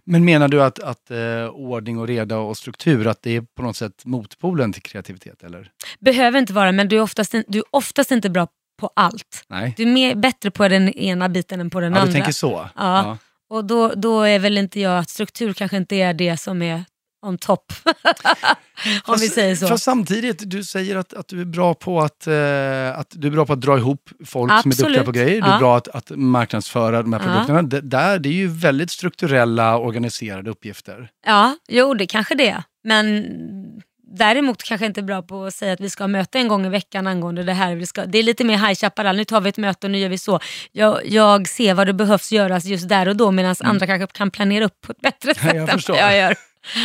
Men 0.03 0.25
menar 0.25 0.47
du 0.47 0.63
att, 0.63 0.79
att 0.79 1.11
eh, 1.11 1.45
ordning 1.49 1.99
och 1.99 2.07
reda 2.07 2.37
och 2.37 2.57
struktur, 2.57 3.07
att 3.07 3.21
det 3.21 3.35
är 3.35 3.41
på 3.41 3.61
något 3.61 3.75
sätt 3.77 4.05
motpolen 4.05 4.73
till 4.73 4.81
kreativitet? 4.81 5.43
Eller? 5.43 5.71
Behöver 5.99 6.39
inte 6.39 6.53
vara, 6.53 6.71
men 6.71 6.87
du 6.89 6.97
är 6.97 7.01
oftast, 7.01 7.35
du 7.47 7.57
är 7.57 7.63
oftast 7.71 8.11
inte 8.11 8.29
bra 8.29 8.47
på 8.79 8.91
allt. 8.95 9.43
Nej? 9.47 9.73
Du 9.77 9.83
är 9.83 9.87
mer, 9.87 10.15
bättre 10.15 10.51
på 10.51 10.67
den 10.67 10.89
ena 10.93 11.29
biten 11.29 11.59
än 11.61 11.69
på 11.69 11.79
den 11.79 11.91
Ja, 11.91 11.95
du 11.95 12.01
andra. 12.01 12.13
tänker 12.13 12.31
så? 12.31 12.69
Ja. 12.75 13.17
Och 13.49 13.65
då, 13.65 13.87
då 13.95 14.21
är 14.21 14.39
väl 14.39 14.57
inte 14.57 14.79
jag 14.79 14.99
att 14.99 15.09
struktur 15.09 15.53
kanske 15.53 15.77
inte 15.77 15.95
är 15.95 16.13
det 16.13 16.37
som 16.37 16.61
är 16.61 16.85
on 17.21 17.37
top. 17.37 17.73
Om 19.05 19.17
vi 19.19 19.29
säger 19.29 19.55
så. 19.55 19.67
Fast 19.67 19.83
samtidigt, 19.83 20.49
du 20.49 20.63
säger 20.63 20.95
att, 20.95 21.13
att 21.13 21.27
du 21.27 21.41
är 21.41 21.45
bra 21.45 21.73
på 21.73 21.99
att, 21.99 22.27
eh, 22.27 22.99
att 22.99 23.07
du 23.11 23.27
är 23.27 23.31
bra 23.31 23.45
på 23.45 23.53
att 23.53 23.61
dra 23.61 23.77
ihop 23.77 24.09
folk 24.25 24.51
som 24.51 24.71
är 24.71 24.75
duktiga 24.75 24.87
Absolut. 24.87 25.05
på 25.05 25.11
grejer. 25.11 25.41
Du 25.41 25.47
är 25.47 25.51
Ja. 25.51 25.59
bra 25.59 25.77
att, 25.77 25.87
att 25.87 26.09
marknadsföra 26.15 27.01
de 27.01 27.13
här 27.13 27.19
Ja. 27.19 27.25
produkterna. 27.25 27.61
Det, 27.61 27.81
där, 27.81 28.19
det 28.19 28.29
är 28.29 28.33
ju 28.33 28.47
väldigt 28.47 28.91
strukturella, 28.91 29.77
organiserade 29.77 30.49
uppgifter. 30.51 31.09
Ja, 31.25 31.55
jo 31.69 31.93
det 31.93 32.05
kanske 32.05 32.35
det. 32.35 32.63
Men 32.83 33.25
däremot 34.11 34.63
kanske 34.63 34.85
inte 34.85 35.01
bra 35.01 35.21
på 35.21 35.45
att 35.45 35.53
säga 35.53 35.73
att 35.73 35.81
vi 35.81 35.89
ska 35.89 36.03
ha 36.03 36.07
möte 36.07 36.39
en 36.39 36.47
gång 36.47 36.65
i 36.65 36.69
veckan 36.69 37.07
angående 37.07 37.43
det 37.43 37.53
här. 37.53 37.75
Vi 37.75 37.85
ska, 37.85 38.05
det 38.05 38.17
är 38.17 38.23
lite 38.23 38.43
mer 38.43 38.57
High 38.57 38.73
Chaparral, 38.73 39.15
nu 39.15 39.25
tar 39.25 39.41
vi 39.41 39.49
ett 39.49 39.57
möte 39.57 39.87
och 39.87 39.91
nu 39.91 39.97
gör 39.97 40.09
vi 40.09 40.17
så. 40.17 40.39
Jag, 40.71 40.99
jag 41.05 41.47
ser 41.47 41.73
vad 41.73 41.87
det 41.87 41.93
behövs 41.93 42.31
göras 42.31 42.65
just 42.65 42.89
där 42.89 43.07
och 43.07 43.15
då 43.15 43.31
medan 43.31 43.55
andra 43.59 43.87
kanske 43.87 44.07
kan 44.07 44.31
planera 44.31 44.65
upp 44.65 44.81
på 44.81 44.91
ett 44.91 45.01
bättre 45.01 45.33
sätt 45.35 45.55
jag 45.55 45.69
än 45.69 45.79
jag 45.97 46.17
gör. 46.17 46.35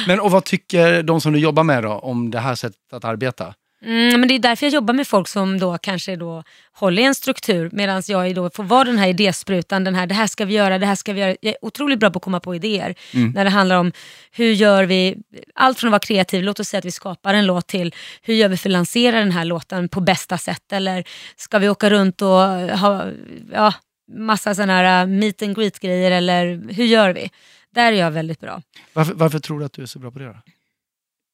Men 0.07 0.21
och 0.21 0.31
vad 0.31 0.45
tycker 0.45 1.03
de 1.03 1.21
som 1.21 1.33
du 1.33 1.39
jobbar 1.39 1.63
med 1.63 1.83
då 1.83 1.93
om 1.93 2.31
det 2.31 2.39
här 2.39 2.55
sättet 2.55 2.93
att 2.93 3.05
arbeta? 3.05 3.55
Mm, 3.85 4.21
men 4.21 4.29
det 4.29 4.35
är 4.35 4.39
därför 4.39 4.67
jag 4.67 4.73
jobbar 4.73 4.95
med 4.95 5.07
folk 5.07 5.29
som 5.29 5.59
då 5.59 5.79
kanske 5.79 6.17
då 6.17 6.43
håller 6.73 7.03
i 7.03 7.05
en 7.05 7.15
struktur 7.15 7.71
medan 7.73 8.03
jag 8.07 8.35
då 8.35 8.51
får 8.51 8.65
vara 8.65 8.85
den 8.85 8.99
här 8.99 9.09
idésprutan, 9.09 9.85
den 9.85 9.95
här, 9.95 10.07
det 10.07 10.15
här 10.15 10.27
ska 10.27 10.45
vi 10.45 10.55
göra, 10.55 10.79
det 10.79 10.87
här 10.87 10.95
ska 10.95 11.13
vi 11.13 11.21
göra. 11.21 11.37
Jag 11.41 11.51
är 11.51 11.57
otroligt 11.65 11.99
bra 11.99 12.11
på 12.11 12.17
att 12.19 12.23
komma 12.23 12.41
på 12.41 12.55
idéer 12.55 12.95
när 13.35 13.45
det 13.45 13.51
handlar 13.51 13.77
om 13.77 13.93
hur 14.33 14.53
gör 14.53 14.85
vi, 14.85 15.17
allt 15.55 15.79
från 15.81 15.89
att 15.89 15.93
vara 15.93 15.99
kreativ, 16.01 16.43
låt 16.43 16.61
oss 16.61 16.69
säga 16.69 16.79
att 16.79 16.85
vi 16.85 16.91
skapar 16.91 17.35
en 17.35 17.47
låt 17.47 17.67
till 17.67 17.95
hur 18.23 18.35
gör 18.35 18.49
vi 18.49 18.57
för 18.57 18.69
att 18.69 18.73
lansera 18.73 19.19
den 19.19 19.33
här 19.33 19.45
låten 19.45 19.89
på 19.89 20.01
bästa 20.01 20.39
sätt 20.39 20.73
eller 20.73 21.05
ska 21.37 21.59
vi 21.59 21.69
åka 21.69 21.91
runt 21.91 22.23
och 22.23 22.29
ha 22.29 23.05
ja, 23.53 23.75
massa 24.13 24.55
sådana 24.55 24.73
här 24.73 25.07
uh, 25.07 25.11
meet 25.13 25.43
and 25.43 25.57
greet 25.57 25.81
grejer 25.81 26.11
eller 26.11 26.73
hur 26.73 26.85
gör 26.85 27.11
vi? 27.11 27.31
Där 27.75 27.93
är 27.93 27.97
jag 27.97 28.11
väldigt 28.11 28.41
bra. 28.41 28.63
Varför, 28.93 29.15
varför 29.15 29.39
tror 29.39 29.59
du 29.59 29.65
att 29.65 29.73
du 29.73 29.83
är 29.83 29.87
så 29.87 29.99
bra 29.99 30.11
på 30.11 30.19
det? 30.19 30.25
Då? 30.25 30.31
Eller, 30.31 30.41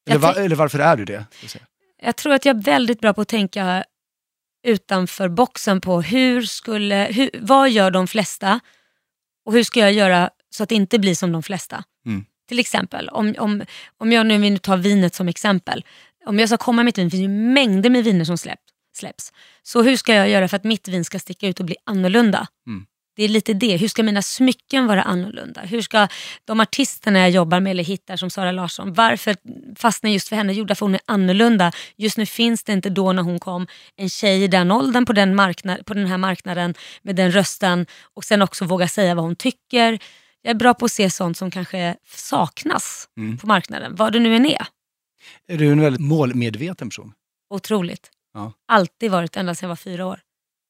Jag 0.05 0.19
va, 0.19 0.33
tänk- 0.33 0.45
eller 0.45 0.55
varför 0.55 0.79
är 0.79 0.97
du 0.97 1.05
det? 1.05 1.25
Jag 2.01 2.15
tror 2.15 2.33
att 2.33 2.45
jag 2.45 2.57
är 2.57 2.61
väldigt 2.61 3.01
bra 3.01 3.13
på 3.13 3.21
att 3.21 3.27
tänka 3.27 3.83
utanför 4.63 5.29
boxen 5.29 5.81
på 5.81 6.01
hur 6.01 6.41
skulle, 6.41 7.07
hur, 7.11 7.29
vad 7.39 7.69
gör 7.69 7.91
de 7.91 8.07
flesta 8.07 8.59
och 9.45 9.53
hur 9.53 9.63
ska 9.63 9.79
jag 9.79 9.93
göra 9.93 10.29
så 10.49 10.63
att 10.63 10.69
det 10.69 10.75
inte 10.75 10.99
blir 10.99 11.15
som 11.15 11.31
de 11.31 11.43
flesta. 11.43 11.83
Mm. 12.05 12.25
Till 12.47 12.59
exempel, 12.59 13.09
om, 13.09 13.35
om, 13.39 13.63
om 13.97 14.11
jag 14.11 14.25
nu 14.25 14.37
vill 14.37 14.59
ta 14.59 14.75
vinet 14.75 15.15
som 15.15 15.27
exempel. 15.27 15.85
Om 16.25 16.39
jag 16.39 16.49
ska 16.49 16.57
komma 16.57 16.83
med 16.83 16.89
ett 16.89 16.97
vin, 16.97 17.07
det 17.07 17.11
finns 17.11 17.23
ju 17.23 17.27
mängder 17.27 17.89
med 17.89 18.03
viner 18.03 18.25
som 18.25 18.37
släpp, 18.37 18.59
släpps. 18.93 19.33
Så 19.63 19.81
hur 19.81 19.95
ska 19.95 20.13
jag 20.13 20.29
göra 20.29 20.47
för 20.47 20.57
att 20.57 20.63
mitt 20.63 20.87
vin 20.87 21.05
ska 21.05 21.19
sticka 21.19 21.47
ut 21.47 21.59
och 21.59 21.65
bli 21.65 21.75
annorlunda? 21.83 22.47
Mm. 22.67 22.85
Det 23.15 23.23
är 23.23 23.27
lite 23.29 23.53
det. 23.53 23.77
Hur 23.77 23.87
ska 23.87 24.03
mina 24.03 24.21
smycken 24.21 24.87
vara 24.87 25.01
annorlunda? 25.03 25.61
Hur 25.61 25.81
ska 25.81 26.07
de 26.45 26.59
artisterna 26.59 27.19
jag 27.19 27.29
jobbar 27.29 27.59
med 27.59 27.71
eller 27.71 27.83
hittar 27.83 28.17
som 28.17 28.29
Sara 28.29 28.51
Larsson, 28.51 28.93
varför 28.93 29.35
fastnar 29.75 30.09
just 30.09 30.29
för 30.29 30.35
henne? 30.35 30.53
Jo, 30.53 30.65
därför 30.65 30.85
hon 30.85 30.95
är 30.95 31.01
annorlunda. 31.05 31.71
Just 31.97 32.17
nu 32.17 32.25
finns 32.25 32.63
det 32.63 32.73
inte 32.73 32.89
då 32.89 33.13
när 33.13 33.23
hon 33.23 33.39
kom 33.39 33.67
en 33.95 34.09
tjej 34.09 34.43
i 34.43 34.47
den 34.47 34.71
åldern 34.71 35.05
på 35.05 35.13
den, 35.13 35.35
marknad, 35.35 35.85
på 35.85 35.93
den 35.93 36.05
här 36.07 36.17
marknaden 36.17 36.73
med 37.01 37.15
den 37.15 37.31
rösten 37.31 37.85
och 38.13 38.23
sen 38.23 38.41
också 38.41 38.65
våga 38.65 38.87
säga 38.87 39.15
vad 39.15 39.23
hon 39.25 39.35
tycker. 39.35 39.99
Jag 40.41 40.51
är 40.51 40.55
bra 40.55 40.73
på 40.73 40.85
att 40.85 40.91
se 40.91 41.09
sånt 41.09 41.37
som 41.37 41.51
kanske 41.51 41.95
saknas 42.15 43.07
Mm. 43.17 43.37
på 43.37 43.47
marknaden, 43.47 43.95
vad 43.95 44.13
det 44.13 44.19
nu 44.19 44.35
än 44.35 44.45
är. 44.45 44.65
Är 45.47 45.57
du 45.57 45.71
en 45.71 45.81
väldigt 45.81 46.01
målmedveten 46.01 46.89
person? 46.89 47.13
Otroligt. 47.53 48.09
Ja. 48.33 48.53
Alltid 48.67 49.11
varit, 49.11 49.37
ända 49.37 49.55
sedan 49.55 49.67
jag 49.67 49.69
var 49.69 49.75
fyra 49.75 50.05
år. 50.05 50.19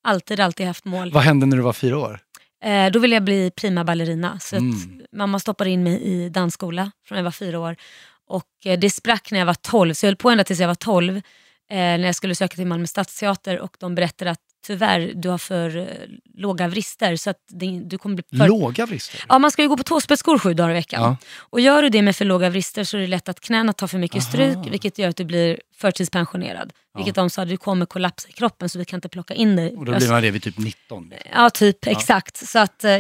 Alltid, 0.04 0.40
alltid 0.40 0.68
haft 0.68 0.86
mål. 0.86 1.12
Vad 1.12 1.24
hände 1.24 1.46
när 1.46 1.58
du 1.58 1.64
var 1.64 1.74
fyra 1.74 1.98
år? 1.98 2.20
Eh, 2.64 2.92
då 2.92 3.00
ville 3.00 3.16
jag 3.16 3.24
bli 3.24 3.52
prima 3.56 3.84
ballerina. 3.84 4.40
Så 4.40 4.56
Mm. 4.56 4.76
mamma 5.12 5.40
stoppade 5.40 5.70
in 5.70 5.84
mig 5.84 6.02
i 6.02 6.30
dansskola 6.30 6.92
från 7.06 7.18
jag 7.18 7.24
var 7.24 7.32
fyra 7.32 7.60
år. 7.60 7.76
Och 8.28 8.66
eh, 8.66 8.80
det 8.80 8.90
sprack 8.90 9.32
när 9.32 9.40
jag 9.40 9.46
var 9.46 9.54
tolv, 9.54 9.94
så 9.94 10.06
jag 10.06 10.08
höll 10.10 10.16
på 10.16 10.30
ända 10.30 10.44
tills 10.44 10.60
jag 10.60 10.68
var 10.68 10.76
tolv. 10.76 11.16
Eh, 11.18 11.22
när 11.78 12.06
jag 12.06 12.16
skulle 12.16 12.36
söka 12.36 12.56
till 12.56 12.68
Malmö 12.68 12.88
stadsteater 12.88 13.60
och 13.60 13.76
de 13.80 13.96
berättade 13.96 14.32
att 14.32 14.40
tyvärr, 14.68 15.12
du 15.16 15.30
har 15.30 15.38
för 15.38 15.78
eh, 15.78 15.86
låga 16.34 16.68
vrister 16.68 17.16
så 17.16 17.30
att 17.30 17.38
det, 17.48 17.80
du 17.84 17.98
kommer 17.98 18.16
bli 18.16 18.38
för... 18.38 18.48
Låga 18.48 18.86
vrister? 18.86 19.24
Ja, 19.30 19.40
man 19.40 19.52
ska 19.52 19.62
ju 19.62 19.68
gå 19.68 19.78
på 19.78 19.84
tåspetsskor 19.84 20.40
sju 20.40 20.54
dagar 20.54 20.70
i 20.70 20.74
veckan. 20.74 21.02
Ja. 21.02 21.18
Och 21.38 21.60
gör 21.60 21.82
du 21.82 21.90
det 21.90 22.02
med 22.02 22.16
för 22.16 22.26
låga 22.26 22.50
vrister 22.50 22.84
så 22.84 22.98
är 22.98 23.02
det 23.02 23.08
lätt 23.08 23.30
att 23.30 23.40
knäna 23.40 23.74
tar 23.74 23.88
för 23.88 23.98
mycket 23.98 24.24
Aha. 24.24 24.30
stryk 24.30 24.58
vilket 24.72 24.98
gör 24.98 25.10
att 25.10 25.18
du 25.18 25.26
blir 25.26 25.60
förtidspensionerad. 25.78 26.74
Vilket 26.96 27.16
de 27.16 27.30
sa, 27.30 27.46
du 27.46 27.58
kommer 27.58 27.86
kollapsa 27.86 28.30
i 28.30 28.32
kroppen 28.32 28.70
så 28.70 28.80
vi 28.80 28.86
kan 28.86 28.98
inte 28.98 29.10
plocka 29.10 29.34
in 29.34 29.56
dig. 29.56 29.76
Och 29.78 29.86
då 29.86 29.96
blir 29.96 30.10
man 30.10 30.22
det 30.22 30.32
vid 30.32 30.44
typ 30.44 30.58
19? 30.58 31.14
Ja, 31.34 31.50
typ 31.50 31.88
exakt. 31.88 32.48
Så 32.48 32.60
att, 32.60 32.84
eh, 32.84 33.00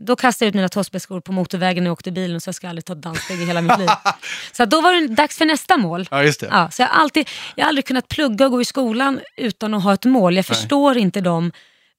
då 0.00 0.16
kastade 0.16 0.46
jag 0.46 0.48
ut 0.48 0.54
mina 0.54 0.68
tåspetsskor 0.68 1.20
på 1.20 1.32
motorvägen 1.32 1.84
när 1.84 1.88
jag 1.88 1.92
åkte 1.92 2.10
bilen 2.12 2.40
så 2.40 2.48
jag 2.48 2.54
ska 2.54 2.68
aldrig 2.68 2.84
ta 2.84 2.94
danssteg 2.94 3.40
i 3.42 3.44
hela 3.44 3.60
mitt 3.60 3.78
liv. 3.78 3.88
Så 4.52 4.64
då 4.64 4.80
var 4.80 4.92
det 4.92 5.08
dags 5.08 5.38
för 5.38 5.44
nästa 5.44 5.76
mål. 5.76 6.08
Ja, 6.10 6.22
just 6.22 6.40
det. 6.40 6.48
Ja, 6.50 6.70
så 6.70 6.82
jag, 6.82 6.90
alltid, 6.92 7.28
jag 7.54 7.64
har 7.64 7.68
aldrig 7.68 7.84
kunnat 7.84 8.08
plugga 8.08 8.44
och 8.44 8.50
gå 8.50 8.60
i 8.60 8.64
skolan 8.64 9.20
utan 9.36 9.74
att 9.74 9.82
ha 9.82 9.94
ett 9.94 10.04
mål. 10.04 10.36
Jag 10.36 10.46
förstår 10.46 10.96
inte 10.96 11.20
dem. 11.20 11.52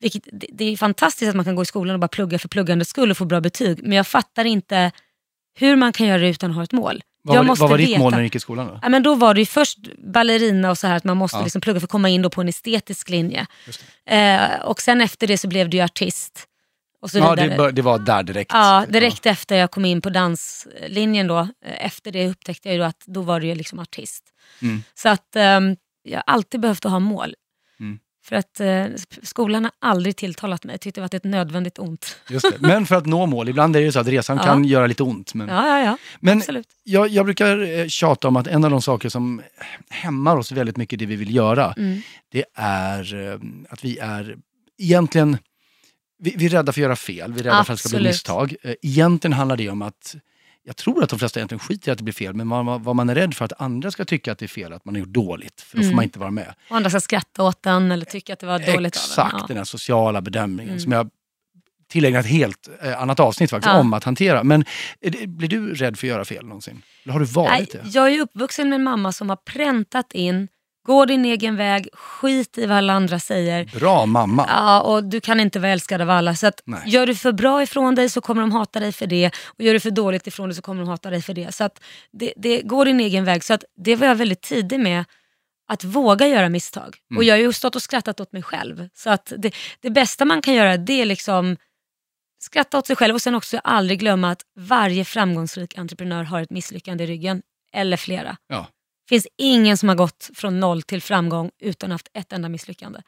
Vilket, 0.06 0.24
det, 0.32 0.48
det 0.54 0.65
är 0.74 0.78
fantastiskt 0.78 1.30
att 1.30 1.36
man 1.36 1.46
kan 1.46 1.56
gå 1.56 1.62
i 1.62 1.65
skolan 1.65 1.94
och 1.94 2.00
bara 2.00 2.08
plugga 2.08 2.39
för 2.39 2.48
pluggandets 2.48 2.89
skull 2.89 3.12
och 3.12 3.18
få 3.18 3.26
bra 3.26 3.41
betyg. 3.41 3.80
Men 3.84 3.91
jag 3.91 4.08
fattar 4.08 4.46
inte 4.46 4.91
hur 5.58 5.76
man 5.76 5.94
kan 5.94 6.08
göra 6.08 6.18
det 6.22 6.30
utan 6.30 6.50
att 6.50 6.56
ha 6.56 6.63
ett 6.63 6.72
mål. 6.72 7.04
Vad 7.24 7.36
jag 7.36 7.41
var, 7.41 7.48
måste 7.48 7.62
vad 7.62 7.70
var 7.70 7.78
ditt 7.78 7.89
veta. 7.89 8.00
mål 8.00 8.12
när 8.12 8.18
du 8.18 8.24
gick 8.24 8.36
i 8.36 8.39
skolan 8.39 8.68
då? 8.68 8.80
Ja, 8.82 8.89
men 8.89 9.04
då 9.04 9.15
var 9.15 9.34
det 9.34 9.46
först 9.46 9.78
ballerina 10.13 10.70
och 10.70 10.78
så 10.78 10.88
här 10.88 10.96
att 10.96 11.04
man 11.04 11.18
måste 11.18 11.38
Ja. 11.38 11.44
liksom 11.44 11.62
plugga 11.62 11.80
för 11.80 11.86
att 11.88 11.91
komma 11.91 12.10
in 12.10 12.30
på 12.30 12.41
en 12.41 12.48
estetisk 12.50 13.10
linje. 13.10 13.46
Eh, 14.10 14.56
och 14.63 14.82
sen 14.82 15.02
efter 15.02 15.28
det 15.28 15.38
så 15.38 15.48
blev 15.48 15.74
ju 15.74 15.82
artist. 15.82 16.48
Och 17.02 17.12
så 17.12 17.18
Ja, 17.18 17.36
det, 17.36 17.72
det 17.72 17.82
var 17.82 18.00
där 18.00 18.24
direkt. 18.24 18.52
Ja, 18.54 18.86
direkt 18.89 19.26
efter 19.26 19.56
jag 19.58 19.72
kom 19.72 19.86
in 19.86 20.02
på 20.02 20.10
danslinjen 20.10 21.28
då, 21.28 21.39
eh, 21.39 21.86
efter 21.86 22.12
det 22.12 22.28
upptäckte 22.28 22.70
jag 22.70 22.76
ju 22.76 22.84
att 22.84 23.04
då 23.06 23.22
var 23.22 23.39
det 23.39 23.48
ju 23.48 23.56
liksom 23.56 23.80
artist. 23.80 24.24
Mm. 24.62 24.84
Så 24.96 25.10
att 25.10 25.36
ehm, 25.36 25.76
jag 26.04 26.18
har 26.18 26.24
alltid 26.34 26.60
behövt 26.60 26.86
att 26.86 26.91
ha 26.91 27.00
mål. 27.00 27.34
För 28.28 28.36
att 28.36 28.60
eh, 28.60 28.86
skolan 29.24 29.64
har 29.64 29.72
aldrig 29.80 30.16
tilltalat 30.16 30.64
mig, 30.64 30.74
jag 30.74 30.82
tyckte 30.82 31.02
det 31.02 31.08
var 31.12 31.16
ett 31.16 31.24
nödvändigt 31.24 31.80
ont. 31.80 32.18
Just 32.30 32.52
det. 32.52 32.58
Men 32.68 32.86
för 32.86 32.96
att 32.96 33.06
nå 33.06 33.26
mål, 33.26 33.50
ibland 33.50 33.76
är 33.76 33.80
det 33.80 33.86
ju 33.86 33.92
så 33.92 34.00
att 34.00 34.08
resan 34.08 34.38
Ja. 34.38 34.44
kan 34.44 34.66
göra 34.66 34.88
lite 34.88 35.04
ont. 35.04 35.34
Men, 35.34 35.48
Ja, 35.48 35.68
ja, 35.68 35.86
ja. 35.86 35.98
men 36.20 36.38
absolut. 36.38 36.68
jag, 36.84 37.08
jag 37.08 37.26
brukar 37.26 37.80
eh, 37.80 37.88
tjata 37.88 38.28
om 38.28 38.36
att 38.36 38.48
en 38.48 38.64
av 38.64 38.72
de 38.72 38.82
saker 38.82 39.10
som 39.10 39.42
hämmar 39.90 40.38
oss 40.38 40.52
väldigt 40.52 40.78
mycket 40.78 41.00
det 41.00 41.06
vi 41.06 41.16
vill 41.16 41.36
göra, 41.36 41.74
Mm. 41.78 42.02
det 42.32 42.46
är 42.56 43.32
eh, 43.32 43.40
att 43.70 43.86
vi 43.86 43.98
är 44.00 44.38
egentligen 44.78 45.38
vi, 46.20 46.34
vi 46.38 46.46
är 46.46 46.50
rädda 46.50 46.72
för 46.72 46.82
att 46.82 46.84
göra 46.84 46.96
fel, 46.96 47.34
vi 47.34 47.40
är 47.40 47.44
rädda 47.44 47.64
för 47.64 47.74
att 47.74 47.84
det 47.84 47.90
ska 47.90 47.98
bli 47.98 48.10
Absolut. 48.10 48.14
misstag. 48.14 48.56
Eh, 48.64 48.74
Egentligen 48.82 49.34
handlar 49.34 49.58
det 49.58 49.70
om 49.70 49.82
att 49.82 50.16
jag 50.67 50.75
tror 50.75 51.04
att 51.04 51.10
de 51.10 51.19
flesta 51.19 51.39
egentligen 51.39 51.60
skiter 51.60 51.89
i 51.89 51.91
att 51.91 51.97
det 51.97 52.04
blir 52.04 52.13
fel, 52.13 52.34
men 52.34 52.49
vad, 52.49 52.82
vad 52.82 52.95
man 52.95 53.10
är 53.10 53.15
rädd 53.15 53.34
för 53.34 53.45
att 53.45 53.62
andra 53.62 53.91
ska 53.91 54.06
tycka 54.06 54.32
att 54.32 54.38
det 54.39 54.45
är 54.45 54.47
fel, 54.47 54.73
att 54.73 54.86
man 54.86 54.95
har 54.95 54.99
gjort 54.99 55.10
dåligt, 55.10 55.62
för 55.62 55.78
då 55.78 55.82
får 55.82 55.86
Mm. 55.86 55.95
man 55.95 56.04
inte 56.04 56.19
vara 56.19 56.32
med. 56.32 56.54
Och 56.69 56.75
andra 56.75 56.89
ska 56.89 56.99
skratta 56.99 57.43
åt 57.43 57.63
den 57.63 57.91
eller 57.91 58.06
tycka 58.06 58.34
att 58.34 58.39
det 58.39 58.45
var 58.45 58.60
dåligt 58.73 58.95
Exakt, 58.95 59.34
av 59.34 59.39
en. 59.41 59.45
den 59.47 59.58
här 59.58 59.63
sociala 59.63 60.21
bedömningen 60.21 60.69
Mm. 60.71 60.80
som 60.80 60.91
jag 60.91 61.10
tillägnat 61.88 62.25
ett 62.25 62.32
helt 62.32 62.69
eh, 62.84 63.01
annat 63.01 63.19
avsnitt 63.19 63.49
faktiskt 63.49 63.73
Ja. 63.73 63.80
om 63.80 63.93
att 63.93 64.04
hantera. 64.04 64.43
Men 64.43 64.65
är 65.01 65.10
det, 65.10 65.28
blir 65.28 65.47
du 65.49 65.73
rädd 65.73 65.97
för 65.99 66.08
att 66.08 66.10
göra 66.10 66.25
fel 66.25 66.45
någonsin? 66.45 66.82
Eller 67.04 67.13
har 67.13 67.19
du 67.19 67.25
varit 67.25 67.49
Nej, 67.51 67.67
det? 67.84 67.89
jag 67.89 68.13
är 68.13 68.19
uppvuxen 68.21 68.69
med 68.69 68.75
en 68.75 68.84
mamma 68.84 69.12
som 69.12 69.30
har 69.30 69.36
präntat 69.36 70.13
in 70.13 70.47
Gå 70.86 71.06
din 71.06 71.26
egen 71.26 71.56
väg, 71.56 71.88
skit 71.93 72.58
i 72.58 72.65
vad 72.65 72.78
alla 72.78 72.93
andra 72.93 73.19
säger. 73.19 73.80
Bra 73.80 74.06
mamma. 74.06 74.45
Ja, 74.50 74.82
och 74.82 75.04
du 75.04 75.21
kan 75.21 75.39
inte 75.39 75.60
vara 75.60 75.71
älskad 75.71 76.02
av 76.02 76.10
alla. 76.10 76.36
Så 76.36 76.48
att 76.48 76.62
Nej. 76.65 76.82
gör 76.86 77.08
du 77.08 77.15
för 77.15 77.32
bra 77.32 77.63
ifrån 77.63 77.95
dig 77.95 78.10
så 78.10 78.21
kommer 78.21 78.41
de 78.41 78.52
hata 78.52 78.80
dig 78.80 78.91
för 78.91 79.08
det. 79.08 79.32
Och 79.45 79.62
gör 79.62 79.74
du 79.74 79.80
för 79.80 79.91
dåligt 79.91 80.28
ifrån 80.28 80.50
dig 80.50 80.56
så 80.56 80.62
kommer 80.62 80.82
de 80.82 80.89
hata 80.89 81.10
dig 81.10 81.21
för 81.21 81.34
det. 81.34 81.56
Så 81.56 81.63
att 81.63 81.84
det, 82.12 82.34
det 82.38 82.62
går 82.62 82.86
din 82.86 83.00
egen 83.00 83.26
väg. 83.26 83.43
Så 83.43 83.54
att 83.54 83.63
det 83.78 83.95
var 83.95 84.08
jag 84.08 84.15
väldigt 84.15 84.41
tidig 84.41 84.80
med. 84.80 85.06
Att 85.67 85.84
våga 85.84 86.28
göra 86.28 86.50
misstag. 86.50 86.95
Och 87.17 87.24
jag 87.24 87.34
har 87.34 87.39
ju 87.39 87.54
stått 87.54 87.76
och 87.76 87.82
skrattat 87.82 88.19
åt 88.19 88.32
mig 88.32 88.43
själv. 88.43 88.89
Så 88.93 89.10
att 89.10 89.34
det, 89.38 89.56
det 89.82 89.89
bästa 89.89 90.26
man 90.26 90.41
kan 90.41 90.54
göra 90.54 90.78
det 90.78 91.02
är 91.02 91.06
liksom 91.06 91.58
skratta 92.39 92.78
åt 92.78 92.88
sig 92.88 92.95
själv 92.95 93.15
och 93.15 93.21
sen 93.21 93.36
också 93.36 93.58
aldrig 93.58 94.00
glömma 94.00 94.32
att 94.32 94.41
varje 94.60 95.06
framgångsrik 95.06 95.78
entreprenör 95.78 96.24
har 96.24 96.41
ett 96.41 96.50
misslyckande 96.50 97.04
i 97.04 97.08
ryggen. 97.08 97.41
Eller 97.74 97.98
flera. 97.98 98.38
Ja. 98.48 98.67
Finns 99.10 99.28
ingen 99.38 99.78
som 99.78 99.89
har 99.89 99.96
gått 99.96 100.30
från 100.36 100.60
noll 100.60 100.82
till 100.82 101.02
framgång 101.02 101.52
utan 101.62 101.91
haft 101.91 102.08
ett 102.13 102.34
enda 102.34 102.50
misslyckande. 102.50 103.00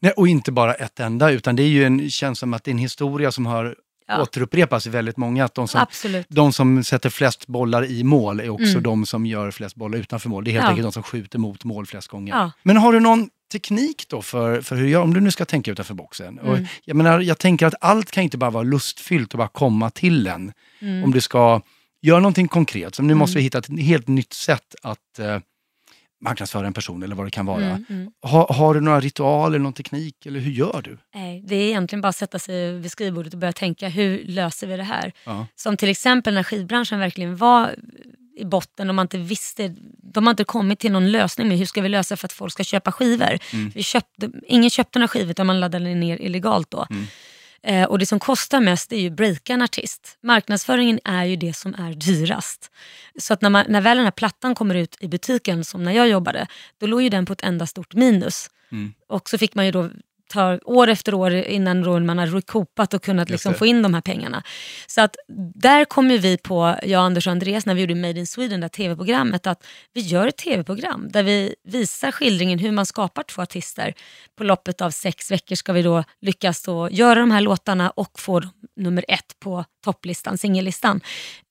Nej, 0.00 0.12
och 0.16 0.28
inte 0.28 0.52
bara 0.52 0.74
ett 0.74 1.00
enda, 1.00 1.30
utan 1.30 1.56
det 1.56 1.62
är 1.62 1.68
ju 1.68 1.84
en, 1.84 2.10
känns 2.10 2.38
som 2.38 2.54
att 2.54 2.64
det 2.64 2.68
är 2.70 2.72
en 2.72 2.78
historia 2.78 3.32
som 3.32 3.46
har 3.46 3.76
Ja. 4.06 4.22
återupprepas 4.22 4.86
i 4.86 4.90
väldigt 4.90 5.16
många. 5.16 5.44
Att 5.44 5.54
de, 5.54 5.68
som, 5.68 5.80
Absolut. 5.80 6.26
de 6.28 6.52
som 6.52 6.84
sätter 6.84 7.10
flest 7.10 7.46
bollar 7.46 7.84
i 7.84 8.04
mål 8.04 8.40
är 8.40 8.48
också 8.48 8.70
Mm. 8.70 8.82
de 8.82 9.06
som 9.06 9.26
gör 9.26 9.50
flest 9.50 9.76
bollar 9.76 9.98
utanför 9.98 10.28
mål. 10.28 10.44
Det 10.44 10.50
är 10.50 10.52
helt 10.52 10.64
Ja. 10.64 10.68
enkelt 10.68 10.84
de 10.86 10.92
som 10.92 11.02
skjuter 11.02 11.38
mot 11.38 11.64
mål 11.64 11.86
flest 11.86 12.08
gånger. 12.08 12.34
Ja. 12.34 12.50
Men 12.62 12.76
har 12.76 12.92
du 12.92 13.00
någon 13.00 13.28
teknik 13.52 14.04
då 14.08 14.22
för, 14.22 14.60
för 14.60 14.76
hur 14.76 14.88
jag, 14.88 15.02
om 15.02 15.14
du 15.14 15.20
nu 15.20 15.30
ska 15.30 15.44
tänka 15.44 15.70
utanför 15.70 15.94
boxen? 15.94 16.38
Och 16.38 16.56
Mm. 16.56 16.66
jag, 16.84 16.96
menar, 16.96 17.20
jag 17.20 17.38
tänker 17.38 17.66
att 17.66 17.74
allt 17.80 18.10
kan 18.10 18.22
inte 18.24 18.38
bara 18.38 18.50
vara 18.50 18.62
lustfyllt 18.62 19.32
och 19.34 19.38
bara 19.38 19.48
komma 19.48 19.90
till 19.90 20.26
en. 20.26 20.52
Mm. 20.80 21.04
Om 21.04 21.10
du 21.10 21.20
ska 21.20 21.60
göra 22.02 22.20
någonting 22.20 22.48
konkret, 22.48 22.94
som 22.94 23.06
nu 23.06 23.14
måste 23.14 23.38
vi 23.38 23.44
hitta 23.44 23.58
ett 23.58 23.80
helt 23.80 24.08
nytt 24.08 24.32
sätt 24.32 24.74
att 24.82 25.18
eh, 25.18 25.38
marknadsföra 26.22 26.66
en 26.66 26.72
person 26.72 27.02
eller 27.02 27.14
vad 27.14 27.26
det 27.26 27.30
kan 27.30 27.46
vara. 27.46 27.64
Mm, 27.64 27.84
mm. 27.88 28.10
Ha, 28.22 28.52
har 28.52 28.74
du 28.74 28.80
några 28.80 29.00
ritualer, 29.00 29.58
någon 29.58 29.72
teknik 29.72 30.26
eller 30.26 30.40
hur 30.40 30.52
gör 30.52 30.82
du? 30.84 30.98
Nej, 31.14 31.42
det 31.46 31.56
är 31.56 31.68
egentligen 31.68 32.00
bara 32.00 32.08
att 32.08 32.16
sätta 32.16 32.38
sig 32.38 32.72
vid 32.72 32.90
skrivbordet 32.90 33.32
och 33.32 33.38
börja 33.38 33.52
tänka 33.52 33.88
hur 33.88 34.24
löser 34.24 34.66
vi 34.66 34.76
det 34.76 34.82
här? 34.82 35.12
Ja. 35.24 35.46
Som 35.56 35.76
till 35.76 35.88
exempel 35.88 36.34
när 36.34 36.42
skivbranschen 36.42 36.98
verkligen 36.98 37.36
var 37.36 37.74
i 38.36 38.44
botten 38.44 38.88
och 38.88 38.94
man 38.94 39.04
inte 39.04 39.18
visste, 39.18 39.74
de 40.02 40.26
har 40.26 40.30
inte 40.30 40.44
kommit 40.44 40.78
till 40.78 40.92
någon 40.92 41.12
lösning 41.12 41.48
med 41.48 41.58
hur 41.58 41.66
ska 41.66 41.80
vi 41.80 41.88
lösa 41.88 42.16
för 42.16 42.26
att 42.26 42.32
folk 42.32 42.52
ska 42.52 42.64
köpa 42.64 42.92
skivor. 42.92 43.38
Vi 43.74 43.82
köpte, 43.82 44.30
ingen 44.46 44.70
köpte 44.70 44.98
några 44.98 45.08
skivor 45.08 45.30
utan 45.30 45.46
man 45.46 45.60
laddade 45.60 45.94
ner 45.94 46.22
illegalt 46.22 46.70
då. 46.70 46.86
Eh, 47.62 47.84
och 47.84 47.98
det 47.98 48.06
som 48.06 48.18
kostar 48.18 48.60
mest 48.60 48.92
är 48.92 49.00
ju 49.00 49.10
breaka 49.10 49.52
en 49.52 49.62
artist. 49.62 50.18
Marknadsföringen 50.22 51.00
är 51.04 51.24
ju 51.24 51.36
det 51.36 51.52
som 51.52 51.74
är 51.74 51.94
dyrast. 51.94 52.70
Så 53.18 53.34
att 53.34 53.42
när, 53.42 53.50
man, 53.50 53.64
när 53.68 53.80
väl 53.80 53.96
den 53.96 54.06
här 54.06 54.10
plattan 54.10 54.54
kommer 54.54 54.74
ut 54.74 54.96
i 55.00 55.08
butiken, 55.08 55.64
som 55.64 55.82
när 55.82 55.92
jag 55.92 56.08
jobbade, 56.08 56.46
då 56.80 56.86
låg 56.86 57.02
ju 57.02 57.08
den 57.08 57.26
på 57.26 57.32
ett 57.32 57.42
enda 57.42 57.66
stort 57.66 57.94
minus. 57.94 58.50
Och 59.08 59.28
så 59.28 59.38
fick 59.38 59.54
man 59.54 59.66
ju 59.66 59.72
då 59.72 59.90
ta 60.32 60.58
år 60.64 60.88
efter 60.88 61.14
år 61.14 61.34
innan 61.34 62.06
man 62.06 62.18
har 62.18 62.26
recoupat 62.26 62.94
och 62.94 63.02
kunnat 63.02 63.30
liksom 63.30 63.54
få 63.54 63.66
in 63.66 63.82
de 63.82 63.94
här 63.94 64.00
pengarna. 64.00 64.42
Så 64.86 65.00
att 65.00 65.16
där 65.54 65.84
kom 65.84 66.10
ju 66.10 66.18
vi 66.18 66.36
på, 66.38 66.78
jag, 66.82 67.00
Anders 67.00 67.26
och 67.26 67.30
Andreas, 67.30 67.66
när 67.66 67.74
vi 67.74 67.80
gjorde 67.80 67.94
Made 67.94 68.20
in 68.20 68.26
Sweden, 68.26 68.60
det 68.60 68.68
tv-programmet, 68.68 69.46
att 69.46 69.66
vi 69.92 70.00
gör 70.00 70.26
ett 70.26 70.36
tv-program 70.36 71.08
där 71.10 71.22
vi 71.22 71.54
visar 71.64 72.12
skildringen 72.12 72.58
hur 72.58 72.72
man 72.72 72.86
skapar 72.86 73.22
två 73.22 73.42
artister. 73.42 73.94
På 74.38 74.44
loppet 74.44 74.80
av 74.80 74.90
sex 74.90 75.30
veckor 75.30 75.56
ska 75.56 75.72
vi 75.72 75.82
då 75.82 76.04
lyckas 76.20 76.62
då 76.62 76.88
göra 76.90 77.20
de 77.20 77.30
här 77.30 77.40
låtarna 77.40 77.90
och 77.90 78.20
få 78.20 78.40
dem 78.40 78.50
nummer 78.76 79.04
ett 79.08 79.38
på 79.40 79.64
topplistan, 79.84 80.38
singellistan. 80.38 81.00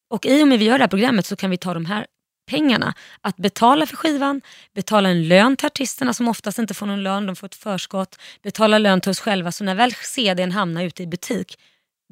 Och 0.09 0.25
i 0.25 0.43
och 0.43 0.47
med 0.47 0.55
att 0.55 0.61
vi 0.61 0.65
gör 0.65 0.77
det 0.77 0.83
här 0.83 0.89
programmet 0.89 1.25
så 1.25 1.35
kan 1.35 1.49
vi 1.49 1.57
ta 1.57 1.73
de 1.73 1.85
här 1.85 2.05
pengarna 2.51 2.93
att 3.21 3.37
betala 3.37 3.85
för 3.85 3.95
skivan, 3.95 4.41
betala 4.75 5.09
en 5.09 5.27
lön 5.27 5.57
till 5.57 5.65
artisterna 5.65 6.13
som 6.13 6.27
oftast 6.27 6.59
inte 6.59 6.73
får 6.73 6.85
någon 6.85 7.03
lön, 7.03 7.25
de 7.25 7.35
får 7.35 7.47
ett 7.47 7.55
förskott, 7.55 8.19
betala 8.43 8.77
lön 8.77 9.01
till 9.01 9.11
oss 9.11 9.19
själva. 9.19 9.51
Så 9.51 9.63
när 9.63 9.75
väl 9.75 9.93
CDn 9.93 10.51
hamnar 10.51 10.83
ute 10.83 11.03
i 11.03 11.07
butik, 11.07 11.57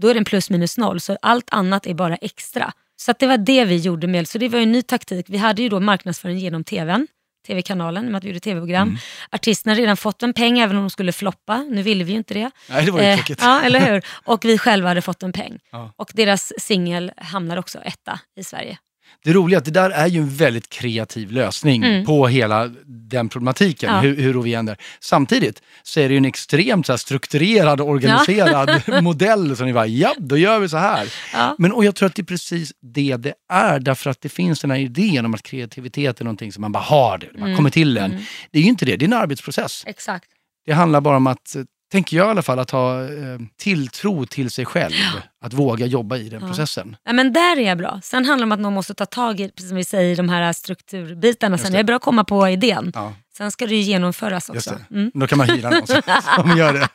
då 0.02 0.08
är 0.08 0.14
den 0.14 0.26
plus 0.26 0.50
minus 0.50 0.78
noll. 0.78 1.00
Så 1.00 1.18
allt 1.22 1.50
annat 1.52 1.88
är 1.88 1.94
bara 1.94 2.16
extra. 2.16 2.72
Så 2.96 3.14
det 3.20 3.28
var 3.28 3.38
det 3.38 3.66
vi 3.66 3.78
gjorde 3.78 4.08
med, 4.08 4.28
så 4.28 4.38
det 4.38 4.50
var 4.50 4.60
en 4.60 4.72
ny 4.72 4.82
taktik. 4.82 5.26
Vi 5.30 5.38
hade 5.38 5.62
ju 5.62 5.70
då 5.70 5.80
marknadsföring 5.80 6.38
genom 6.38 6.64
tvn, 6.64 7.08
tv-kanalen, 7.48 8.06
med 8.06 8.18
att 8.18 8.24
vi 8.24 8.28
gjorde 8.28 8.40
tv-program. 8.40 8.98
Artisterna 9.32 9.72
hade 9.72 9.82
redan 9.82 9.98
fått 9.98 10.24
en 10.24 10.34
peng 10.34 10.60
även 10.60 10.76
om 10.78 10.84
de 10.84 10.90
skulle 10.90 11.12
floppa. 11.12 11.58
Nu 11.58 11.82
ville 11.82 12.04
vi 12.04 12.12
ju 12.12 12.18
inte 12.18 12.34
det. 12.34 12.52
Nej, 12.70 12.86
det 12.86 12.92
var 12.92 13.00
ju 13.00 13.06
Eh, 13.06 13.20
ja, 13.40 13.62
eller 13.62 13.80
hur? 13.80 14.06
Och 14.26 14.46
vi 14.46 14.58
själva 14.58 14.88
hade 14.88 15.02
fått 15.02 15.24
en 15.24 15.32
peng. 15.34 15.60
Ja. 15.72 15.94
Och 15.96 16.12
deras 16.14 16.54
singel 16.58 17.12
hamnar 17.18 17.58
också 17.58 17.80
etta 17.84 18.20
i 18.40 18.44
Sverige. 18.44 18.78
Det 19.24 19.34
roliga 19.34 19.58
är 19.58 19.60
att 19.60 19.66
det 19.66 19.72
där 19.72 19.90
är 19.90 20.08
ju 20.08 20.20
en 20.20 20.30
väldigt 20.30 20.70
kreativ 20.70 21.32
lösning 21.32 21.84
Mm. 21.84 22.06
på 22.06 22.28
hela 22.28 22.72
den 22.86 23.30
problematiken, 23.30 23.94
Ja. 23.94 24.00
hur, 24.02 24.16
hur 24.16 24.42
vi 24.42 24.54
ändrar. 24.54 24.78
Samtidigt 25.00 25.62
så 25.84 26.00
är 26.00 26.08
det 26.10 26.14
ju 26.14 26.18
en 26.18 26.26
extremt 26.26 26.86
så 26.86 26.92
här, 26.92 26.98
strukturerad 26.98 27.82
och 27.82 27.88
organiserad 27.90 28.82
modell 29.04 29.58
som 29.58 29.68
ni 29.68 29.74
bara, 29.74 29.88
ja, 29.88 30.14
då 30.18 30.38
gör 30.38 30.60
vi 30.60 30.70
så 30.70 30.78
här. 30.78 31.14
Ja. 31.34 31.56
Men 31.58 31.72
och 31.72 31.86
jag 31.86 31.96
tror 31.96 32.08
att 32.08 32.16
det 32.16 32.22
är 32.22 32.24
precis 32.24 32.72
det 32.82 33.18
det 33.18 33.34
är, 33.52 33.80
därför 33.80 34.10
att 34.10 34.22
det 34.22 34.30
finns 34.30 34.60
den 34.62 34.72
här 34.72 34.78
idén 34.78 35.26
om 35.26 35.34
att 35.34 35.44
kreativitet 35.44 36.20
är 36.22 36.24
någonting 36.26 36.52
som 36.52 36.62
man 36.62 36.72
bara 36.72 36.84
har, 36.84 37.18
det, 37.18 37.28
man 37.34 37.44
Mm. 37.44 37.56
kommer 37.56 37.70
till 37.70 37.98
en. 37.98 38.12
Det 38.52 38.60
är 38.60 38.64
ju 38.64 38.70
inte 38.70 38.86
det, 38.86 38.96
det 38.96 39.06
är 39.06 39.08
en 39.08 39.14
arbetsprocess. 39.14 39.84
Exakt. 39.88 40.26
Det 40.66 40.74
handlar 40.74 41.02
bara 41.02 41.18
om 41.18 41.28
att, 41.28 41.56
tänker 41.92 42.18
jag 42.18 42.28
i 42.28 42.30
alla 42.30 42.42
fall, 42.42 42.60
att 42.60 42.72
ha 42.72 43.04
eh, 43.04 43.40
tilltro 43.58 44.26
till 44.26 44.52
sig 44.52 44.66
själv. 44.66 44.94
Att 45.42 45.54
våga 45.54 45.86
jobba 45.86 46.18
i 46.18 46.30
den 46.30 46.42
Ja. 46.42 46.48
processen. 46.48 46.96
Ja, 47.04 47.14
men 47.14 47.34
där 47.34 47.58
är 47.58 47.62
jag 47.62 47.78
bra. 47.78 48.00
Sen 48.04 48.26
handlar 48.26 48.46
det 48.46 48.48
om 48.48 48.52
att 48.52 48.60
någon 48.60 48.74
måste 48.74 48.94
ta 48.94 49.06
tag 49.06 49.40
i, 49.40 49.50
precis 49.50 49.70
som 49.70 49.78
vi 49.78 49.86
säger, 49.86 50.16
de 50.16 50.30
här 50.30 50.54
strukturbitarna. 50.54 51.58
Sen 51.58 51.64
Just 51.66 51.74
är 51.74 51.80
jag 51.80 51.86
bra 51.86 51.96
att 51.96 52.02
komma 52.02 52.24
på 52.24 52.50
idén. 52.50 52.92
Ja. 52.96 53.14
Sen 53.38 53.52
ska 53.52 53.66
det 53.66 53.76
ju 53.76 53.82
genomföras 53.82 54.50
också. 54.50 54.76
Mm. 54.92 55.12
Då 55.14 55.28
kan 55.28 55.38
man 55.38 55.50
hyra 55.50 55.70
någon 55.70 55.88
som, 55.88 56.02
som 56.36 56.58
gör 56.58 56.74
det. 56.74 56.88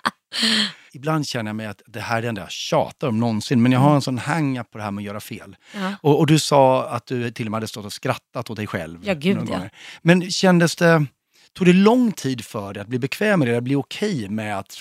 Ibland 0.93 1.27
känner 1.27 1.49
jag 1.49 1.57
mig 1.57 1.67
att 1.67 1.83
det 1.87 2.01
här 2.01 2.19
är 2.19 2.23
det 2.23 2.29
enda 2.29 2.41
jag 2.41 2.51
tjatar 2.51 3.09
om 3.09 3.21
någonsin, 3.21 3.63
men 3.63 3.73
jag 3.73 3.81
har 3.81 3.95
en 3.95 4.03
sån 4.03 4.19
hang 4.19 4.65
på 4.73 4.79
det 4.79 4.85
här 4.85 4.91
med 4.91 5.03
att 5.03 5.07
göra 5.07 5.21
fel. 5.21 5.57
Ja. 5.75 5.93
Och, 6.03 6.19
och 6.19 6.27
du 6.27 6.39
sa 6.39 6.89
att 6.89 7.07
du 7.07 7.31
till 7.31 7.47
och 7.47 7.51
med 7.51 7.57
hade 7.57 7.69
stått 7.69 7.85
och 7.85 7.93
skrattat 7.93 8.51
åt 8.51 8.57
dig 8.57 8.67
själv. 8.67 8.99
Ja, 9.05 9.15
gud, 9.15 9.37
ja. 9.37 9.45
gånger. 9.45 9.71
Men 10.03 10.31
kändes 10.31 10.77
det, 10.77 11.07
tog 11.55 11.67
det 11.67 11.73
lång 11.73 12.13
tid 12.13 12.45
för 12.45 12.73
dig 12.73 12.81
att 12.81 12.89
bli 12.89 12.99
bekväm 12.99 13.39
med 13.39 13.49
det, 13.49 13.57
att 13.57 13.65
bli 13.65 13.75
okej 13.75 14.29
med 14.29 14.59
att 14.59 14.81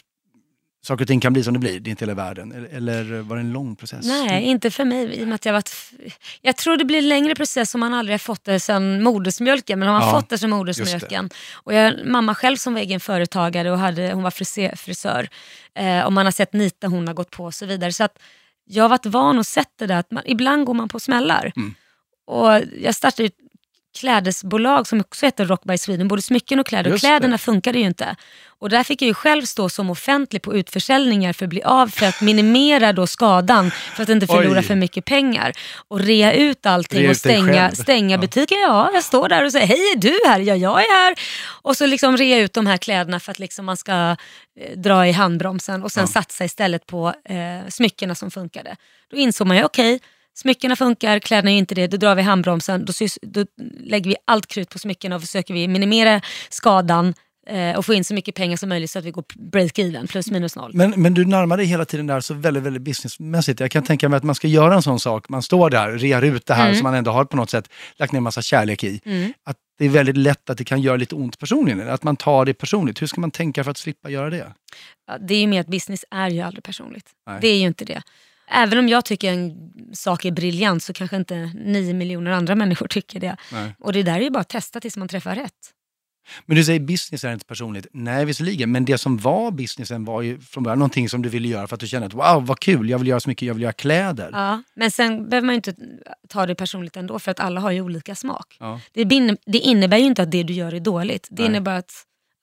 saker 0.86 1.04
och 1.04 1.08
ting 1.08 1.20
kan 1.20 1.34
bli 1.34 1.44
som 1.44 1.54
det 1.54 1.60
blir, 1.60 1.80
det 1.80 1.90
är 1.90 1.92
inte 1.92 2.06
hela 2.06 2.14
världen? 2.14 2.68
Eller, 2.72 3.22
var 3.22 3.36
det 3.36 3.42
en 3.42 3.52
lång 3.52 3.76
process? 3.76 4.06
Nej, 4.06 4.44
inte 4.44 4.72
för 4.72 4.86
mig. 4.86 5.20
I 5.20 5.34
att 5.34 5.46
jag, 5.46 5.54
varit 5.54 5.72
jag 6.42 6.58
tror 6.58 6.78
det 6.78 6.86
blir 6.86 6.98
en 6.98 7.10
längre 7.10 7.36
process 7.36 7.76
om 7.76 7.80
man 7.80 7.94
aldrig 7.94 8.14
har 8.14 8.20
fått 8.20 8.44
det 8.44 8.60
sedan 8.60 9.04
modersmjölken. 9.04 9.80
Men 9.80 9.88
har 9.88 10.00
man 10.00 10.08
Ja, 10.08 10.20
fått 10.20 10.30
det 10.30 10.38
sedan 10.38 10.50
modersmjölken. 10.50 11.30
Och 11.54 11.74
jag, 11.74 12.06
mamma 12.06 12.36
själv 12.36 12.58
som 12.58 12.74
var 12.74 12.82
egen 12.82 13.00
företagare 13.00 13.72
och 13.72 13.78
hade, 13.78 14.14
hon 14.14 14.24
var 14.24 14.32
frisör, 14.32 14.76
frisör. 14.76 15.30
Eh, 15.76 16.02
och 16.06 16.14
man 16.14 16.26
har 16.26 16.32
sett 16.32 16.54
nita 16.54 16.88
hon 16.88 17.08
har 17.08 17.14
gått 17.14 17.32
på 17.32 17.44
och 17.44 17.54
så 17.54 17.66
vidare. 17.66 17.94
Så 17.94 18.04
att 18.04 18.20
jag 18.66 18.84
har 18.84 18.90
varit 18.90 19.06
van 19.06 19.40
och 19.40 19.46
sett 19.46 19.72
det 19.80 19.88
där 19.88 19.98
att 19.98 20.12
man, 20.12 20.24
ibland 20.26 20.66
går 20.66 20.74
man 20.74 20.90
på 20.90 21.00
smällar. 21.00 21.52
Mm. 21.56 21.76
Och 22.26 22.62
jag 22.82 22.96
startade 22.96 23.30
klädesbolag 24.00 24.88
som 24.88 25.00
också 25.00 25.26
heter 25.26 25.46
Rock 25.46 25.64
by 25.64 25.78
Sweden, 25.78 26.08
både 26.08 26.22
smycken 26.22 26.60
och 26.60 26.66
kläder. 26.68 26.94
Och 26.94 27.00
kläderna 27.00 27.32
det. 27.34 27.38
funkade 27.38 27.80
ju 27.80 27.86
inte. 27.86 28.16
Och 28.60 28.70
där 28.70 28.84
fick 28.84 29.02
jag 29.02 29.08
ju 29.08 29.14
själv 29.14 29.42
stå 29.46 29.70
som 29.70 29.90
offentlig 29.90 30.42
på 30.42 30.56
utförsäljningar 30.56 31.34
för 31.34 31.46
att 31.46 31.50
bli 31.50 31.64
av, 31.64 31.88
för 31.88 32.06
att 32.06 32.22
minimera 32.22 32.94
då 32.94 33.08
skadan, 33.08 33.72
för 33.96 34.04
att 34.04 34.10
inte 34.10 34.28
förlora 34.28 34.60
Oj. 34.60 34.66
för 34.66 34.76
mycket 34.76 35.06
pengar. 35.06 35.52
Och 35.88 36.00
rea 36.00 36.34
ut 36.34 36.66
allting 36.66 37.00
Rea 37.00 37.10
och 37.10 37.12
ut 37.16 37.24
dig 37.24 37.36
stänga, 37.36 37.72
stänga 37.72 38.16
Ja. 38.16 38.22
butiken. 38.22 38.58
Ja, 38.62 38.90
jag 38.94 39.04
står 39.04 39.30
där 39.30 39.46
och 39.46 39.52
säger, 39.52 39.68
hej 39.68 39.92
är 39.96 39.98
du 39.98 40.20
här? 40.28 40.40
Ja, 40.40 40.56
jag 40.56 40.80
är 40.82 41.04
här. 41.06 41.16
Och 41.46 41.78
så 41.78 41.86
liksom 41.86 42.18
rea 42.18 42.38
ut 42.40 42.54
de 42.54 42.68
här 42.68 42.78
kläderna 42.78 43.20
för 43.20 43.32
att 43.32 43.40
liksom 43.40 43.66
man 43.66 43.78
ska 43.78 44.16
eh, 44.60 44.78
dra 44.78 45.08
i 45.08 45.12
handbromsen 45.12 45.84
och 45.84 45.92
sen 45.92 46.04
Ja. 46.04 46.08
satsa 46.08 46.46
istället 46.46 46.86
på 46.88 47.14
eh, 47.30 47.70
smyckena 47.70 48.16
som 48.16 48.32
funkade. 48.32 48.76
Då 49.12 49.18
insåg 49.18 49.48
man 49.48 49.58
ju, 49.58 49.64
okej, 49.64 50.00
Smyckena 50.36 50.76
funkar, 50.76 51.20
kläderna 51.20 51.52
är 51.52 51.56
inte 51.58 51.76
det. 51.76 51.88
Då 51.88 51.98
drar 51.98 52.16
vi 52.16 52.22
handbromsen, 52.22 52.86
då, 52.86 52.92
sys- 52.94 53.18
då 53.22 53.46
lägger 53.80 54.10
vi 54.10 54.16
allt 54.28 54.48
krut 54.48 54.70
på 54.70 54.80
smyckena 54.80 55.16
och 55.16 55.22
försöker 55.22 55.54
vi 55.54 55.68
minimera 55.68 56.22
skadan 56.50 57.14
eh, 57.48 57.78
och 57.78 57.86
få 57.86 57.94
in 57.94 58.04
så 58.04 58.14
mycket 58.14 58.36
pengar 58.36 58.58
som 58.58 58.70
möjligt 58.70 58.92
så 58.92 59.00
att 59.00 59.06
vi 59.06 59.12
går 59.12 59.24
break-even, 59.52 60.08
plus 60.08 60.32
minus 60.32 60.56
noll. 60.56 60.72
Men, 60.74 60.92
men 60.98 61.14
du 61.14 61.26
närmar 61.26 61.58
dig 61.58 61.66
hela 61.66 61.86
tiden 61.86 62.08
där 62.08 62.20
så 62.20 62.34
väldigt, 62.34 62.64
väldigt 62.64 62.82
businessmässigt. 62.82 63.60
Jag 63.60 63.72
kan 63.72 63.84
tänka 63.84 64.10
mig 64.10 64.18
att 64.18 64.24
man 64.24 64.36
ska 64.36 64.48
göra 64.48 64.74
en 64.76 64.82
sån 64.82 65.00
sak, 65.00 65.30
man 65.30 65.44
står 65.44 65.70
där, 65.70 65.92
rear 65.98 66.22
ut 66.22 66.46
det 66.46 66.54
här 66.54 66.64
Mm. 66.66 66.76
som 66.76 66.84
man 66.84 66.94
ändå 66.94 67.12
har 67.12 67.26
på 67.26 67.38
något 67.38 67.50
sätt 67.50 67.70
lagt 67.96 68.14
ner 68.14 68.20
massa 68.20 68.42
kärlek 68.42 68.84
i. 68.84 69.02
Mm. 69.06 69.34
Att 69.46 69.58
det 69.78 69.86
är 69.86 69.90
väldigt 69.90 70.18
lätt 70.18 70.50
att 70.50 70.58
det 70.58 70.64
kan 70.66 70.82
göra 70.82 70.96
lite 70.98 71.16
ont 71.16 71.40
personligen, 71.40 71.90
att 71.90 72.04
man 72.04 72.16
tar 72.16 72.46
det 72.46 72.54
personligt. 72.54 73.02
Hur 73.02 73.08
ska 73.08 73.22
man 73.22 73.32
tänka 73.32 73.64
för 73.64 73.72
att 73.72 73.78
slippa 73.78 74.10
göra 74.10 74.30
det? 74.30 74.54
Ja, 75.08 75.18
det 75.18 75.36
är 75.36 75.40
ju 75.42 75.48
mer 75.48 75.60
att 75.62 75.68
business 75.68 76.06
är 76.12 76.30
ju 76.30 76.42
aldrig 76.42 76.64
personligt. 76.64 77.06
Nej. 77.28 77.38
Det 77.42 77.48
är 77.48 77.58
ju 77.58 77.68
inte 77.68 77.86
det. 77.86 78.02
Även 78.48 78.80
om 78.80 78.90
jag 78.90 79.06
tycker 79.06 79.32
en 79.34 79.72
sak 79.94 80.26
är 80.26 80.32
briljant 80.32 80.84
så 80.84 80.94
kanske 80.94 81.16
inte 81.16 81.52
nio 81.56 81.94
miljoner 81.94 82.32
andra 82.32 82.56
människor 82.56 82.88
tycker 82.88 83.20
det. 83.20 83.38
Nej. 83.52 83.76
Och 83.80 83.94
det 83.94 84.04
där 84.04 84.16
är 84.16 84.22
ju 84.22 84.30
bara 84.30 84.40
att 84.40 84.50
testa 84.50 84.80
tills 84.80 84.98
man 84.98 85.08
träffar 85.08 85.36
rätt. 85.36 85.74
Men 86.46 86.58
du 86.58 86.64
säger 86.64 86.80
business 86.80 87.24
är 87.24 87.34
inte 87.34 87.46
personligt. 87.46 87.88
Nej, 87.94 88.26
visserligen. 88.26 88.72
Men 88.72 88.86
det 88.86 88.98
som 88.98 89.18
var 89.18 89.52
businessen 89.52 90.06
var 90.06 90.22
ju 90.22 90.40
från 90.40 90.64
början 90.64 90.80
någonting 90.80 91.10
som 91.10 91.22
du 91.22 91.30
ville 91.30 91.48
göra 91.48 91.68
för 91.68 91.76
att 91.76 91.80
du 91.80 91.88
kände 91.88 92.08
att 92.08 92.14
wow, 92.14 92.46
vad 92.46 92.60
kul, 92.60 92.90
jag 92.90 93.00
vill 93.00 93.08
göra 93.08 93.20
så 93.20 93.30
mycket, 93.30 93.48
jag 93.48 93.54
vill 93.54 93.64
göra 93.64 93.74
kläder. 93.74 94.30
Ja, 94.34 94.64
men 94.76 94.92
sen 94.92 95.30
behöver 95.30 95.46
man 95.46 95.54
ju 95.54 95.56
inte 95.56 95.76
ta 96.30 96.46
det 96.46 96.56
personligt 96.56 96.98
ändå 96.98 97.20
för 97.20 97.32
att 97.32 97.40
alla 97.40 97.62
har 97.62 97.72
ju 97.72 97.82
olika 97.82 98.16
smak. 98.16 98.58
Ja. 98.60 98.80
Det, 98.92 99.04
det 99.46 99.58
innebär 99.58 99.98
ju 99.98 100.06
inte 100.06 100.24
att 100.24 100.32
det 100.32 100.44
du 100.44 100.54
gör 100.54 100.74
är 100.74 100.80
dåligt. 100.80 101.28
Det 101.32 101.44
Nej. 101.44 101.50
innebär 101.50 101.80
att 101.80 101.92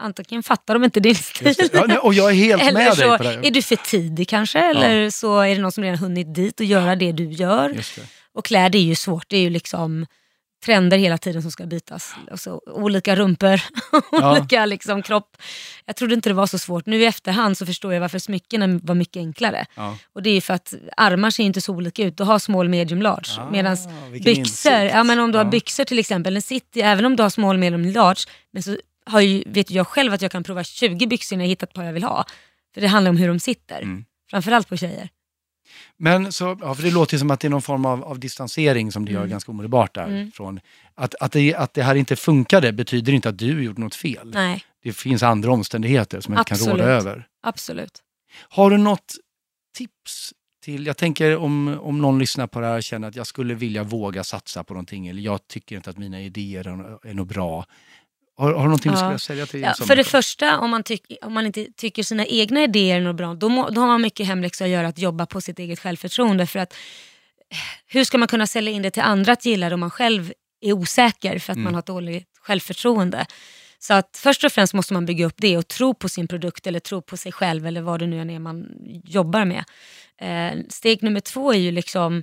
antingen 0.01 0.43
fattar 0.43 0.75
de 0.75 0.85
inte 0.85 1.01
din 1.01 1.15
stil. 1.15 1.55
Ja, 1.73 2.01
och 2.01 2.15
jag 2.15 2.31
är 2.31 2.35
helt 2.35 2.63
eller 2.63 2.73
med 2.73 2.95
så 2.95 3.01
dig 3.09 3.19
på 3.19 3.23
det. 3.25 3.47
är 3.49 3.51
du 3.51 3.63
för 3.63 3.77
tidig 3.77 4.29
kanske 4.29 4.59
eller 4.59 5.11
så 5.11 5.41
är 5.41 5.55
det 5.57 5.61
någon 5.63 5.73
som 5.73 5.85
redan 5.85 5.99
hunnit 5.99 6.35
dit 6.35 6.61
och 6.61 6.67
göra 6.67 6.97
det 6.97 7.13
du 7.13 7.25
gör. 7.31 7.69
Det. 7.69 7.85
Och 8.35 8.45
kläder 8.45 8.79
är 8.79 8.83
ju 8.83 8.95
svårt, 8.95 9.25
det 9.29 9.37
är 9.37 9.41
ju 9.41 9.51
liksom 9.51 10.07
trender 10.65 10.99
hela 10.99 11.19
tiden 11.19 11.43
som 11.43 11.51
ska 11.51 11.67
bytas. 11.67 12.15
Alltså, 12.31 12.61
olika 12.67 13.17
rumpor, 13.17 13.61
Ja. 14.13 14.31
olika 14.33 14.67
liksom, 14.67 15.03
kropp. 15.03 15.37
Jag 15.87 15.97
trodde 15.97 16.15
inte 16.15 16.29
det 16.31 16.35
var 16.35 16.47
så 16.47 16.59
svårt. 16.59 16.87
Nu 16.87 17.03
i 17.03 17.05
efterhand 17.07 17.59
så 17.59 17.67
förstår 17.67 17.93
jag 17.95 18.01
varför 18.01 18.19
smyckena 18.19 18.67
var 18.83 18.95
mycket 18.95 19.17
enklare. 19.21 19.67
Ja. 19.77 19.97
Och 20.13 20.23
det 20.23 20.31
är 20.31 20.35
ju 20.35 20.41
för 20.41 20.55
att 20.55 20.75
armar 20.97 21.31
ser 21.31 21.43
inte 21.45 21.61
så 21.61 21.73
olika 21.75 22.03
ut. 22.05 22.17
Du 22.17 22.25
har 22.25 22.39
small, 22.39 22.69
medium, 22.69 23.03
large. 23.03 23.31
Ah, 23.39 23.51
Medan 23.51 23.77
byxor, 24.13 24.33
insikt. 24.39 24.95
ja, 24.95 25.05
men 25.05 25.21
om 25.21 25.33
du 25.33 25.39
har 25.39 25.45
Ja. 25.45 25.51
byxor 25.51 25.85
till 25.85 25.99
exempel, 25.99 26.37
en 26.37 26.43
city, 26.43 26.81
även 26.81 27.05
om 27.05 27.17
du 27.17 27.23
har 27.23 27.31
small, 27.31 27.59
medium, 27.59 27.85
large, 27.85 28.21
men 28.53 28.63
så 28.63 28.77
har 29.11 29.21
ju, 29.21 29.43
vet 29.47 29.71
jag 29.71 29.87
själv 29.87 30.13
att 30.13 30.23
jag 30.23 30.31
kan 30.33 30.43
prova 30.43 30.65
20 30.65 31.07
byxor 31.07 31.37
när 31.37 31.45
jag 31.45 31.49
hittat 31.49 31.69
ett 31.69 31.75
par 31.75 31.85
jag 31.85 31.93
vill 31.93 32.05
ha. 32.05 32.25
För 32.75 32.81
det 32.81 32.87
handlar 32.87 33.11
om 33.11 33.17
hur 33.17 33.29
de 33.29 33.41
sitter. 33.41 33.83
Mm. 33.83 34.05
Framförallt 34.31 34.69
på 34.69 34.77
tjejer. 34.77 35.09
Men 35.97 36.33
så, 36.33 36.57
ja, 36.61 36.75
för 36.75 36.83
det 36.83 36.91
låter 36.91 37.19
som 37.19 37.31
att 37.31 37.41
det 37.41 37.49
är 37.49 37.51
någon 37.51 37.63
form 37.63 37.85
av, 37.87 38.05
av 38.05 38.19
distansering 38.19 38.93
som 38.93 39.05
du 39.05 39.13
gör 39.13 39.21
Mm. 39.21 39.31
ganska 39.31 39.53
omedelbart 39.53 39.95
där. 39.95 40.07
Mm. 40.07 40.33
Från, 40.33 40.61
att, 40.95 41.15
att, 41.21 41.33
det, 41.33 41.55
att 41.55 41.75
det 41.75 41.83
här 41.83 41.95
inte 41.95 42.17
funkade 42.17 42.73
betyder 42.73 43.13
inte 43.13 43.29
att 43.29 43.39
du 43.39 43.63
gjorde 43.65 43.81
något 43.81 43.95
fel. 43.95 44.31
Nej, 44.35 44.65
Det 44.83 44.93
finns 44.93 45.23
andra 45.23 45.53
omständigheter 45.53 46.21
som 46.21 46.35
man 46.35 46.41
inte 46.41 46.49
kan 46.49 46.55
Absolut. 46.57 46.81
råda 46.81 46.91
över. 46.93 47.27
absolut. 47.43 48.03
Har 48.49 48.71
du 48.71 48.77
något 48.79 49.15
tips 49.77 50.33
till, 50.65 50.87
jag 50.87 50.97
tänker 50.97 51.37
om, 51.37 51.79
om 51.81 51.99
någon 51.99 52.19
lyssnar 52.19 52.47
på 52.47 52.61
det 52.61 52.67
här 52.67 52.77
och 52.77 52.83
känner 52.83 53.09
att 53.09 53.17
jag 53.17 53.27
skulle 53.27 53.55
vilja 53.55 53.83
våga 53.83 54.25
satsa 54.25 54.65
på 54.65 54.75
någonting 54.75 55.09
eller 55.09 55.23
jag 55.23 55.49
tycker 55.49 55.77
inte 55.77 55.91
att 55.91 55.99
mina 55.99 56.21
idéer 56.21 56.69
är, 56.69 57.09
är 57.09 57.15
något 57.15 57.29
bra. 57.29 57.67
Har, 58.41 58.53
har 58.53 58.59
du 58.63 58.65
någonting 58.65 58.93
du 58.93 58.99
Ja. 58.99 59.19
skulle 59.19 59.35
vilja 59.35 59.47
säga 59.47 59.47
till 59.47 59.61
Ja, 59.61 59.75
för 59.87 59.97
det 59.97 60.05
första, 60.05 60.59
om 60.59 60.71
man, 60.71 60.83
tyck, 60.83 61.03
om 61.23 61.33
man 61.35 61.47
inte 61.47 61.67
tycker 61.77 62.03
sina 62.03 62.27
egna 62.27 62.63
idéer 62.63 62.97
är 62.97 63.01
något 63.01 63.17
bra, 63.17 63.35
då, 63.35 63.49
må, 63.49 63.71
då 63.71 63.81
har 63.81 63.89
man 63.89 64.03
mycket 64.03 64.27
hemläxa 64.27 64.65
att 64.65 64.71
göra 64.71 64.89
att 64.89 64.99
jobba 64.99 65.27
på 65.27 65.41
sitt 65.41 65.59
eget 65.59 65.79
självförtroende. 65.81 66.47
För 66.47 66.59
att, 66.59 66.75
hur 67.87 68.05
ska 68.05 68.19
man 68.19 68.29
kunna 68.29 68.47
sälja 68.47 68.73
in 68.73 68.83
det 68.83 68.91
till 68.91 69.03
andra 69.03 69.33
att 69.33 69.45
gilla 69.47 69.69
det 69.69 69.75
om 69.75 69.81
man 69.81 69.91
själv 69.91 70.33
är 70.61 70.73
osäker 70.73 71.39
för 71.39 71.53
att 71.53 71.57
Mm. 71.57 71.65
man 71.65 71.75
har 71.75 71.83
dåligt 71.83 72.27
självförtroende? 72.43 73.27
Så 73.79 73.95
att 73.95 74.17
först 74.23 74.45
och 74.45 74.53
främst 74.53 74.75
måste 74.75 74.93
man 74.95 75.07
bygga 75.07 75.27
upp 75.27 75.35
det 75.37 75.57
och 75.59 75.69
tro 75.69 75.95
på 75.95 76.09
sin 76.09 76.29
produkt 76.29 76.67
eller 76.67 76.81
tro 76.81 77.03
på 77.03 77.17
sig 77.17 77.33
själv 77.33 77.67
eller 77.67 77.81
vad 77.81 78.01
det 78.01 78.07
nu 78.07 78.21
än 78.21 78.31
är 78.31 78.39
man 78.39 78.67
jobbar 79.05 79.45
med. 79.45 79.65
Eh, 80.21 80.59
steg 80.69 81.03
nummer 81.03 81.21
två 81.21 81.53
är 81.53 81.59
ju 81.59 81.71
liksom 81.71 82.23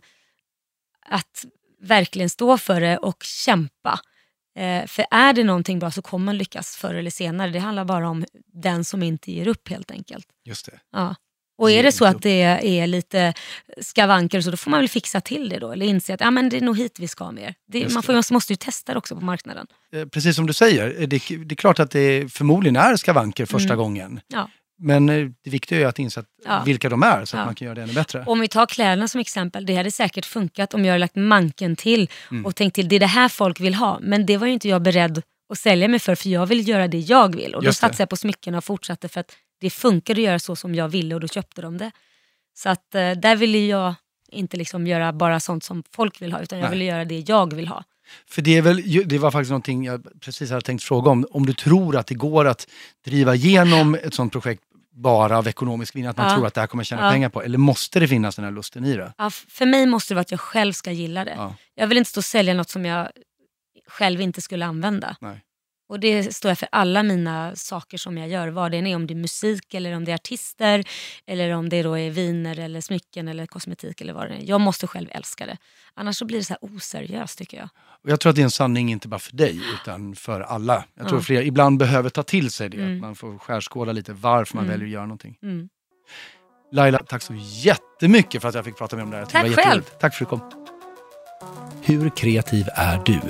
att 1.10 1.45
verkligen 1.82 2.30
stå 2.30 2.58
för 2.58 2.82
det 2.82 2.97
och 2.97 3.23
kämpa. 3.23 3.99
Eh, 4.57 4.85
för 4.87 5.05
är 5.11 5.33
det 5.33 5.43
någonting 5.43 5.79
bra 5.79 5.91
så 5.91 6.01
kommer 6.01 6.25
man 6.25 6.37
lyckas 6.37 6.75
förr 6.75 6.93
eller 6.93 7.11
senare. 7.11 7.51
Det 7.51 7.59
handlar 7.59 7.85
bara 7.85 8.09
om 8.09 8.25
den 8.53 8.83
som 8.85 9.03
inte 9.03 9.31
ger 9.31 9.47
upp 9.47 9.69
helt 9.69 9.91
enkelt. 9.91 10.27
Just 10.45 10.65
det. 10.65 10.79
Ja. 10.91 11.15
Och 11.59 11.71
är 11.71 11.83
det 11.83 11.91
så 11.91 12.05
att 12.05 12.21
det 12.21 12.41
är 12.63 12.87
lite 12.87 13.33
skavanker 13.81 14.41
så 14.41 14.51
då 14.51 14.57
får 14.57 14.71
man 14.71 14.79
väl 14.79 14.89
fixa 14.89 15.21
till 15.21 15.49
det 15.49 15.59
då. 15.59 15.71
Eller 15.71 15.85
inse 15.85 16.13
att 16.13 16.21
ja, 16.21 16.31
men 16.31 16.49
det 16.49 16.57
är 16.57 16.61
nog 16.61 16.77
hit 16.77 16.99
vi 16.99 17.07
ska 17.07 17.31
mer. 17.31 17.55
Det, 17.67 17.93
man 17.93 18.03
får, 18.03 18.13
man 18.13 18.23
måste 18.31 18.53
ju 18.53 18.57
testa 18.57 18.91
det 18.93 18.97
också 18.97 19.15
på 19.15 19.25
marknaden. 19.25 19.67
Eh, 19.93 20.05
Precis 20.05 20.35
som 20.35 20.47
du 20.47 20.53
säger, 20.53 21.01
eh, 21.01 21.07
det, 21.07 21.21
det 21.45 21.53
är 21.53 21.55
klart 21.55 21.79
att 21.79 21.91
det 21.91 22.33
förmodligen 22.33 22.75
är 22.75 22.95
skavanker 22.95 23.45
första 23.45 23.73
Mm. 23.73 23.77
gången. 23.77 24.19
Ja. 24.27 24.49
Men 24.79 25.09
eh, 25.09 25.27
det 25.43 25.49
viktiga 25.49 25.77
är 25.77 25.81
ju 25.81 25.87
att 25.87 25.99
inse 25.99 26.23
Ja. 26.45 26.63
vilka 26.65 26.89
de 26.89 27.03
är 27.03 27.25
så 27.25 27.37
att 27.37 27.41
Ja. 27.41 27.45
man 27.45 27.55
kan 27.55 27.65
göra 27.65 27.75
det 27.75 27.81
ännu 27.83 27.93
bättre. 27.93 28.23
Om 28.27 28.39
vi 28.39 28.47
tar 28.47 28.65
kläderna 28.65 29.07
som 29.07 29.21
exempel, 29.21 29.65
det 29.65 29.75
hade 29.75 29.91
säkert 29.91 30.25
funkat 30.25 30.73
om 30.73 30.85
jag 30.85 30.91
hade 30.91 30.99
lagt 30.99 31.15
manken 31.15 31.75
till 31.75 32.09
Mm. 32.31 32.45
och 32.45 32.55
tänkt 32.55 32.73
till 32.75 32.89
det 32.89 32.95
är 32.95 32.99
det 32.99 33.05
här 33.05 33.29
folk 33.29 33.59
vill 33.59 33.73
ha. 33.75 33.99
Men 34.01 34.25
det 34.25 34.37
var 34.37 34.47
ju 34.47 34.53
inte 34.53 34.67
jag 34.69 34.81
beredd 34.81 35.21
att 35.49 35.57
sälja 35.59 35.87
mig 35.87 35.99
för, 35.99 36.15
för 36.15 36.29
jag 36.29 36.45
vill 36.45 36.67
göra 36.67 36.87
det 36.87 36.99
jag 36.99 37.35
vill. 37.35 37.55
Och 37.55 37.61
då 37.61 37.65
Just 37.67 37.81
det. 37.81 37.87
satsade 37.87 38.01
jag 38.01 38.09
på 38.09 38.15
smyckena 38.15 38.57
och 38.57 38.63
fortsatte 38.63 39.07
för 39.09 39.19
att 39.19 39.31
det 39.61 39.69
funkade 39.69 40.21
att 40.21 40.25
göra 40.25 40.39
så 40.39 40.55
som 40.55 40.75
jag 40.75 40.89
ville 40.89 41.15
och 41.15 41.21
då 41.21 41.27
köpte 41.27 41.61
de 41.61 41.77
det. 41.77 41.91
Så 42.57 42.69
att 42.69 42.95
eh, 42.95 43.11
där 43.11 43.35
ville 43.35 43.57
jag 43.57 43.95
inte 44.31 44.57
liksom 44.57 44.87
göra 44.87 45.13
bara 45.13 45.39
sånt 45.39 45.63
som 45.63 45.83
folk 45.95 46.21
vill 46.21 46.31
ha 46.33 46.41
utan 46.41 46.59
jag 46.59 46.63
Nej. 46.65 46.71
ville 46.71 46.85
göra 46.85 47.05
det 47.05 47.29
jag 47.29 47.53
vill 47.53 47.67
ha. 47.67 47.83
För 48.29 48.41
det, 48.41 48.57
är 48.57 48.61
väl, 48.61 49.07
det 49.07 49.17
var 49.17 49.31
faktiskt 49.31 49.49
någonting 49.49 49.85
jag 49.85 50.07
precis 50.21 50.49
hade 50.49 50.61
tänkt 50.61 50.83
fråga 50.83 51.11
om. 51.11 51.25
Om 51.31 51.45
du 51.45 51.53
tror 51.53 51.95
att 51.95 52.07
det 52.07 52.13
går 52.15 52.45
att 52.47 52.67
driva 53.05 53.35
igenom 53.35 53.95
ett 53.95 54.13
sånt 54.13 54.31
projekt 54.31 54.63
bara 55.03 55.38
av 55.38 55.47
ekonomisk 55.47 55.95
vinning, 55.95 56.10
att 56.10 56.17
man 56.17 56.27
Ja. 56.29 56.36
tror 56.36 56.47
att 56.47 56.53
det 56.53 56.62
här 56.62 56.67
kommer 56.67 56.83
tjäna 56.83 57.05
Ja. 57.05 57.12
pengar 57.12 57.29
på. 57.29 57.41
Eller 57.43 57.57
måste 57.57 57.99
det 57.99 58.07
finnas 58.07 58.36
den 58.36 58.45
här 58.45 58.51
lusten 58.51 58.86
i 58.86 58.95
det? 58.97 59.13
Ja, 59.17 59.29
för 59.29 59.65
mig 59.65 59.86
måste 59.86 60.13
det 60.13 60.15
vara 60.15 60.21
att 60.21 60.31
jag 60.31 60.39
själv 60.39 60.73
ska 60.73 60.91
gilla 60.91 61.25
det. 61.25 61.33
Ja. 61.38 61.55
Jag 61.75 61.88
vill 61.88 61.97
inte 61.97 62.10
stå 62.10 62.19
och 62.19 62.25
sälja 62.25 62.53
något 62.53 62.69
som 62.69 62.86
jag 62.86 63.07
själv 63.88 64.21
inte 64.21 64.41
skulle 64.41 64.65
använda. 64.65 65.15
Nej. 65.21 65.41
Och 65.89 66.00
det 66.00 66.36
står 66.36 66.50
jag 66.52 66.58
för 66.58 66.67
alla 66.71 67.04
mina 67.04 67.56
saker 67.56 67.97
som 67.97 68.17
jag 68.17 68.30
gör. 68.30 68.47
Vad 68.47 68.71
det 68.71 68.78
än 68.78 68.88
är, 68.88 68.95
om 68.95 69.08
det 69.08 69.13
är 69.13 69.15
musik 69.15 69.73
eller 69.73 69.95
om 69.95 70.06
det 70.06 70.12
är 70.12 70.15
artister 70.15 70.84
eller 71.26 71.52
om 71.52 71.69
det 71.69 71.84
då 71.84 71.97
är 71.97 72.10
viner 72.10 72.60
eller 72.60 72.82
smycken 72.82 73.28
eller 73.28 73.45
kosmetik 73.45 74.02
eller 74.02 74.13
vad 74.13 74.30
det 74.30 74.34
är. 74.36 74.41
Jag 74.50 74.62
måste 74.62 74.88
själv 74.88 75.08
älska 75.12 75.45
det. 75.45 75.58
Annars 75.93 76.17
så 76.17 76.26
blir 76.26 76.38
det 76.38 76.43
så 76.43 76.54
här 76.62 76.76
oseriöst 76.76 77.38
tycker 77.38 77.58
jag. 77.58 77.69
Och 78.04 78.10
jag 78.10 78.19
tror 78.19 78.30
att 78.30 78.36
det 78.36 78.41
är 78.41 78.43
en 78.43 78.52
sanning 78.52 78.91
inte 78.91 79.08
bara 79.08 79.19
för 79.19 79.36
dig, 79.38 79.62
utan 79.82 80.15
för 80.15 80.41
alla. 80.41 80.84
Jag 80.95 81.08
tror 81.08 81.19
Ja. 81.19 81.23
fler 81.23 81.41
ibland 81.41 81.80
behöver 81.80 82.10
ta 82.10 82.23
till 82.23 82.52
sig 82.52 82.69
det. 82.69 82.78
Mm. 82.78 83.00
Man 83.00 83.15
får 83.15 83.38
skärskåda 83.38 83.91
lite 83.91 84.13
varför 84.13 84.56
man 84.56 84.65
Mm. 84.65 84.71
väljer 84.73 84.88
att 84.88 84.93
göra 84.93 85.06
någonting. 85.06 85.38
Mm. 85.43 85.69
Laila, 86.71 87.00
tack 87.00 87.21
så 87.21 87.34
jättemycket 87.39 88.41
för 88.41 88.50
att 88.50 88.56
jag 88.56 88.65
fick 88.65 88.78
prata 88.78 88.95
med 88.95 89.04
om 89.06 89.12
det 89.12 89.17
här. 89.17 89.26
Tack 89.26 89.56
själv. 89.56 89.82
Tack 90.00 90.15
för 90.15 90.26
att 90.26 90.32
du 90.32 90.38
kom. 90.38 90.52
Hur 91.84 92.10
kreativ 92.10 92.65
är 92.76 93.02
du? 93.06 93.21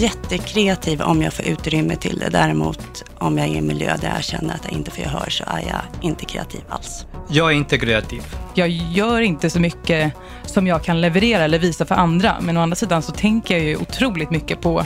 Jättekreativ 0.00 1.02
om 1.02 1.22
jag 1.22 1.32
får 1.32 1.44
utrymme 1.44 1.96
till 1.96 2.18
det. 2.18 2.28
Däremot 2.28 3.04
om 3.18 3.38
jag 3.38 3.46
är 3.46 3.50
i 3.50 3.58
en 3.58 3.66
miljö 3.66 3.96
där 3.96 4.08
jag 4.14 4.24
känner 4.24 4.54
att 4.54 4.64
jag 4.64 4.72
inte 4.72 4.90
får 4.90 5.04
gehör 5.04 5.30
så 5.30 5.44
är 5.46 5.68
jag 5.68 5.82
inte 6.00 6.24
kreativ 6.24 6.60
alls. 6.68 7.06
Jag 7.28 7.50
är 7.50 7.54
inte 7.54 7.78
kreativ. 7.78 8.22
Jag 8.54 8.68
gör 8.68 9.20
inte 9.20 9.50
så 9.50 9.60
mycket 9.60 10.12
som 10.44 10.66
jag 10.66 10.84
kan 10.84 11.00
leverera 11.00 11.44
eller 11.44 11.58
visa 11.58 11.86
för 11.86 11.94
andra. 11.94 12.40
Men 12.40 12.56
å 12.56 12.60
andra 12.60 12.76
sidan 12.76 13.02
så 13.02 13.12
tänker 13.12 13.56
jag 13.56 13.64
ju 13.64 13.76
otroligt 13.76 14.30
mycket 14.30 14.60
på, 14.60 14.84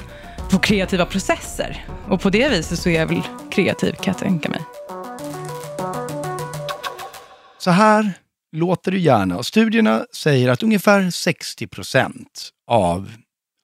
på 0.51 0.59
kreativa 0.59 1.07
processer. 1.07 1.85
Och 2.09 2.21
på 2.21 2.31
det 2.31 2.49
viset 2.49 2.79
så 2.79 2.89
är 2.89 3.01
jag 3.01 3.07
väl 3.07 3.23
kreativ 3.51 3.93
kan 3.93 4.13
jag 4.13 4.19
tänka 4.19 4.49
mig. 4.49 4.61
Så 7.59 7.71
här 7.71 8.13
låter 8.53 8.91
det 8.91 8.99
gärna. 8.99 9.43
Studierna 9.43 10.07
säger 10.15 10.49
att 10.49 10.63
ungefär 10.63 11.11
60 11.11 11.67
procent 11.67 12.51
av 12.67 13.11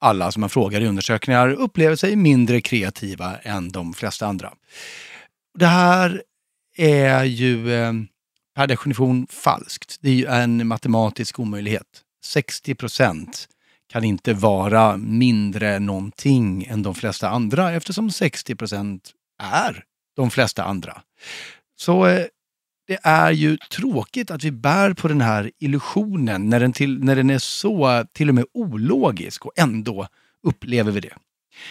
alla 0.01 0.33
som 0.33 0.41
man 0.41 0.51
frågar 0.51 0.81
i 0.81 0.87
undersökningar 0.87 1.49
upplever 1.49 1.97
sig 1.97 2.17
mindre 2.17 2.61
kreativa 2.61 3.37
än 3.39 3.69
de 3.69 3.93
flesta 3.95 4.27
andra. 4.27 4.53
Det 5.59 5.67
här 5.67 6.23
är 6.77 7.25
ju 7.25 7.75
eh, 7.75 7.93
per 8.57 8.67
definition 8.67 9.27
falskt. 9.31 9.97
Det 10.01 10.11
är 10.11 10.15
ju 10.15 10.27
en 10.27 10.67
matematisk 10.67 11.41
omöjlighet. 11.41 12.03
60 12.25 12.75
procent 12.75 13.49
kan 13.93 14.05
inte 14.05 14.33
vara 14.33 14.97
mindre 14.97 15.79
någonting 15.79 16.65
än 16.65 16.83
de 16.83 16.95
flesta 16.95 17.29
andra 17.29 17.73
eftersom 17.73 18.11
60 18.11 18.55
procent 18.55 19.11
är 19.43 19.85
de 20.17 20.31
flesta 20.31 20.65
andra. 20.65 21.03
Så 21.77 22.07
eh, 22.07 22.27
det 22.91 22.99
är 23.03 23.31
ju 23.31 23.57
tråkigt 23.57 24.31
att 24.31 24.45
vi 24.45 24.51
bär 24.51 24.93
på 24.93 25.09
den 25.09 25.21
här 25.21 25.51
illusionen 25.59 26.49
när 26.49 26.61
den, 26.61 26.73
till, 26.73 27.05
när 27.05 27.17
den 27.17 27.31
är 27.31 27.39
så 27.39 28.05
till 28.13 28.29
och 28.29 28.35
med 28.35 28.45
ologisk 28.55 29.47
och 29.47 29.53
ändå 29.57 30.09
upplever 30.43 30.93
vi 30.93 31.01
det. 31.01 31.15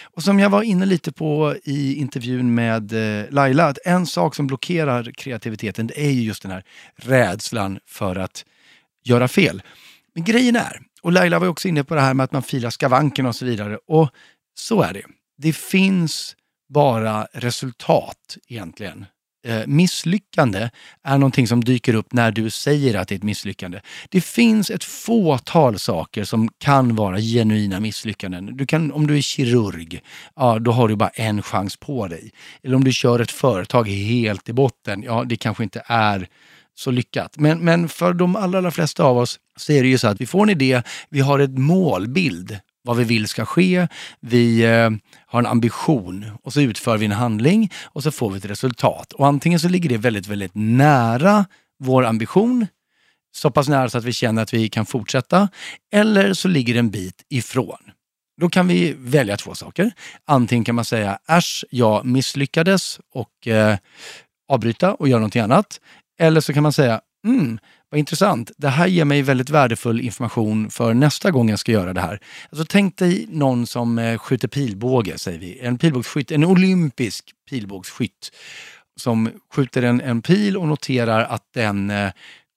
Och 0.02 0.22
som 0.22 0.38
jag 0.38 0.50
var 0.50 0.62
inne 0.62 0.86
lite 0.86 1.12
på 1.12 1.56
i 1.64 1.94
intervjun 1.94 2.54
med 2.54 2.92
eh, 2.92 3.30
Laila, 3.30 3.66
att 3.66 3.78
en 3.84 4.06
sak 4.06 4.34
som 4.34 4.46
blockerar 4.46 5.12
kreativiteten 5.16 5.86
det 5.86 6.06
är 6.06 6.10
ju 6.10 6.22
just 6.22 6.42
den 6.42 6.50
här 6.50 6.64
rädslan 6.96 7.78
för 7.86 8.16
att 8.16 8.44
göra 9.04 9.28
fel. 9.28 9.62
Men 10.14 10.24
grejen 10.24 10.56
är, 10.56 10.80
och 11.02 11.12
Laila 11.12 11.38
var 11.38 11.46
ju 11.46 11.50
också 11.50 11.68
inne 11.68 11.84
på 11.84 11.94
det 11.94 12.00
här 12.00 12.14
med 12.14 12.24
att 12.24 12.32
man 12.32 12.42
filar 12.42 12.70
skavanken 12.70 13.26
och 13.26 13.36
så 13.36 13.44
vidare, 13.44 13.78
och 13.86 14.10
så 14.54 14.82
är 14.82 14.92
det. 14.92 15.04
Det 15.38 15.52
finns 15.52 16.36
bara 16.68 17.26
resultat 17.32 18.38
egentligen. 18.48 19.06
Eh, 19.42 19.66
misslyckande 19.66 20.70
är 21.02 21.18
någonting 21.18 21.46
som 21.46 21.64
dyker 21.64 21.94
upp 21.94 22.12
när 22.12 22.32
du 22.32 22.50
säger 22.50 22.94
att 22.94 23.08
det 23.08 23.14
är 23.14 23.16
ett 23.16 23.22
misslyckande. 23.22 23.80
Det 24.08 24.20
finns 24.20 24.70
ett 24.70 24.84
fåtal 24.84 25.78
saker 25.78 26.24
som 26.24 26.48
kan 26.58 26.96
vara 26.96 27.18
genuina 27.18 27.80
misslyckanden. 27.80 28.56
Du 28.56 28.66
kan, 28.66 28.92
om 28.92 29.06
du 29.06 29.16
är 29.16 29.20
kirurg, 29.22 30.00
ja, 30.36 30.58
då 30.58 30.72
har 30.72 30.88
du 30.88 30.96
bara 30.96 31.08
en 31.08 31.42
chans 31.42 31.76
på 31.76 32.08
dig. 32.08 32.32
Eller 32.62 32.76
om 32.76 32.84
du 32.84 32.92
kör 32.92 33.20
ett 33.20 33.30
företag 33.30 33.88
helt 33.88 34.48
i 34.48 34.52
botten, 34.52 35.02
ja 35.02 35.24
det 35.24 35.36
kanske 35.36 35.62
inte 35.62 35.82
är 35.86 36.28
så 36.74 36.90
lyckat. 36.90 37.34
Men, 37.36 37.58
men 37.58 37.88
för 37.88 38.12
de 38.12 38.36
allra, 38.36 38.58
allra 38.58 38.70
flesta 38.70 39.04
av 39.04 39.18
oss 39.18 39.38
så 39.56 39.72
är 39.72 39.82
det 39.82 39.88
ju 39.88 39.98
så 39.98 40.08
att 40.08 40.20
vi 40.20 40.26
får 40.26 40.42
en 40.42 40.50
idé, 40.50 40.82
vi 41.08 41.20
har 41.20 41.38
ett 41.38 41.58
målbild 41.58 42.58
vad 42.90 42.96
vi 42.96 43.04
vill 43.04 43.28
ska 43.28 43.44
ske. 43.44 43.88
Vi 44.20 44.62
eh, 44.64 44.90
har 45.26 45.38
en 45.38 45.46
ambition 45.46 46.26
och 46.42 46.52
så 46.52 46.60
utför 46.60 46.96
vi 46.96 47.06
en 47.06 47.12
handling 47.12 47.72
och 47.84 48.02
så 48.02 48.10
får 48.10 48.30
vi 48.30 48.38
ett 48.38 48.44
resultat. 48.44 49.12
Och 49.12 49.26
antingen 49.26 49.60
så 49.60 49.68
ligger 49.68 49.88
det 49.88 49.96
väldigt, 49.96 50.26
väldigt 50.26 50.50
nära 50.54 51.44
vår 51.78 52.04
ambition, 52.04 52.66
så 53.32 53.50
pass 53.50 53.68
nära 53.68 53.88
så 53.88 53.98
att 53.98 54.04
vi 54.04 54.12
känner 54.12 54.42
att 54.42 54.54
vi 54.54 54.68
kan 54.68 54.86
fortsätta, 54.86 55.48
eller 55.92 56.34
så 56.34 56.48
ligger 56.48 56.74
det 56.74 56.80
en 56.80 56.90
bit 56.90 57.24
ifrån. 57.28 57.78
Då 58.40 58.48
kan 58.48 58.68
vi 58.68 58.94
välja 58.98 59.36
två 59.36 59.54
saker. 59.54 59.92
Antingen 60.26 60.64
kan 60.64 60.74
man 60.74 60.84
säga 60.84 61.18
äsch, 61.28 61.64
jag 61.70 62.06
misslyckades 62.06 63.00
och 63.14 63.48
eh, 63.48 63.76
avbryta 64.48 64.94
och 64.94 65.08
göra 65.08 65.18
någonting 65.18 65.42
annat. 65.42 65.80
Eller 66.20 66.40
så 66.40 66.52
kan 66.52 66.62
man 66.62 66.72
säga 66.72 67.00
mm, 67.26 67.58
vad 67.90 67.98
intressant, 67.98 68.50
det 68.56 68.68
här 68.68 68.86
ger 68.86 69.04
mig 69.04 69.22
väldigt 69.22 69.50
värdefull 69.50 70.00
information 70.00 70.70
för 70.70 70.94
nästa 70.94 71.30
gång 71.30 71.50
jag 71.50 71.58
ska 71.58 71.72
göra 71.72 71.92
det 71.92 72.00
här. 72.00 72.20
Alltså, 72.50 72.66
tänk 72.68 72.96
dig 72.96 73.26
någon 73.28 73.66
som 73.66 73.98
eh, 73.98 74.18
skjuter 74.18 74.48
pilbåge, 74.48 75.18
säger 75.18 75.38
vi. 75.38 75.58
En 75.60 75.78
pilbågsskytt, 75.78 76.30
en 76.30 76.44
olympisk 76.44 77.30
pilbågsskytt 77.50 78.32
som 79.00 79.30
skjuter 79.54 79.82
en, 79.82 80.00
en 80.00 80.22
pil 80.22 80.56
och 80.56 80.68
noterar 80.68 81.24
att 81.24 81.42
den 81.54 81.90
eh, 81.90 82.10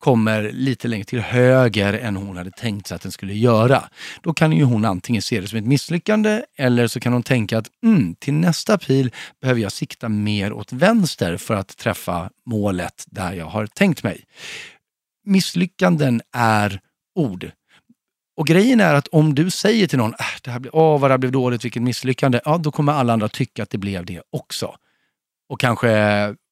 kommer 0.03 0.51
lite 0.51 0.87
längre 0.87 1.03
till 1.03 1.19
höger 1.19 1.93
än 1.93 2.15
hon 2.15 2.37
hade 2.37 2.51
tänkt 2.51 2.87
sig 2.87 2.95
att 2.95 3.01
den 3.01 3.11
skulle 3.11 3.33
göra. 3.33 3.83
Då 4.21 4.33
kan 4.33 4.51
ju 4.51 4.63
hon 4.63 4.85
antingen 4.85 5.21
se 5.21 5.41
det 5.41 5.47
som 5.47 5.59
ett 5.59 5.65
misslyckande 5.65 6.43
eller 6.57 6.87
så 6.87 6.99
kan 6.99 7.13
hon 7.13 7.23
tänka 7.23 7.57
att 7.57 7.67
mm, 7.83 8.15
till 8.15 8.33
nästa 8.33 8.77
pil 8.77 9.11
behöver 9.41 9.61
jag 9.61 9.71
sikta 9.71 10.09
mer 10.09 10.53
åt 10.53 10.73
vänster 10.73 11.37
för 11.37 11.53
att 11.53 11.77
träffa 11.77 12.29
målet 12.45 13.05
där 13.07 13.33
jag 13.33 13.45
har 13.45 13.67
tänkt 13.67 14.03
mig. 14.03 14.23
Misslyckanden 15.23 16.21
är 16.31 16.79
ord. 17.15 17.51
Och 18.37 18.47
grejen 18.47 18.79
är 18.79 18.93
att 18.93 19.07
om 19.07 19.35
du 19.35 19.49
säger 19.49 19.87
till 19.87 19.97
någon, 19.97 20.13
äh, 20.13 20.25
det 20.43 20.51
här 20.51 20.59
blev, 20.59 20.75
åh 20.75 20.99
vad 20.99 21.09
det 21.09 21.13
här 21.13 21.17
blev 21.17 21.31
dåligt, 21.31 21.65
vilket 21.65 21.81
misslyckande, 21.81 22.39
ja 22.45 22.57
då 22.57 22.71
kommer 22.71 22.93
alla 22.93 23.13
andra 23.13 23.29
tycka 23.29 23.63
att 23.63 23.69
det 23.69 23.77
blev 23.77 24.05
det 24.05 24.21
också. 24.31 24.75
Och 25.49 25.59
kanske 25.59 25.89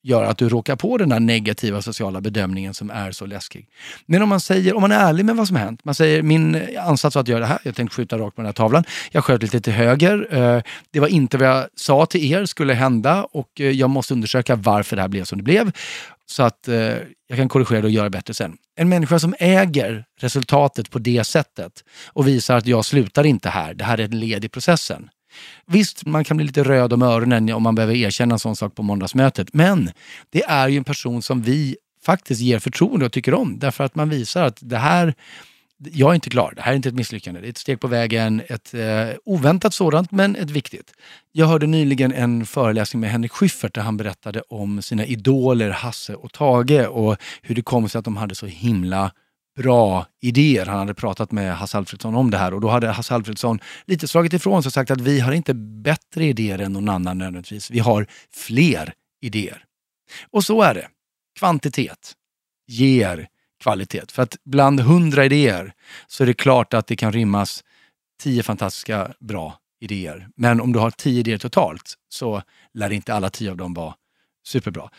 göra 0.04 0.30
att 0.30 0.38
du 0.38 0.50
råkar 0.50 0.76
på 0.76 0.98
den 0.98 1.10
där 1.10 1.20
negativa 1.20 1.82
sociala 1.82 2.22
bedömningen 2.22 2.74
som 2.74 2.90
är 2.90 3.12
så 3.12 3.26
läskig. 3.26 3.68
Men 4.06 4.22
om 4.22 4.30
man 4.30 4.40
säger, 4.40 4.76
om 4.76 4.82
man 4.82 4.92
är 4.92 5.00
ärlig 5.00 5.26
med 5.26 5.36
vad 5.36 5.48
som 5.48 5.56
har 5.56 5.64
hänt. 5.64 5.86
Man 5.86 5.96
säger 5.96 6.24
min 6.24 6.62
ansats 6.80 7.16
var 7.16 7.22
att 7.22 7.28
göra 7.28 7.40
det 7.40 7.46
här. 7.46 7.60
Jag 7.64 7.76
tänkte 7.76 7.96
skjuta 7.96 8.18
rakt 8.18 8.36
på 8.36 8.42
den 8.42 8.46
här 8.46 8.54
tavlan. 8.54 8.84
Jag 9.12 9.24
sköt 9.24 9.42
lite 9.42 9.62
till 9.62 9.74
höger. 9.74 10.28
Eh, 10.32 10.62
det 10.92 11.00
var 11.00 11.08
inte 11.08 11.38
vad 11.38 11.48
jag 11.48 11.66
sa 11.76 12.06
till 12.06 12.32
er 12.32 12.46
skulle 12.46 12.74
hända 12.74 13.24
och 13.24 13.62
eh, 13.62 13.70
jag 13.70 13.90
måste 13.90 14.14
undersöka 14.14 14.56
varför 14.56 14.96
det 14.96 15.02
här 15.02 15.10
blev 15.10 15.24
som 15.24 15.38
det 15.38 15.44
blev. 15.44 15.72
Så 16.32 16.44
att 16.44 16.68
eh, 16.68 16.76
jag 17.28 17.38
kan 17.38 17.50
korrigera 17.50 17.82
det 17.82 17.88
och 17.88 17.92
göra 17.92 18.10
bättre 18.10 18.34
sen. 18.34 18.58
En 18.76 18.90
människa 18.90 19.20
som 19.20 19.36
äger 19.40 20.06
resultatet 20.20 20.92
på 20.92 21.00
det 21.00 21.24
sättet 21.24 21.84
och 22.08 22.28
visar 22.28 22.58
att 22.58 22.66
jag 22.66 22.86
slutar 22.86 23.24
inte 23.24 23.50
här, 23.50 23.74
det 23.74 23.84
här 23.84 23.98
är 23.98 24.04
ett 24.04 24.14
led 24.14 24.46
i 24.46 24.50
processen 24.50 25.10
Visst, 25.68 26.06
man 26.06 26.24
kan 26.24 26.38
bli 26.38 26.46
lite 26.46 26.64
röd 26.64 26.94
om 26.94 27.02
öronen 27.02 27.54
om 27.54 27.64
man 27.64 27.76
behöver 27.76 27.96
erkänna 27.96 28.36
en 28.36 28.40
sån 28.40 28.56
sak 28.56 28.76
på 28.76 28.84
måndagsmötet. 28.84 29.54
Men 29.54 29.92
det 30.30 30.44
är 30.44 30.68
ju 30.68 30.78
en 30.78 30.84
person 30.84 31.22
som 31.22 31.42
vi 31.42 31.76
faktiskt 32.06 32.42
ger 32.42 32.60
förtroende 32.60 33.06
och 33.06 33.12
tycker 33.12 33.34
om. 33.34 33.60
Därför 33.60 33.84
att 33.84 33.96
man 33.96 34.10
visar 34.10 34.44
att 34.44 34.58
det 34.62 34.78
här, 34.78 35.14
jag 35.92 36.10
är 36.10 36.16
inte 36.16 36.30
klar, 36.30 36.54
det 36.56 36.62
här 36.62 36.72
är 36.72 36.76
inte 36.76 36.90
ett 36.90 36.96
misslyckande. 36.96 37.42
Det 37.42 37.48
är 37.48 37.50
ett 37.50 37.58
steg 37.58 37.80
på 37.80 37.88
vägen, 37.88 38.42
ett 38.48 38.74
eh, 38.74 39.10
oväntat 39.26 39.74
sådant, 39.74 40.12
men 40.12 40.36
ett 40.36 40.50
viktigt. 40.50 40.94
Jag 41.32 41.48
hörde 41.48 41.68
nyligen 41.68 42.14
en 42.14 42.46
föreläsning 42.46 43.00
med 43.00 43.12
Henrik 43.12 43.32
Schyffert 43.32 43.76
där 43.76 43.82
han 43.82 43.98
berättade 43.98 44.42
om 44.42 44.82
sina 44.82 45.06
idoler 45.06 45.70
Hasse 45.70 46.16
och 46.16 46.34
Tage 46.34 46.88
och 46.90 47.18
hur 47.42 47.56
det 47.56 47.62
kom 47.62 47.90
sig 47.90 48.00
att 48.00 48.06
de 48.06 48.18
hade 48.18 48.36
så 48.36 48.46
himla 48.46 49.12
bra 49.58 50.06
idéer. 50.22 50.66
Han 50.66 50.80
hade 50.80 50.94
pratat 50.94 51.32
med 51.32 51.58
Hasse 51.58 51.78
Alfredsson 51.78 52.16
om 52.16 52.32
det 52.32 52.38
här 52.38 52.54
och 52.54 52.62
då 52.62 52.70
hade 52.70 52.88
Hasse 52.88 53.16
Alfredsson 53.16 53.60
lite 53.86 54.08
slagit 54.08 54.34
ifrån 54.34 54.64
sig 54.64 54.70
och 54.70 54.74
sagt 54.74 54.92
att 54.92 55.02
vi 55.02 55.20
har 55.20 55.32
inte 55.32 55.54
bättre 55.54 56.26
idéer 56.26 56.60
än 56.60 56.74
någon 56.74 56.90
annan 56.90 57.18
nödvändigtvis. 57.18 57.72
Vi 57.72 57.80
har 57.80 58.08
fler 58.34 58.94
idéer. 59.22 59.64
Och 60.32 60.44
så 60.44 60.62
är 60.62 60.74
det. 60.74 60.88
Kvantitet 61.40 62.14
ger 62.68 63.28
kvalitet. 63.62 64.12
För 64.12 64.24
att 64.24 64.38
bland 64.46 64.80
hundra 64.80 65.26
idéer 65.26 65.74
så 66.08 66.24
är 66.24 66.28
det 66.28 66.34
klart 66.34 66.74
att 66.74 66.88
det 66.88 66.96
kan 66.96 67.12
rymmas 67.12 67.64
tio 68.22 68.44
fantastiska 68.44 69.12
bra 69.20 69.58
idéer. 69.80 70.28
Men 70.36 70.62
om 70.62 70.74
du 70.74 70.80
har 70.80 70.92
tio 70.92 71.20
idéer 71.20 71.38
totalt 71.38 71.94
så 72.10 72.42
lär 72.74 72.92
inte 72.92 73.14
alla 73.14 73.30
tio 73.30 73.52
av 73.52 73.58
dem 73.58 73.74
vara 73.74 73.94
superbra. 74.48 74.90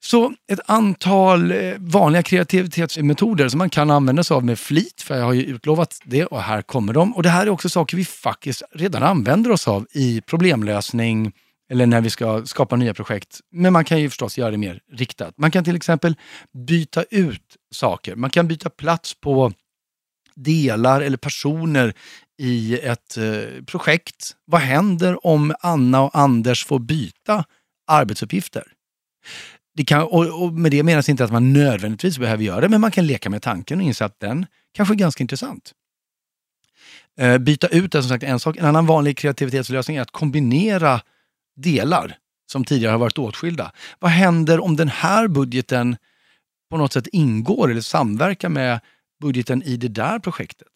Så 0.00 0.34
ett 0.52 0.60
antal 0.66 1.52
eh, 1.52 1.74
vanliga 1.78 2.22
kreativitetsmetoder 2.22 3.48
som 3.48 3.58
man 3.58 3.70
kan 3.70 3.90
använda 3.90 4.24
sig 4.24 4.34
av 4.34 4.44
med 4.44 4.58
flit, 4.58 5.02
för 5.02 5.18
jag 5.18 5.24
har 5.24 5.32
ju 5.32 5.42
utlovat 5.42 5.98
det 6.04 6.26
och 6.26 6.42
här 6.42 6.62
kommer 6.62 6.92
de. 6.92 7.16
Och 7.16 7.22
det 7.22 7.28
här 7.28 7.46
är 7.46 7.50
också 7.50 7.68
saker 7.68 7.96
vi 7.96 8.04
faktiskt 8.04 8.62
redan 8.72 9.02
använder 9.02 9.50
oss 9.50 9.68
av 9.68 9.86
i 9.92 10.20
problemlösning 10.20 11.32
eller 11.70 11.86
när 11.86 12.00
vi 12.00 12.10
ska 12.10 12.46
skapa 12.46 12.76
nya 12.76 12.94
projekt. 12.94 13.40
Men 13.52 13.72
man 13.72 13.84
kan 13.84 14.00
ju 14.00 14.10
förstås 14.10 14.38
göra 14.38 14.50
det 14.50 14.56
mer 14.56 14.80
riktat. 14.92 15.34
Man 15.38 15.50
kan 15.50 15.64
till 15.64 15.76
exempel 15.76 16.16
byta 16.66 17.02
ut 17.10 17.56
saker. 17.74 18.16
Man 18.16 18.30
kan 18.30 18.48
byta 18.48 18.70
plats 18.70 19.14
på 19.20 19.52
delar 20.34 21.00
eller 21.00 21.16
personer 21.16 21.94
i 22.38 22.78
ett 22.78 23.16
eh, 23.16 23.64
projekt. 23.66 24.36
Vad 24.44 24.60
händer 24.60 25.26
om 25.26 25.54
Anna 25.60 26.02
och 26.02 26.18
Anders 26.18 26.64
får 26.64 26.78
byta 26.78 27.44
arbetsuppgifter? 27.86 28.64
det 29.76 29.84
kan, 29.84 30.02
och, 30.02 30.42
och 30.42 30.52
med 30.52 30.70
det 30.70 30.82
menas 30.82 31.08
inte 31.08 31.24
att 31.24 31.32
man 31.32 31.52
nödvändigtvis 31.52 32.18
behöver 32.18 32.44
göra 32.44 32.60
det, 32.60 32.68
men 32.68 32.80
man 32.80 32.90
kan 32.90 33.06
leka 33.06 33.30
med 33.30 33.42
tanken 33.42 33.78
och 33.78 33.84
inse 33.84 34.04
att 34.04 34.20
den 34.20 34.46
kanske 34.74 34.94
är 34.94 34.96
ganska 34.96 35.24
intressant. 35.24 35.72
Eh, 37.18 37.38
byta 37.38 37.66
ut 37.66 37.94
är 37.94 38.00
som 38.00 38.08
sagt 38.08 38.24
en 38.24 38.40
sak. 38.40 38.56
En 38.56 38.64
annan 38.64 38.86
vanlig 38.86 39.16
kreativitetslösning 39.16 39.96
är 39.96 40.00
att 40.00 40.10
kombinera 40.10 41.00
delar 41.56 42.16
som 42.52 42.64
tidigare 42.64 42.90
har 42.90 42.98
varit 42.98 43.18
åtskilda. 43.18 43.72
Vad 43.98 44.10
händer 44.10 44.60
om 44.60 44.76
den 44.76 44.88
här 44.88 45.28
budgeten 45.28 45.96
på 46.70 46.76
något 46.76 46.92
sätt 46.92 47.06
ingår 47.12 47.70
eller 47.70 47.80
samverkar 47.80 48.48
med 48.48 48.80
budgeten 49.20 49.62
i 49.62 49.76
det 49.76 49.88
där 49.88 50.18
projektet? 50.18 50.68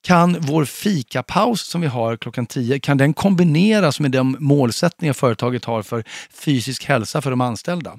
Kan 0.00 0.40
vår 0.40 0.64
fikapaus 0.64 1.60
som 1.60 1.80
vi 1.80 1.86
har 1.86 2.16
klockan 2.16 2.46
10, 2.46 2.80
kan 2.80 2.98
den 2.98 3.14
kombineras 3.14 4.00
med 4.00 4.10
de 4.10 4.36
målsättningar 4.40 5.12
företaget 5.12 5.64
har 5.64 5.82
för 5.82 6.04
fysisk 6.32 6.84
hälsa 6.84 7.22
för 7.22 7.30
de 7.30 7.40
anställda? 7.40 7.98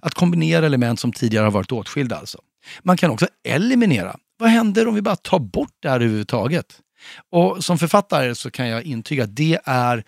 Att 0.00 0.14
kombinera 0.14 0.66
element 0.66 1.00
som 1.00 1.12
tidigare 1.12 1.44
har 1.44 1.50
varit 1.50 1.72
åtskilda 1.72 2.16
alltså. 2.16 2.38
Man 2.82 2.96
kan 2.96 3.10
också 3.10 3.26
eliminera. 3.44 4.16
Vad 4.38 4.50
händer 4.50 4.88
om 4.88 4.94
vi 4.94 5.02
bara 5.02 5.16
tar 5.16 5.38
bort 5.38 5.76
det 5.80 5.88
här 5.88 5.96
överhuvudtaget? 5.96 6.80
Och 7.30 7.64
som 7.64 7.78
författare 7.78 8.34
så 8.34 8.50
kan 8.50 8.68
jag 8.68 8.82
intyga 8.82 9.24
att 9.24 9.36
det 9.36 9.58
är 9.64 10.04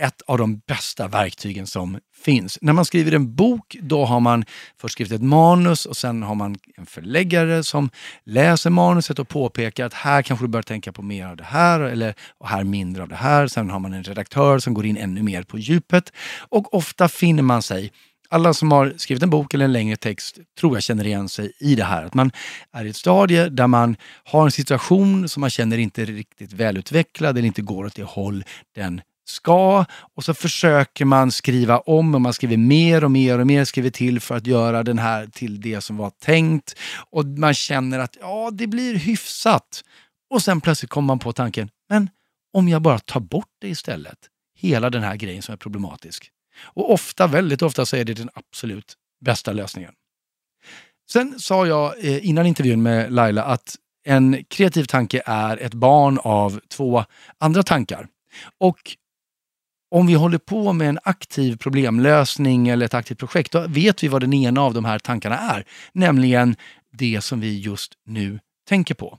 ett 0.00 0.22
av 0.26 0.38
de 0.38 0.58
bästa 0.58 1.08
verktygen 1.08 1.66
som 1.66 1.98
finns. 2.24 2.58
När 2.60 2.72
man 2.72 2.84
skriver 2.84 3.12
en 3.12 3.34
bok, 3.34 3.76
då 3.80 4.04
har 4.04 4.20
man 4.20 4.44
först 4.80 4.92
skrivit 4.92 5.12
ett 5.12 5.22
manus 5.22 5.86
och 5.86 5.96
sen 5.96 6.22
har 6.22 6.34
man 6.34 6.56
en 6.76 6.86
förläggare 6.86 7.64
som 7.64 7.90
läser 8.24 8.70
manuset 8.70 9.18
och 9.18 9.28
påpekar 9.28 9.86
att 9.86 9.94
här 9.94 10.22
kanske 10.22 10.44
du 10.44 10.48
bör 10.48 10.62
tänka 10.62 10.92
på 10.92 11.02
mer 11.02 11.26
av 11.26 11.36
det 11.36 11.44
här 11.44 11.80
eller 11.80 12.14
och 12.38 12.48
här 12.48 12.64
mindre 12.64 13.02
av 13.02 13.08
det 13.08 13.16
här. 13.16 13.46
Sen 13.46 13.70
har 13.70 13.78
man 13.78 13.92
en 13.92 14.04
redaktör 14.04 14.58
som 14.58 14.74
går 14.74 14.86
in 14.86 14.96
ännu 14.96 15.22
mer 15.22 15.42
på 15.42 15.58
djupet 15.58 16.12
och 16.48 16.74
ofta 16.74 17.08
finner 17.08 17.42
man 17.42 17.62
sig 17.62 17.92
alla 18.32 18.54
som 18.54 18.72
har 18.72 18.94
skrivit 18.96 19.22
en 19.22 19.30
bok 19.30 19.54
eller 19.54 19.64
en 19.64 19.72
längre 19.72 19.96
text 19.96 20.38
tror 20.60 20.76
jag 20.76 20.82
känner 20.82 21.06
igen 21.06 21.28
sig 21.28 21.52
i 21.60 21.74
det 21.74 21.84
här. 21.84 22.04
Att 22.04 22.14
man 22.14 22.30
är 22.72 22.84
i 22.84 22.90
ett 22.90 22.96
stadie 22.96 23.48
där 23.48 23.66
man 23.66 23.96
har 24.24 24.44
en 24.44 24.50
situation 24.50 25.28
som 25.28 25.40
man 25.40 25.50
känner 25.50 25.78
inte 25.78 26.02
är 26.02 26.06
riktigt 26.06 26.52
välutvecklad 26.52 27.38
eller 27.38 27.46
inte 27.46 27.62
går 27.62 27.84
åt 27.84 27.94
det 27.94 28.02
håll 28.02 28.44
den 28.74 29.00
ska 29.32 29.84
och 30.14 30.24
så 30.24 30.34
försöker 30.34 31.04
man 31.04 31.30
skriva 31.30 31.78
om 31.78 32.14
och 32.14 32.20
man 32.20 32.32
skriver 32.32 32.56
mer 32.56 33.04
och 33.04 33.10
mer 33.10 33.38
och 33.38 33.46
mer 33.46 33.64
skriver 33.64 33.90
till 33.90 34.20
för 34.20 34.36
att 34.36 34.46
göra 34.46 34.82
den 34.82 34.98
här 34.98 35.26
till 35.26 35.60
det 35.60 35.80
som 35.80 35.96
var 35.96 36.10
tänkt. 36.10 36.78
Och 37.10 37.24
man 37.24 37.54
känner 37.54 37.98
att 37.98 38.16
ja, 38.20 38.50
det 38.52 38.66
blir 38.66 38.94
hyfsat. 38.94 39.84
Och 40.30 40.42
sen 40.42 40.60
plötsligt 40.60 40.90
kommer 40.90 41.06
man 41.06 41.18
på 41.18 41.32
tanken, 41.32 41.70
men 41.88 42.10
om 42.52 42.68
jag 42.68 42.82
bara 42.82 42.98
tar 42.98 43.20
bort 43.20 43.50
det 43.60 43.68
istället, 43.68 44.18
hela 44.58 44.90
den 44.90 45.02
här 45.02 45.16
grejen 45.16 45.42
som 45.42 45.52
är 45.52 45.56
problematisk. 45.56 46.30
Och 46.62 46.92
ofta, 46.92 47.26
väldigt 47.26 47.62
ofta, 47.62 47.86
så 47.86 47.96
är 47.96 48.04
det 48.04 48.14
den 48.14 48.30
absolut 48.34 48.94
bästa 49.24 49.52
lösningen. 49.52 49.92
Sen 51.10 51.40
sa 51.40 51.66
jag 51.66 52.04
eh, 52.04 52.28
innan 52.28 52.46
intervjun 52.46 52.82
med 52.82 53.12
Laila 53.12 53.44
att 53.44 53.76
en 54.04 54.44
kreativ 54.48 54.84
tanke 54.84 55.22
är 55.26 55.56
ett 55.56 55.74
barn 55.74 56.18
av 56.22 56.60
två 56.68 57.04
andra 57.38 57.62
tankar. 57.62 58.08
Och 58.58 58.96
om 59.92 60.06
vi 60.06 60.14
håller 60.14 60.38
på 60.38 60.72
med 60.72 60.88
en 60.88 60.98
aktiv 61.04 61.56
problemlösning 61.56 62.68
eller 62.68 62.86
ett 62.86 62.94
aktivt 62.94 63.18
projekt, 63.18 63.52
då 63.52 63.66
vet 63.68 64.02
vi 64.02 64.08
vad 64.08 64.20
den 64.20 64.32
ena 64.32 64.60
av 64.60 64.74
de 64.74 64.84
här 64.84 64.98
tankarna 64.98 65.38
är. 65.38 65.64
Nämligen 65.92 66.56
det 66.92 67.20
som 67.20 67.40
vi 67.40 67.60
just 67.60 67.92
nu 68.06 68.40
tänker 68.68 68.94
på. 68.94 69.18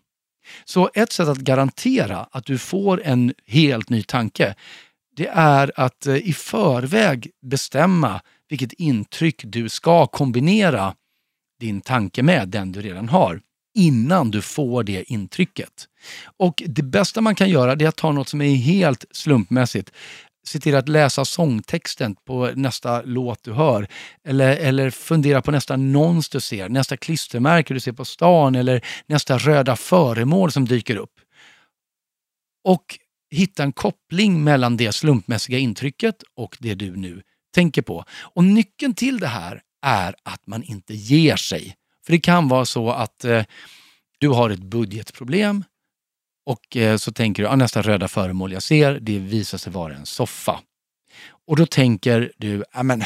Så 0.66 0.90
ett 0.94 1.12
sätt 1.12 1.28
att 1.28 1.38
garantera 1.38 2.28
att 2.32 2.46
du 2.46 2.58
får 2.58 3.04
en 3.04 3.34
helt 3.48 3.90
ny 3.90 4.04
tanke, 4.04 4.56
det 5.16 5.28
är 5.28 5.72
att 5.76 6.08
eh, 6.08 6.16
i 6.16 6.34
förväg 6.34 7.32
bestämma 7.42 8.22
vilket 8.50 8.74
intryck 8.74 9.42
du 9.46 9.70
ska 9.70 10.08
kombinera 10.08 10.96
din 11.60 11.82
tanke 11.82 12.24
med, 12.24 12.50
den 12.50 12.72
du 12.72 12.82
redan 12.82 13.10
har. 13.10 13.42
innan 13.76 14.32
du 14.32 14.42
får 14.42 14.84
det 14.84 15.12
intrycket. 15.12 15.88
Och 16.38 16.64
det 16.66 16.84
bästa 16.84 17.22
man 17.22 17.36
kan 17.36 17.50
göra 17.50 17.76
det 17.76 17.86
är 17.86 17.90
att 17.90 17.96
ta 17.96 18.12
något 18.12 18.30
som 18.30 18.42
är 18.42 18.56
helt 18.56 19.06
slumpmässigt. 19.12 19.92
Se 20.46 20.60
till 20.60 20.76
att 20.76 20.90
läsa 20.90 21.26
sångtexten 21.26 22.16
på 22.16 22.52
nästa 22.56 23.02
låt 23.02 23.44
du 23.44 23.54
hör. 23.54 23.88
Eller, 24.24 24.58
eller 24.58 24.90
fundera 24.90 25.42
på 25.42 25.52
nästa 25.52 25.74
annons 25.74 26.30
du 26.30 26.40
ser, 26.40 26.70
nästa 26.70 26.98
klistermärke 26.98 27.74
du 27.74 27.80
ser 27.80 27.92
på 27.92 28.06
stan 28.06 28.56
eller 28.56 28.86
nästa 29.06 29.38
röda 29.38 29.76
föremål 29.76 30.52
som 30.52 30.66
dyker 30.66 30.96
upp. 30.96 31.14
Och 32.64 33.00
hitta 33.32 33.64
en 33.64 33.72
koppling 33.72 34.44
mellan 34.44 34.78
det 34.78 34.92
slumpmässiga 34.92 35.58
intrycket 35.58 36.24
och 36.36 36.58
det 36.60 36.76
du 36.76 36.96
nu 36.96 37.22
tänker 37.54 37.82
på. 37.82 38.06
Och 38.22 38.44
nyckeln 38.44 38.94
till 38.94 39.20
det 39.20 39.28
här 39.28 39.62
är 39.86 40.16
att 40.24 40.48
man 40.48 40.64
inte 40.64 40.94
ger 40.94 41.36
sig. 41.36 41.76
För 42.06 42.14
det 42.14 42.20
kan 42.20 42.48
vara 42.48 42.66
så 42.66 42.92
att 42.92 43.26
eh, 43.26 43.44
du 44.20 44.30
har 44.30 44.50
ett 44.50 44.64
budgetproblem 44.64 45.64
och 46.46 46.78
eh, 46.78 46.98
så 46.98 47.12
tänker 47.12 47.44
du 47.44 47.50
att 47.50 47.58
nästa 47.58 47.82
röda 47.82 48.08
föremål 48.08 48.52
jag 48.52 48.64
ser, 48.64 49.00
det 49.00 49.20
visar 49.20 49.58
sig 49.58 49.74
vara 49.74 49.96
en 49.96 50.06
soffa. 50.06 50.60
Och 51.48 51.56
då 51.56 51.66
tänker 51.66 52.32
du, 52.38 52.64
men 52.84 53.04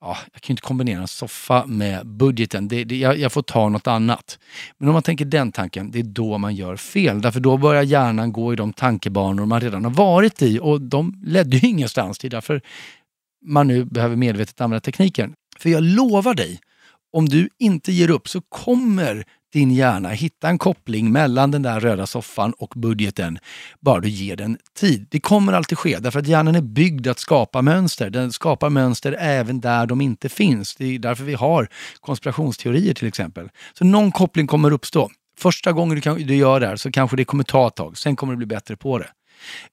ja, 0.00 0.16
jag 0.32 0.42
kan 0.42 0.52
inte 0.52 0.62
kombinera 0.62 1.00
en 1.00 1.08
soffa 1.08 1.66
med 1.66 2.06
budgeten. 2.06 2.68
Det, 2.68 2.84
det, 2.84 2.96
jag, 2.96 3.18
jag, 3.18 3.32
får 3.32 3.42
ta 3.42 3.68
något 3.68 3.86
annat. 3.86 4.38
Men 4.78 4.88
om 4.88 4.92
man 4.92 5.02
tänker 5.02 5.24
den 5.24 5.52
tanken, 5.52 5.90
det 5.90 5.98
är 5.98 6.02
då 6.02 6.38
man 6.38 6.54
gör 6.54 6.76
fel. 6.76 7.20
Därför 7.20 7.40
då 7.40 7.56
börjar 7.56 7.82
hjärnan 7.82 8.32
gå 8.32 8.52
i 8.52 8.56
de 8.56 8.72
tankebanor 8.72 9.46
man 9.46 9.60
redan 9.60 9.84
har 9.84 9.92
varit 9.92 10.42
i 10.42 10.58
och 10.58 10.80
de 10.80 11.22
ledde 11.24 11.56
ju 11.56 11.68
ingenstans 11.68 12.18
Det 12.18 12.28
är 12.28 12.30
Därför 12.30 12.62
man 13.44 13.68
nu 13.68 13.84
behöver 13.84 14.16
medvetet 14.16 14.60
använda 14.60 14.80
tekniken. 14.80 15.34
För 15.58 15.70
jag 15.70 15.82
lovar 15.82 16.34
dig, 16.34 16.60
om 17.12 17.28
du 17.28 17.48
inte 17.58 17.92
ger 17.92 18.10
upp 18.10 18.28
så 18.28 18.40
kommer 18.40 19.24
din 19.52 19.70
hjärna 19.70 20.08
hitta 20.08 20.48
en 20.48 20.58
koppling 20.58 21.12
mellan 21.12 21.50
den 21.50 21.62
där 21.62 21.80
röda 21.80 22.06
soffan 22.06 22.52
och 22.52 22.72
budgeten, 22.76 23.38
bara 23.80 24.00
du 24.00 24.08
ger 24.08 24.36
den 24.36 24.58
tid. 24.76 25.06
Det 25.10 25.20
kommer 25.20 25.52
alltid 25.52 25.78
ske, 25.78 25.98
därför 25.98 26.20
att 26.20 26.26
hjärnan 26.26 26.54
är 26.54 26.60
byggd 26.60 27.06
att 27.06 27.18
skapa 27.18 27.62
mönster. 27.62 28.10
Den 28.10 28.32
skapar 28.32 28.70
mönster 28.70 29.16
även 29.18 29.60
där 29.60 29.86
de 29.86 30.00
inte 30.00 30.28
finns. 30.28 30.74
Det 30.74 30.84
är 30.84 30.98
därför 30.98 31.24
vi 31.24 31.34
har 31.34 31.68
konspirationsteorier 32.00 32.94
till 32.94 33.08
exempel. 33.08 33.48
Så 33.78 33.84
någon 33.84 34.12
koppling 34.12 34.46
kommer 34.46 34.72
uppstå. 34.72 35.10
Första 35.38 35.72
gången 35.72 35.94
du, 35.94 36.00
kan, 36.00 36.16
du 36.16 36.36
gör 36.36 36.60
det 36.60 36.66
här 36.66 36.76
så 36.76 36.90
kanske 36.90 37.16
det 37.16 37.24
kommer 37.24 37.44
ta 37.44 37.68
ett 37.68 37.74
tag, 37.74 37.98
sen 37.98 38.16
kommer 38.16 38.32
du 38.32 38.36
bli 38.36 38.46
bättre 38.46 38.76
på 38.76 38.98
det. 38.98 39.08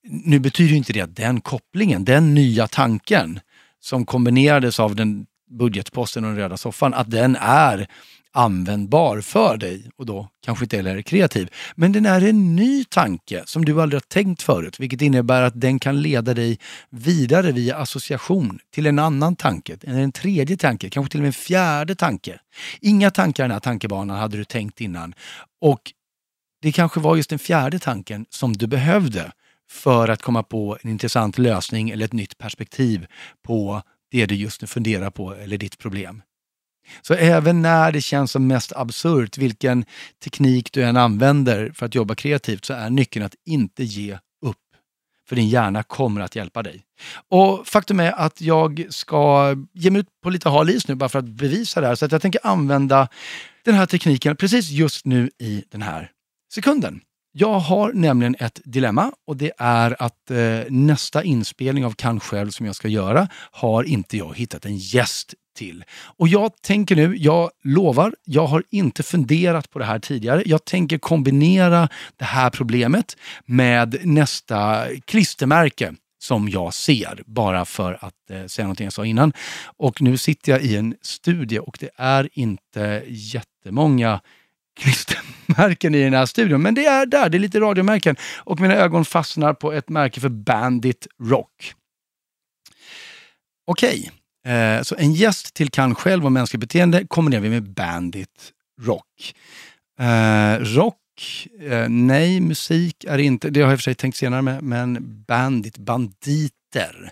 Nu 0.03 0.39
betyder 0.39 0.75
inte 0.75 0.93
det 0.93 1.01
att 1.01 1.15
den 1.15 1.41
kopplingen, 1.41 2.05
den 2.05 2.33
nya 2.33 2.67
tanken 2.67 3.39
som 3.79 4.05
kombinerades 4.05 4.79
av 4.79 4.95
den 4.95 5.25
budgetposten 5.49 6.23
och 6.23 6.29
den 6.29 6.39
röda 6.39 6.57
soffan, 6.57 6.93
att 6.93 7.11
den 7.11 7.35
är 7.41 7.87
användbar 8.31 9.21
för 9.21 9.57
dig 9.57 9.89
och 9.95 10.05
då 10.05 10.29
kanske 10.45 10.65
inte 10.65 10.75
heller 10.75 10.97
är 10.97 11.01
kreativ. 11.01 11.49
Men 11.75 11.91
den 11.91 12.05
är 12.05 12.21
en 12.21 12.55
ny 12.55 12.83
tanke 12.83 13.43
som 13.45 13.65
du 13.65 13.81
aldrig 13.81 13.95
har 13.95 14.07
tänkt 14.07 14.41
förut, 14.41 14.79
vilket 14.79 15.01
innebär 15.01 15.41
att 15.41 15.61
den 15.61 15.79
kan 15.79 16.01
leda 16.01 16.33
dig 16.33 16.59
vidare 16.89 17.51
via 17.51 17.77
association 17.77 18.59
till 18.73 18.85
en 18.85 18.99
annan 18.99 19.35
tanke, 19.35 19.77
en 19.81 20.11
tredje 20.11 20.57
tanke, 20.57 20.89
kanske 20.89 21.11
till 21.11 21.19
och 21.19 21.23
med 21.23 21.29
en 21.29 21.33
fjärde 21.33 21.95
tanke. 21.95 22.39
Inga 22.81 23.11
tankar 23.11 23.43
i 23.43 23.47
den 23.47 23.51
här 23.51 23.59
tankebanan 23.59 24.17
hade 24.17 24.37
du 24.37 24.45
tänkt 24.45 24.81
innan 24.81 25.13
och 25.61 25.81
det 26.61 26.71
kanske 26.71 26.99
var 26.99 27.15
just 27.15 27.29
den 27.29 27.39
fjärde 27.39 27.79
tanken 27.79 28.25
som 28.29 28.53
du 28.53 28.67
behövde 28.67 29.31
för 29.71 30.07
att 30.07 30.21
komma 30.21 30.43
på 30.43 30.77
en 30.81 30.89
intressant 30.89 31.37
lösning 31.37 31.89
eller 31.89 32.05
ett 32.05 32.13
nytt 32.13 32.37
perspektiv 32.37 33.07
på 33.47 33.81
det 34.11 34.25
du 34.25 34.35
just 34.35 34.61
nu 34.61 34.67
funderar 34.67 35.09
på 35.09 35.35
eller 35.35 35.57
ditt 35.57 35.77
problem. 35.77 36.21
Så 37.01 37.13
även 37.13 37.61
när 37.61 37.91
det 37.91 38.01
känns 38.01 38.31
som 38.31 38.47
mest 38.47 38.73
absurt, 38.75 39.37
vilken 39.37 39.85
teknik 40.23 40.71
du 40.73 40.83
än 40.83 40.97
använder 40.97 41.71
för 41.73 41.85
att 41.85 41.95
jobba 41.95 42.15
kreativt, 42.15 42.65
så 42.65 42.73
är 42.73 42.89
nyckeln 42.89 43.25
att 43.25 43.35
inte 43.45 43.83
ge 43.83 44.13
upp. 44.45 44.57
För 45.29 45.35
din 45.35 45.49
hjärna 45.49 45.83
kommer 45.83 46.21
att 46.21 46.35
hjälpa 46.35 46.63
dig. 46.63 46.83
Och 47.29 47.67
faktum 47.67 47.99
är 47.99 48.11
att 48.11 48.41
jag 48.41 48.85
ska 48.89 49.55
ge 49.73 49.91
mig 49.91 49.99
ut 49.99 50.07
på 50.23 50.29
lite 50.29 50.49
hal 50.49 50.69
is 50.69 50.87
nu 50.87 50.95
bara 50.95 51.09
för 51.09 51.19
att 51.19 51.25
bevisa 51.25 51.81
det 51.81 51.87
här. 51.87 51.95
Så 51.95 52.05
att 52.05 52.11
jag 52.11 52.21
tänker 52.21 52.47
använda 52.47 53.07
den 53.65 53.75
här 53.75 53.85
tekniken 53.85 54.35
precis 54.35 54.69
just 54.69 55.05
nu 55.05 55.29
i 55.39 55.63
den 55.69 55.81
här 55.81 56.11
sekunden. 56.53 57.01
Jag 57.31 57.59
har 57.59 57.93
nämligen 57.93 58.35
ett 58.39 58.61
dilemma 58.63 59.11
och 59.27 59.37
det 59.37 59.51
är 59.57 60.03
att 60.03 60.31
eh, 60.31 60.59
nästa 60.69 61.23
inspelning 61.23 61.85
av 61.85 61.91
Kan 61.91 62.19
själv 62.19 62.49
som 62.49 62.65
jag 62.65 62.75
ska 62.75 62.87
göra 62.87 63.27
har 63.51 63.83
inte 63.83 64.17
jag 64.17 64.37
hittat 64.37 64.65
en 64.65 64.77
gäst 64.77 65.33
till. 65.55 65.83
Och 66.17 66.27
jag 66.27 66.61
tänker 66.61 66.95
nu, 66.95 67.15
jag 67.17 67.51
lovar, 67.63 68.15
jag 68.25 68.47
har 68.47 68.63
inte 68.69 69.03
funderat 69.03 69.69
på 69.69 69.79
det 69.79 69.85
här 69.85 69.99
tidigare. 69.99 70.43
Jag 70.45 70.65
tänker 70.65 70.97
kombinera 70.97 71.89
det 72.17 72.25
här 72.25 72.49
problemet 72.49 73.17
med 73.45 73.97
nästa 74.03 74.85
klistermärke 75.05 75.93
som 76.21 76.49
jag 76.49 76.73
ser, 76.73 77.23
bara 77.25 77.65
för 77.65 77.97
att 78.01 78.29
eh, 78.29 78.45
säga 78.45 78.65
någonting 78.65 78.85
jag 78.85 78.93
sa 78.93 79.05
innan. 79.05 79.33
Och 79.77 80.01
nu 80.01 80.17
sitter 80.17 80.51
jag 80.51 80.61
i 80.61 80.75
en 80.75 80.95
studie 81.01 81.59
och 81.59 81.77
det 81.79 81.89
är 81.95 82.29
inte 82.33 83.03
jättemånga 83.07 84.21
klistermärken 84.79 85.95
i 85.95 86.03
den 86.03 86.13
här 86.13 86.25
studion. 86.25 86.61
Men 86.61 86.75
det 86.75 86.85
är 86.85 87.05
där, 87.05 87.29
det 87.29 87.37
är 87.37 87.39
lite 87.39 87.59
radiomärken. 87.59 88.15
Och 88.37 88.59
mina 88.59 88.75
ögon 88.75 89.05
fastnar 89.05 89.53
på 89.53 89.73
ett 89.73 89.89
märke 89.89 90.19
för 90.19 90.29
Bandit 90.29 91.07
Rock. 91.23 91.73
Okej, 93.67 94.11
Eh, 94.45 94.81
så 94.81 94.95
en 94.95 95.13
gäst 95.13 95.53
till 95.53 95.69
Kan 95.69 95.95
själv 95.95 96.25
och 96.25 96.31
mänskligt 96.31 96.59
beteende 96.59 97.07
kombinerar 97.07 97.41
vi 97.41 97.49
med 97.49 97.63
Bandit 97.63 98.53
Rock. 98.81 99.35
Eh, 99.99 100.59
rock, 100.59 101.47
eh, 101.59 101.89
nej, 101.89 102.39
musik 102.39 103.03
är 103.03 103.17
inte, 103.17 103.49
det 103.49 103.61
har 103.61 103.67
jag 103.67 103.73
i 103.73 103.75
och 103.75 103.79
för 103.79 103.83
sig 103.83 103.95
tänkt 103.95 104.17
senare 104.17 104.41
med, 104.41 104.63
men 104.63 104.97
Bandit, 105.27 105.77
banditer. 105.77 107.11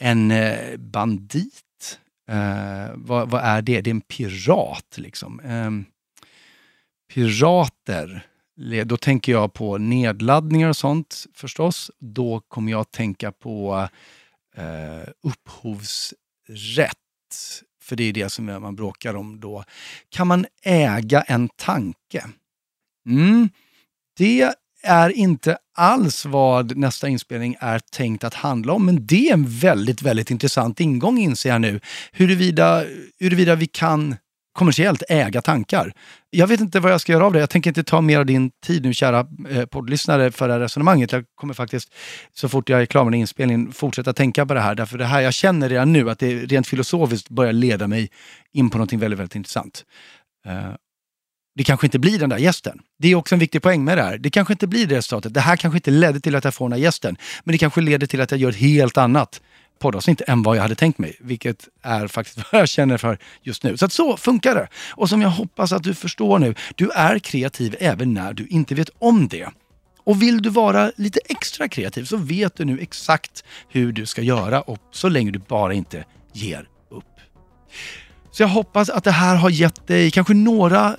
En 0.00 0.30
eh, 0.30 0.76
bandit, 0.76 1.98
eh, 2.30 2.94
vad, 2.94 3.30
vad, 3.30 3.44
är 3.44 3.62
det? 3.62 3.80
Det 3.80 3.90
är 3.90 3.94
en 3.94 4.00
pirat 4.00 4.94
liksom. 4.96 5.40
Ehm, 5.40 5.84
Pirater, 7.14 8.26
då 8.84 8.96
tänker 8.96 9.32
jag 9.32 9.52
på 9.52 9.78
nedladdningar 9.78 10.68
och 10.68 10.76
sånt 10.76 11.26
förstås. 11.34 11.90
Då 11.98 12.40
kommer 12.40 12.72
jag 12.72 12.80
att 12.80 12.92
tänka 12.92 13.32
på 13.32 13.88
eh, 14.56 15.08
upphovsrätt. 15.22 16.94
För 17.82 17.96
det 17.96 18.04
är 18.04 18.12
det 18.12 18.30
som 18.30 18.44
man 18.44 18.76
bråkar 18.76 19.14
om 19.14 19.40
då. 19.40 19.64
Kan 20.08 20.26
man 20.26 20.46
äga 20.62 21.22
en 21.22 21.48
tanke? 21.48 22.24
Mm, 23.06 23.48
det 24.16 24.54
är 24.82 25.10
inte 25.10 25.58
alls 25.74 26.26
vad 26.26 26.76
nästa 26.76 27.08
inspelning 27.08 27.56
är 27.60 27.78
tänkt 27.78 28.24
att 28.24 28.34
handla 28.34 28.72
om. 28.72 28.86
Men 28.86 29.06
det 29.06 29.28
är 29.28 29.32
en 29.32 29.48
väldigt, 29.48 30.02
väldigt 30.02 30.30
intressant 30.30 30.80
ingång 30.80 31.18
inser 31.18 31.50
jag 31.50 31.60
nu. 31.60 31.80
Huruvida, 32.12 32.84
huruvida 33.18 33.54
vi 33.54 33.66
kan 33.66 34.16
kommersiellt 34.58 35.02
äga 35.08 35.42
tankar. 35.42 35.92
Jag 36.30 36.46
vet 36.46 36.60
inte 36.60 36.80
vad 36.80 36.92
jag 36.92 37.00
ska 37.00 37.12
göra 37.12 37.26
av 37.26 37.32
det. 37.32 37.38
Jag 37.38 37.50
tänker 37.50 37.70
inte 37.70 37.84
ta 37.84 38.00
mer 38.00 38.18
av 38.18 38.26
din 38.26 38.50
tid 38.66 38.82
nu, 38.82 38.94
kära 38.94 39.26
eh, 39.50 39.64
poddlyssnare, 39.66 40.32
för 40.32 40.48
det 40.48 40.54
här 40.54 40.60
resonemanget. 40.60 41.12
Jag 41.12 41.24
kommer 41.34 41.54
faktiskt, 41.54 41.94
så 42.34 42.48
fort 42.48 42.68
jag 42.68 42.82
är 42.82 42.86
klar 42.86 43.04
med 43.04 43.20
inspelningen, 43.20 43.72
fortsätta 43.72 44.12
tänka 44.12 44.46
på 44.46 44.54
det 44.54 44.60
här. 44.60 44.74
Därför 44.74 44.98
det 44.98 45.04
här, 45.04 45.20
jag 45.20 45.34
känner 45.34 45.68
redan 45.68 45.92
nu 45.92 46.10
att 46.10 46.18
det 46.18 46.34
rent 46.34 46.66
filosofiskt 46.66 47.28
börjar 47.28 47.52
leda 47.52 47.86
mig 47.86 48.10
in 48.52 48.70
på 48.70 48.78
något 48.78 48.92
väldigt, 48.92 49.18
väldigt 49.18 49.34
intressant. 49.34 49.84
Eh, 50.46 50.74
det 51.56 51.64
kanske 51.64 51.86
inte 51.86 51.98
blir 51.98 52.18
den 52.18 52.30
där 52.30 52.38
gästen. 52.38 52.80
Det 52.98 53.08
är 53.08 53.14
också 53.14 53.34
en 53.34 53.38
viktig 53.38 53.62
poäng 53.62 53.84
med 53.84 53.98
det 53.98 54.02
här. 54.02 54.18
Det 54.18 54.30
kanske 54.30 54.54
inte 54.54 54.66
blir 54.66 54.86
det 54.86 54.96
resultatet. 54.96 55.34
Det 55.34 55.40
här 55.40 55.56
kanske 55.56 55.78
inte 55.78 55.90
ledde 55.90 56.20
till 56.20 56.36
att 56.36 56.44
jag 56.44 56.54
får 56.54 56.64
den 56.64 56.72
här 56.72 56.80
gästen. 56.84 57.16
Men 57.44 57.52
det 57.52 57.58
kanske 57.58 57.80
leder 57.80 58.06
till 58.06 58.20
att 58.20 58.30
jag 58.30 58.40
gör 58.40 58.50
ett 58.50 58.56
helt 58.56 58.98
annat 58.98 59.40
poddavsnitt 59.78 60.22
än 60.26 60.42
vad 60.42 60.56
jag 60.56 60.62
hade 60.62 60.74
tänkt 60.74 60.98
mig. 60.98 61.16
Vilket 61.20 61.68
är 61.82 62.08
faktiskt 62.08 62.38
vad 62.52 62.60
jag 62.60 62.68
känner 62.68 62.98
för 62.98 63.18
just 63.42 63.62
nu. 63.62 63.76
Så 63.76 63.84
att 63.84 63.92
så 63.92 64.16
funkar 64.16 64.54
det. 64.54 64.68
Och 64.90 65.08
som 65.08 65.22
jag 65.22 65.30
hoppas 65.30 65.72
att 65.72 65.82
du 65.82 65.94
förstår 65.94 66.38
nu, 66.38 66.54
du 66.74 66.90
är 66.90 67.18
kreativ 67.18 67.76
även 67.80 68.14
när 68.14 68.32
du 68.32 68.46
inte 68.46 68.74
vet 68.74 68.90
om 68.98 69.28
det. 69.28 69.48
Och 70.04 70.22
vill 70.22 70.42
du 70.42 70.50
vara 70.50 70.92
lite 70.96 71.20
extra 71.24 71.68
kreativ 71.68 72.04
så 72.04 72.16
vet 72.16 72.56
du 72.56 72.64
nu 72.64 72.78
exakt 72.80 73.44
hur 73.68 73.92
du 73.92 74.06
ska 74.06 74.22
göra 74.22 74.60
och 74.60 74.78
så 74.90 75.08
länge 75.08 75.30
du 75.30 75.38
bara 75.38 75.74
inte 75.74 76.04
ger 76.32 76.68
upp. 76.90 77.04
Så 78.30 78.42
jag 78.42 78.48
hoppas 78.48 78.90
att 78.90 79.04
det 79.04 79.10
här 79.10 79.36
har 79.36 79.50
gett 79.50 79.86
dig 79.86 80.10
kanske 80.10 80.34
några 80.34 80.96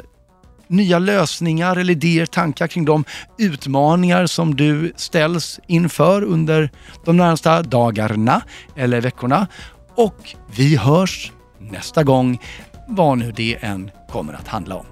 nya 0.70 1.00
lösningar 1.00 1.76
eller 1.76 1.94
idéer, 1.94 2.26
tankar 2.26 2.68
kring 2.68 2.86
de 2.86 3.06
utmaningar 3.38 4.26
som 4.26 4.56
du 4.56 4.94
ställs 4.96 5.60
inför 5.68 6.22
under 6.24 6.70
de 7.06 7.18
närmsta 7.18 7.62
dagarna 7.62 8.42
eller 8.76 9.02
veckorna. 9.02 9.48
Och 9.96 10.36
vi 10.56 10.76
hörs 10.76 11.32
nästa 11.60 12.04
gång, 12.04 12.42
vad 12.88 13.18
nu 13.18 13.32
det 13.32 13.58
än 13.62 13.92
kommer 14.10 14.34
att 14.34 14.48
handla 14.48 14.76
om. 14.76 14.86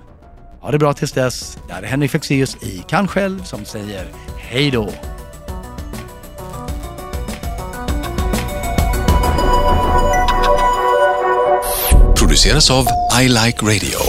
Ha 0.62 0.72
det 0.72 0.80
bra 0.80 0.94
tills 0.94 1.12
dess. 1.12 1.58
Det 1.68 1.74
här 1.74 1.84
är 1.84 1.88
Henrik 1.88 2.12
Fexeus 2.12 2.64
i 2.64 2.84
Kan 2.88 3.08
själv 3.08 3.44
som 3.44 3.66
säger 3.66 4.08
hej 4.38 4.72
då. 4.72 4.90
Produceras 12.20 12.72
av 12.72 12.86
I 13.22 13.28
Like 13.28 13.66
Radio. 13.66 14.00